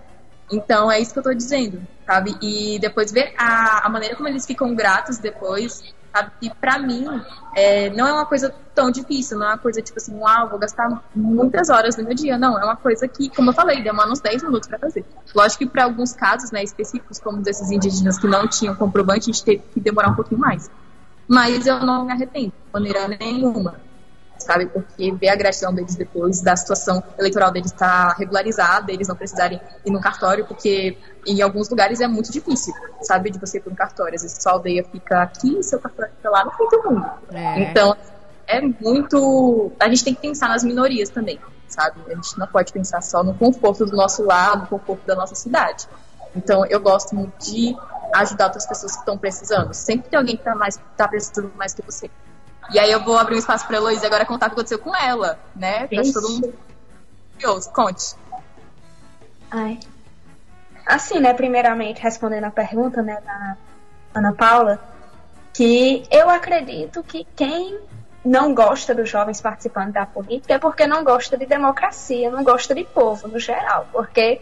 Então 0.51 0.91
é 0.91 0.99
isso 0.99 1.11
que 1.11 1.19
eu 1.19 1.21
estou 1.21 1.35
dizendo, 1.35 1.85
sabe? 2.05 2.35
E 2.41 2.79
depois 2.79 3.11
ver 3.11 3.33
a, 3.37 3.85
a 3.85 3.89
maneira 3.89 4.15
como 4.15 4.29
eles 4.29 4.45
ficam 4.45 4.73
gratos 4.73 5.17
depois, 5.17 5.83
sabe? 6.13 6.31
E 6.41 6.49
pra 6.49 6.79
mim, 6.79 7.05
é, 7.55 7.89
não 7.89 8.07
é 8.07 8.13
uma 8.13 8.25
coisa 8.25 8.53
tão 8.73 8.89
difícil, 8.89 9.37
não 9.37 9.45
é 9.45 9.49
uma 9.49 9.57
coisa 9.57 9.81
tipo 9.81 9.97
assim, 9.97 10.15
uau, 10.15 10.49
vou 10.49 10.57
gastar 10.57 11.03
muitas 11.13 11.69
horas 11.69 11.97
no 11.97 12.03
meu 12.03 12.13
dia. 12.13 12.37
Não, 12.37 12.57
é 12.57 12.63
uma 12.63 12.77
coisa 12.77 13.07
que, 13.07 13.29
como 13.29 13.49
eu 13.49 13.53
falei, 13.53 13.83
demora 13.83 14.09
uns 14.09 14.21
10 14.21 14.43
minutos 14.43 14.69
para 14.69 14.79
fazer. 14.79 15.05
Lógico 15.35 15.65
que 15.65 15.69
para 15.69 15.83
alguns 15.83 16.13
casos, 16.13 16.49
né, 16.51 16.63
específicos, 16.63 17.19
como 17.19 17.41
desses 17.41 17.69
indígenas 17.69 18.17
que 18.17 18.27
não 18.27 18.47
tinham 18.47 18.73
comprovante, 18.73 19.29
a 19.29 19.33
gente 19.33 19.43
teve 19.43 19.63
que 19.73 19.79
demorar 19.79 20.09
um 20.09 20.15
pouquinho 20.15 20.39
mais. 20.39 20.69
Mas 21.27 21.65
eu 21.67 21.79
não 21.85 22.05
me 22.05 22.11
arrependo, 22.11 22.53
de 22.65 22.73
maneira 22.73 23.07
nenhuma 23.07 23.87
sabe? 24.47 24.67
Porque 24.67 25.11
ver 25.11 25.29
a 25.29 25.35
gratidão 25.35 25.73
deles 25.73 25.95
depois 25.95 26.41
da 26.41 26.55
situação 26.55 27.03
eleitoral 27.17 27.51
deles 27.51 27.71
estar 27.71 28.09
tá 28.09 28.15
regularizada, 28.17 28.91
eles 28.91 29.07
não 29.07 29.15
precisarem 29.15 29.59
ir 29.85 29.91
no 29.91 29.99
cartório, 29.99 30.45
porque 30.45 30.97
em 31.25 31.41
alguns 31.41 31.69
lugares 31.69 31.99
é 31.99 32.07
muito 32.07 32.31
difícil, 32.31 32.73
sabe? 33.01 33.29
De 33.29 33.39
você 33.39 33.57
ir 33.57 33.61
para 33.61 33.73
um 33.73 33.75
cartório. 33.75 34.15
Às 34.15 34.21
vezes 34.21 34.41
sua 34.41 34.53
aldeia 34.53 34.83
fica 34.83 35.21
aqui 35.21 35.59
e 35.59 35.63
seu 35.63 35.79
cartório 35.79 36.11
fica 36.15 36.29
lá 36.29 36.45
no 36.45 36.51
fim 36.51 36.69
do 36.69 36.83
mundo. 36.83 37.05
É. 37.31 37.59
Então, 37.61 37.95
é 38.47 38.61
muito. 38.61 39.71
A 39.79 39.89
gente 39.89 40.03
tem 40.03 40.15
que 40.15 40.21
pensar 40.21 40.47
nas 40.47 40.63
minorias 40.63 41.09
também, 41.09 41.39
sabe? 41.67 41.99
A 42.07 42.15
gente 42.15 42.37
não 42.37 42.47
pode 42.47 42.71
pensar 42.71 43.01
só 43.01 43.23
no 43.23 43.33
conforto 43.33 43.85
do 43.85 43.95
nosso 43.95 44.23
lar, 44.23 44.57
no 44.57 44.67
conforto 44.67 45.05
da 45.05 45.15
nossa 45.15 45.35
cidade. 45.35 45.87
Então, 46.35 46.65
eu 46.65 46.79
gosto 46.79 47.15
muito 47.15 47.33
de 47.39 47.75
ajudar 48.13 48.45
outras 48.45 48.65
pessoas 48.65 48.93
que 48.93 48.99
estão 48.99 49.17
precisando. 49.17 49.73
Sempre 49.73 50.09
tem 50.09 50.17
alguém 50.17 50.35
que 50.35 50.41
está 50.41 50.55
mais, 50.55 50.79
tá 50.95 51.07
precisando 51.07 51.51
mais 51.55 51.73
que 51.73 51.81
você. 51.81 52.09
E 52.71 52.79
aí 52.79 52.91
eu 52.91 53.03
vou 53.03 53.17
abrir 53.17 53.35
um 53.35 53.39
espaço 53.39 53.65
para 53.65 53.77
a 53.77 53.79
Heloísa 53.79 54.05
agora 54.07 54.25
contar 54.25 54.47
o 54.47 54.49
que 54.49 54.55
aconteceu 54.55 54.79
com 54.79 54.95
ela, 54.95 55.39
né? 55.55 55.87
Pra 55.87 56.03
todo 56.03 56.29
mundo 56.29 56.53
curioso. 57.33 57.71
Conte. 57.71 58.15
Ai. 59.49 59.79
Assim, 60.85 61.19
né, 61.19 61.33
primeiramente, 61.33 62.01
respondendo 62.01 62.45
a 62.45 62.51
pergunta, 62.51 63.01
né, 63.01 63.21
da 63.21 63.57
Ana 64.13 64.33
Paula, 64.33 64.79
que 65.53 66.03
eu 66.09 66.29
acredito 66.29 67.03
que 67.03 67.25
quem 67.35 67.79
não 68.23 68.53
gosta 68.53 68.93
dos 68.93 69.09
jovens 69.09 69.39
participando 69.39 69.93
da 69.93 70.05
política 70.05 70.55
é 70.55 70.59
porque 70.59 70.85
não 70.85 71.03
gosta 71.03 71.37
de 71.37 71.45
democracia, 71.45 72.29
não 72.29 72.43
gosta 72.43 72.75
de 72.75 72.83
povo 72.83 73.27
no 73.27 73.39
geral, 73.39 73.87
porque 73.91 74.41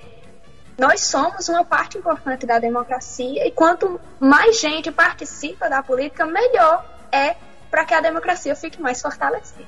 nós 0.77 1.01
somos 1.01 1.47
uma 1.47 1.63
parte 1.63 1.97
importante 1.97 2.45
da 2.45 2.59
democracia 2.59 3.47
e 3.47 3.51
quanto 3.51 3.99
mais 4.19 4.59
gente 4.59 4.91
participa 4.91 5.69
da 5.69 5.81
política, 5.81 6.25
melhor 6.25 6.85
é 7.11 7.35
para 7.71 7.85
que 7.85 7.93
a 7.93 8.01
democracia 8.01 8.55
fique 8.55 8.81
mais 8.81 9.01
fortalecida. 9.01 9.65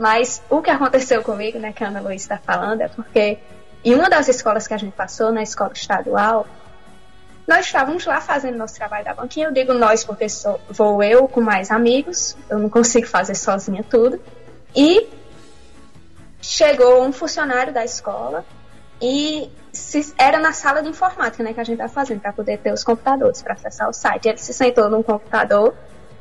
Mas 0.00 0.42
o 0.50 0.60
que 0.60 0.70
aconteceu 0.70 1.22
comigo, 1.22 1.58
né, 1.58 1.72
que 1.72 1.82
a 1.82 1.88
Ana 1.88 2.00
Luiz 2.00 2.22
está 2.22 2.38
falando, 2.38 2.82
é 2.82 2.88
porque 2.88 3.38
em 3.84 3.94
uma 3.94 4.10
das 4.10 4.28
escolas 4.28 4.66
que 4.68 4.74
a 4.74 4.76
gente 4.76 4.94
passou, 4.94 5.32
na 5.32 5.42
escola 5.42 5.72
estadual, 5.72 6.46
nós 7.46 7.66
estávamos 7.66 8.04
lá 8.04 8.20
fazendo 8.20 8.58
nosso 8.58 8.74
trabalho 8.74 9.04
da 9.04 9.14
banquinha. 9.14 9.46
Eu 9.46 9.52
digo 9.52 9.72
nós 9.72 10.04
porque 10.04 10.28
sou, 10.28 10.60
vou 10.68 11.02
eu 11.02 11.28
com 11.28 11.40
mais 11.40 11.70
amigos, 11.70 12.36
eu 12.50 12.58
não 12.58 12.68
consigo 12.68 13.06
fazer 13.06 13.34
sozinha 13.34 13.84
tudo. 13.88 14.20
E 14.74 15.08
chegou 16.42 17.04
um 17.04 17.12
funcionário 17.12 17.72
da 17.72 17.84
escola 17.84 18.44
e 19.00 19.50
se, 19.76 20.14
era 20.18 20.38
na 20.38 20.52
sala 20.52 20.82
de 20.82 20.88
informática 20.88 21.42
né, 21.42 21.52
que 21.52 21.60
a 21.60 21.64
gente 21.64 21.74
estava 21.74 21.92
fazendo 21.92 22.20
para 22.20 22.32
poder 22.32 22.58
ter 22.58 22.72
os 22.72 22.82
computadores 22.82 23.42
para 23.42 23.54
acessar 23.54 23.88
o 23.88 23.92
site. 23.92 24.28
Ele 24.28 24.38
se 24.38 24.52
sentou 24.52 24.88
num 24.88 25.02
computador 25.02 25.74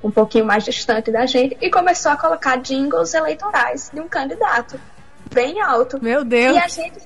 um 0.04 0.12
pouquinho 0.12 0.46
mais 0.46 0.64
distante 0.64 1.12
da 1.12 1.26
gente, 1.26 1.58
e 1.60 1.70
começou 1.72 2.12
a 2.12 2.18
colocar 2.18 2.58
jingles 2.58 3.14
eleitorais 3.16 3.90
de 3.92 4.00
um 4.00 4.08
candidato 4.08 4.80
bem 5.34 5.60
alto. 5.62 6.02
Meu 6.02 6.24
Deus! 6.24 6.56
E 6.56 6.60
a 6.60 6.68
gente 6.68 7.00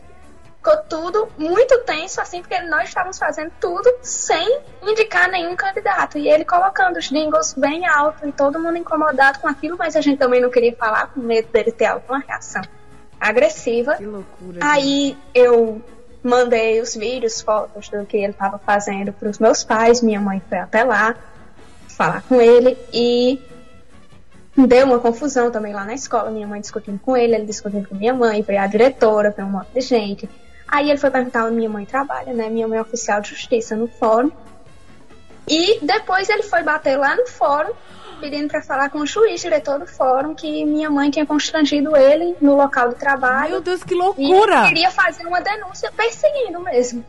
ficou 0.43 0.78
tudo 0.89 1.30
muito 1.38 1.80
tenso, 1.86 2.20
assim, 2.20 2.41
porque 2.41 2.60
nós 2.64 2.89
estávamos 2.89 3.18
fazendo 3.18 3.52
tudo 3.60 3.89
sem 4.02 4.60
indicar 4.84 5.30
nenhum 5.32 5.56
candidato. 5.56 6.18
E 6.18 6.28
ele 6.28 6.43
colocando 6.43 6.97
os 6.97 7.06
jingles 7.06 7.54
bem 7.54 7.88
alto 7.88 8.28
e 8.28 8.34
todo 8.34 8.60
mundo 8.60 8.78
incomodado 8.78 9.39
com 9.39 9.47
aquilo, 9.47 9.78
mas 9.78 9.95
a 9.95 10.02
gente 10.02 10.18
também 10.18 10.41
não 10.41 10.50
queria 10.50 10.76
falar 10.76 11.08
com 11.08 11.22
medo 11.22 11.47
dele 11.50 11.72
ter 11.72 11.86
alguma 11.86 12.20
reação 12.20 12.62
agressiva. 13.18 13.95
Que 13.95 14.06
loucura. 14.06 14.60
Aí 14.62 15.18
eu 15.34 15.82
mandei 16.24 16.82
os 16.82 16.96
vídeos, 16.96 17.42
fotos 17.42 17.90
do 17.90 18.06
que 18.06 18.18
ele 18.18 18.32
estava 18.32 18.58
fazendo 18.60 19.14
para 19.14 19.30
os 19.30 19.40
meus 19.40 19.64
pais, 19.64 20.02
minha 20.02 20.20
mãe 20.20 20.42
foi 20.48 20.58
até 20.58 20.84
lá 20.84 21.16
falar 21.88 22.22
com 22.24 22.40
ele 22.40 22.78
e 22.94 23.42
deu 24.56 24.86
uma 24.86 25.00
confusão 25.00 25.52
também 25.52 25.74
lá 25.74 25.86
na 25.86 25.94
escola. 25.94 26.32
Minha 26.32 26.48
mãe 26.48 26.62
discutindo 26.62 27.00
com 27.00 27.16
ele, 27.16 27.36
ele 27.36 27.46
discutindo 27.46 27.88
com 27.88 27.96
minha 27.96 28.14
mãe, 28.14 28.42
veio 28.42 28.60
a 28.60 28.68
diretora, 28.68 29.32
veio 29.32 29.48
um 29.48 29.52
monte 29.52 29.70
de 29.74 29.82
gente. 29.82 30.30
Aí 30.68 30.90
ele 30.90 31.00
foi 31.00 31.10
perguntar 31.10 31.46
onde 31.46 31.56
minha 31.56 31.70
mãe 31.70 31.86
trabalha, 31.86 32.32
né? 32.34 32.50
Minha 32.50 32.68
mãe 32.68 32.78
é 32.78 32.82
oficial 32.82 33.22
de 33.22 33.30
justiça 33.30 33.76
no 33.76 33.88
fórum. 33.88 34.32
E 35.48 35.84
depois 35.84 36.30
ele 36.30 36.44
foi 36.44 36.62
bater 36.62 36.96
lá 36.96 37.16
no 37.16 37.26
fórum, 37.28 37.74
pedindo 38.20 38.48
para 38.48 38.62
falar 38.62 38.90
com 38.90 39.00
o 39.00 39.06
juiz, 39.06 39.42
diretor 39.42 39.80
do 39.80 39.88
fórum, 39.88 40.36
que 40.36 40.66
minha 40.66 40.90
mãe 40.90 41.10
tinha 41.10 41.26
constrangido 41.26 41.96
ele 41.96 42.36
no 42.42 42.56
local 42.56 42.90
do 42.90 42.96
trabalho. 42.96 43.52
Meu 43.52 43.62
Deus, 43.62 43.84
que 43.84 43.96
loucura! 43.96 44.66
E 44.66 44.68
queria 44.68 44.92
fazer 44.92 45.26
uma 45.26 45.42
denúncia 45.42 45.92
perseguindo 45.92 46.60
mesmo. 46.60 47.04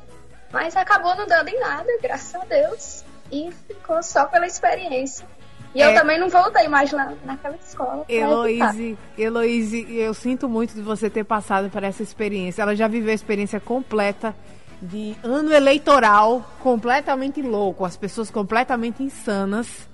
Mas 0.52 0.76
acabou 0.76 1.14
não 1.16 1.26
dando 1.26 1.48
em 1.48 1.60
nada, 1.60 1.86
graças 2.02 2.34
a 2.34 2.44
Deus 2.44 3.04
e 3.30 3.50
ficou 3.68 4.02
só 4.02 4.24
pela 4.26 4.46
experiência. 4.46 5.26
E 5.74 5.80
é. 5.80 5.88
eu 5.88 5.94
também 5.94 6.18
não 6.18 6.28
voltei 6.28 6.66
mais 6.66 6.90
lá 6.90 7.12
naquela 7.24 7.56
escola. 7.56 8.04
Heloíse, 8.08 8.98
Heloíse, 9.16 9.86
eu 9.94 10.12
sinto 10.12 10.48
muito 10.48 10.74
de 10.74 10.82
você 10.82 11.08
ter 11.08 11.24
passado 11.24 11.70
por 11.70 11.82
essa 11.84 12.02
experiência. 12.02 12.62
Ela 12.62 12.74
já 12.74 12.88
viveu 12.88 13.12
a 13.12 13.14
experiência 13.14 13.60
completa 13.60 14.34
de 14.82 15.14
ano 15.22 15.52
eleitoral 15.52 16.44
completamente 16.58 17.40
louco, 17.42 17.84
as 17.84 17.96
pessoas 17.96 18.30
completamente 18.30 19.02
insanas. 19.02 19.88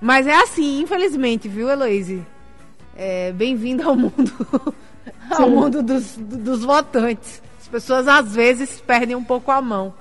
Mas 0.00 0.26
é 0.26 0.34
assim, 0.34 0.80
infelizmente, 0.80 1.48
viu, 1.48 1.68
Heloíse? 1.68 2.24
É, 2.96 3.32
Bem-vinda 3.32 3.84
ao 3.86 3.96
mundo, 3.96 4.74
ao 5.30 5.48
mundo 5.48 5.82
dos, 5.82 6.16
dos 6.16 6.64
votantes. 6.64 7.42
As 7.60 7.68
pessoas 7.68 8.06
às 8.06 8.34
vezes 8.34 8.80
perdem 8.80 9.16
um 9.16 9.24
pouco 9.24 9.50
a 9.50 9.60
mão. 9.60 9.94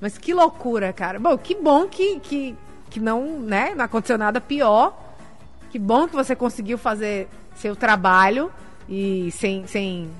Mas 0.00 0.18
que 0.18 0.34
loucura, 0.34 0.92
cara. 0.92 1.18
Bom, 1.18 1.36
que 1.38 1.54
bom 1.54 1.86
que, 1.86 2.18
que, 2.20 2.56
que 2.90 2.98
não, 2.98 3.38
né, 3.38 3.74
não 3.74 3.84
aconteceu 3.84 4.18
nada 4.18 4.40
pior. 4.40 4.98
Que 5.70 5.78
bom 5.78 6.08
que 6.08 6.14
você 6.14 6.34
conseguiu 6.34 6.76
fazer 6.76 7.28
seu 7.54 7.76
trabalho 7.76 8.50
e 8.88 9.30
sem, 9.30 9.66
sem 9.66 10.10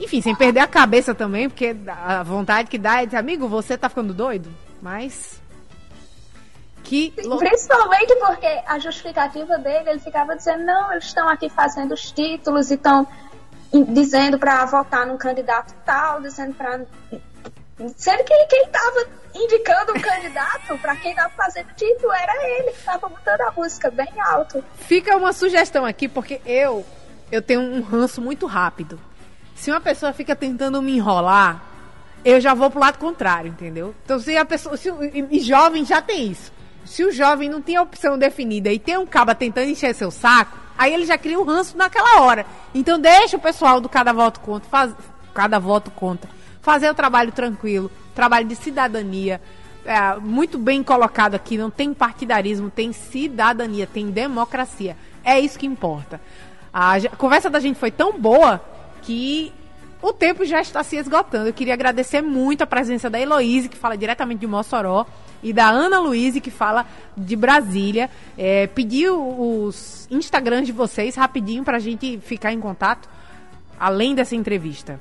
enfim, 0.00 0.22
sem 0.22 0.34
perder 0.34 0.60
a 0.60 0.66
cabeça 0.66 1.14
também, 1.14 1.48
porque 1.48 1.76
a 1.86 2.22
vontade 2.22 2.70
que 2.70 2.78
dá 2.78 3.02
é 3.02 3.04
dizer, 3.04 3.18
amigo, 3.18 3.46
você 3.46 3.76
tá 3.76 3.88
ficando 3.88 4.14
doido? 4.14 4.48
Mas. 4.80 5.39
Que... 6.82 7.10
Principalmente 7.10 8.16
porque 8.16 8.62
a 8.66 8.78
justificativa 8.78 9.58
dele, 9.58 9.90
ele 9.90 10.00
ficava 10.00 10.34
dizendo, 10.34 10.64
não, 10.64 10.92
eles 10.92 11.04
estão 11.04 11.28
aqui 11.28 11.48
fazendo 11.48 11.92
os 11.92 12.10
títulos 12.10 12.70
e 12.70 12.74
estão 12.74 13.06
dizendo 13.88 14.38
para 14.38 14.64
votar 14.64 15.06
num 15.06 15.16
candidato 15.16 15.74
tal, 15.84 16.20
dizendo 16.20 16.54
para 16.54 16.80
Sendo 17.96 18.24
que 18.24 18.46
quem 18.46 18.64
estava 18.64 19.06
indicando 19.34 19.92
o 19.92 20.02
candidato 20.02 20.78
para 20.78 20.96
quem 20.96 21.12
estava 21.12 21.30
fazendo 21.30 21.68
título 21.74 22.12
era 22.12 22.48
ele 22.48 22.72
que 22.72 22.78
estava 22.78 23.08
botando 23.08 23.40
a 23.40 23.52
música 23.52 23.90
bem 23.90 24.12
alto. 24.18 24.62
Fica 24.80 25.16
uma 25.16 25.32
sugestão 25.32 25.86
aqui, 25.86 26.06
porque 26.06 26.42
eu 26.44 26.84
eu 27.32 27.40
tenho 27.40 27.60
um 27.60 27.80
ranço 27.80 28.20
muito 28.20 28.44
rápido. 28.46 29.00
Se 29.54 29.70
uma 29.70 29.80
pessoa 29.80 30.12
fica 30.12 30.34
tentando 30.34 30.82
me 30.82 30.96
enrolar, 30.96 31.62
eu 32.24 32.40
já 32.40 32.52
vou 32.52 32.70
pro 32.70 32.80
lado 32.80 32.98
contrário, 32.98 33.48
entendeu? 33.48 33.94
Então 34.04 34.18
se 34.18 34.36
a 34.36 34.44
pessoa. 34.44 34.76
Se, 34.76 34.90
e, 34.90 35.38
e 35.38 35.40
jovem 35.40 35.84
já 35.84 36.02
tem 36.02 36.30
isso. 36.30 36.52
Se 36.84 37.04
o 37.04 37.12
jovem 37.12 37.48
não 37.48 37.62
tem 37.62 37.76
a 37.76 37.82
opção 37.82 38.18
definida 38.18 38.72
e 38.72 38.78
tem 38.78 38.96
um 38.96 39.06
caba 39.06 39.34
tentando 39.34 39.70
encher 39.70 39.94
seu 39.94 40.10
saco, 40.10 40.58
aí 40.76 40.92
ele 40.92 41.06
já 41.06 41.16
cria 41.16 41.38
um 41.38 41.44
ranço 41.44 41.76
naquela 41.76 42.22
hora. 42.22 42.46
Então 42.74 42.98
deixa 42.98 43.36
o 43.36 43.40
pessoal 43.40 43.80
do 43.80 43.88
cada 43.88 44.12
voto 44.12 44.40
conta, 44.40 44.66
faz, 44.68 44.92
cada 45.32 45.58
voto 45.58 45.90
conta 45.90 46.28
fazer 46.60 46.90
o 46.90 46.94
trabalho 46.94 47.32
tranquilo, 47.32 47.90
trabalho 48.14 48.46
de 48.46 48.54
cidadania, 48.54 49.40
é, 49.84 50.16
muito 50.16 50.58
bem 50.58 50.82
colocado 50.82 51.34
aqui, 51.34 51.56
não 51.56 51.70
tem 51.70 51.94
partidarismo, 51.94 52.70
tem 52.70 52.92
cidadania, 52.92 53.86
tem 53.86 54.10
democracia. 54.10 54.96
É 55.24 55.38
isso 55.38 55.58
que 55.58 55.66
importa. 55.66 56.20
A, 56.72 56.96
conversa 57.16 57.50
da 57.50 57.60
gente 57.60 57.78
foi 57.78 57.90
tão 57.90 58.18
boa 58.18 58.62
que 59.02 59.52
o 60.02 60.12
tempo 60.12 60.44
já 60.44 60.60
está 60.60 60.82
se 60.82 60.96
esgotando. 60.96 61.48
Eu 61.48 61.52
queria 61.52 61.74
agradecer 61.74 62.20
muito 62.22 62.62
a 62.62 62.66
presença 62.66 63.08
da 63.08 63.18
Heloíse, 63.18 63.68
que 63.68 63.76
fala 63.76 63.96
diretamente 63.96 64.40
de 64.40 64.46
Mossoró, 64.46 65.06
e 65.42 65.52
da 65.52 65.68
Ana 65.68 65.98
Luíse, 65.98 66.40
que 66.40 66.50
fala 66.50 66.86
de 67.16 67.34
Brasília. 67.36 68.10
É, 68.36 68.66
pedir 68.66 69.10
os 69.10 70.06
Instagrams 70.10 70.66
de 70.66 70.72
vocês 70.72 71.14
rapidinho 71.14 71.64
para 71.64 71.76
a 71.76 71.80
gente 71.80 72.18
ficar 72.18 72.52
em 72.52 72.60
contato, 72.60 73.08
além 73.78 74.14
dessa 74.14 74.34
entrevista. 74.34 75.00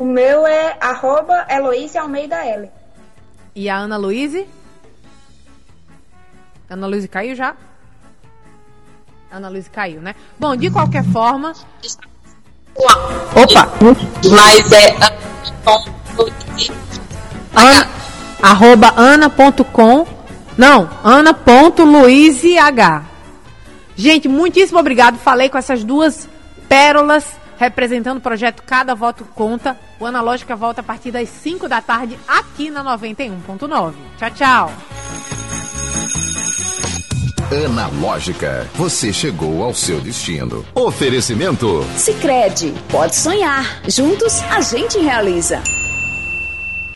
O 0.00 0.04
meu 0.04 0.46
é 0.46 0.76
arroba 0.80 1.46
Heloíse 1.48 1.98
Almeida 1.98 2.44
L. 2.44 2.70
E 3.54 3.68
a 3.68 3.76
Ana 3.76 3.96
Luíse? 3.96 4.48
Ana 6.68 6.86
Luíse 6.86 7.06
caiu 7.06 7.34
já? 7.34 7.54
Ana 9.30 9.48
Luíse 9.48 9.70
caiu, 9.70 10.00
né? 10.00 10.14
Bom, 10.38 10.56
de 10.56 10.70
qualquer 10.70 11.04
forma. 11.04 11.52
Opa! 12.74 13.68
Mas 14.30 14.72
é. 14.72 14.96
An, 17.54 18.01
arroba 18.42 18.92
ana.com 18.96 20.06
Não, 20.58 20.90
Ana.luizh. 21.02 22.42
Gente, 23.96 24.28
muitíssimo 24.28 24.78
obrigado. 24.78 25.16
Falei 25.18 25.48
com 25.48 25.56
essas 25.56 25.84
duas 25.84 26.28
pérolas 26.68 27.24
representando 27.62 28.18
o 28.18 28.20
projeto 28.20 28.62
Cada 28.64 28.94
Voto 28.94 29.24
Conta. 29.24 29.78
O 30.00 30.06
Analógica 30.06 30.56
volta 30.56 30.80
a 30.80 30.84
partir 30.84 31.12
das 31.12 31.28
5 31.28 31.68
da 31.68 31.80
tarde 31.80 32.18
aqui 32.26 32.70
na 32.70 32.82
91.9. 32.98 33.92
Tchau, 34.18 34.30
tchau. 34.30 34.72
Analógica, 37.66 38.66
você 38.74 39.12
chegou 39.12 39.62
ao 39.62 39.74
seu 39.74 40.00
destino. 40.00 40.64
Oferecimento. 40.74 41.84
Sicredi, 41.96 42.74
pode 42.90 43.14
sonhar. 43.14 43.82
Juntos 43.86 44.40
a 44.50 44.60
gente 44.60 44.98
realiza. 44.98 45.62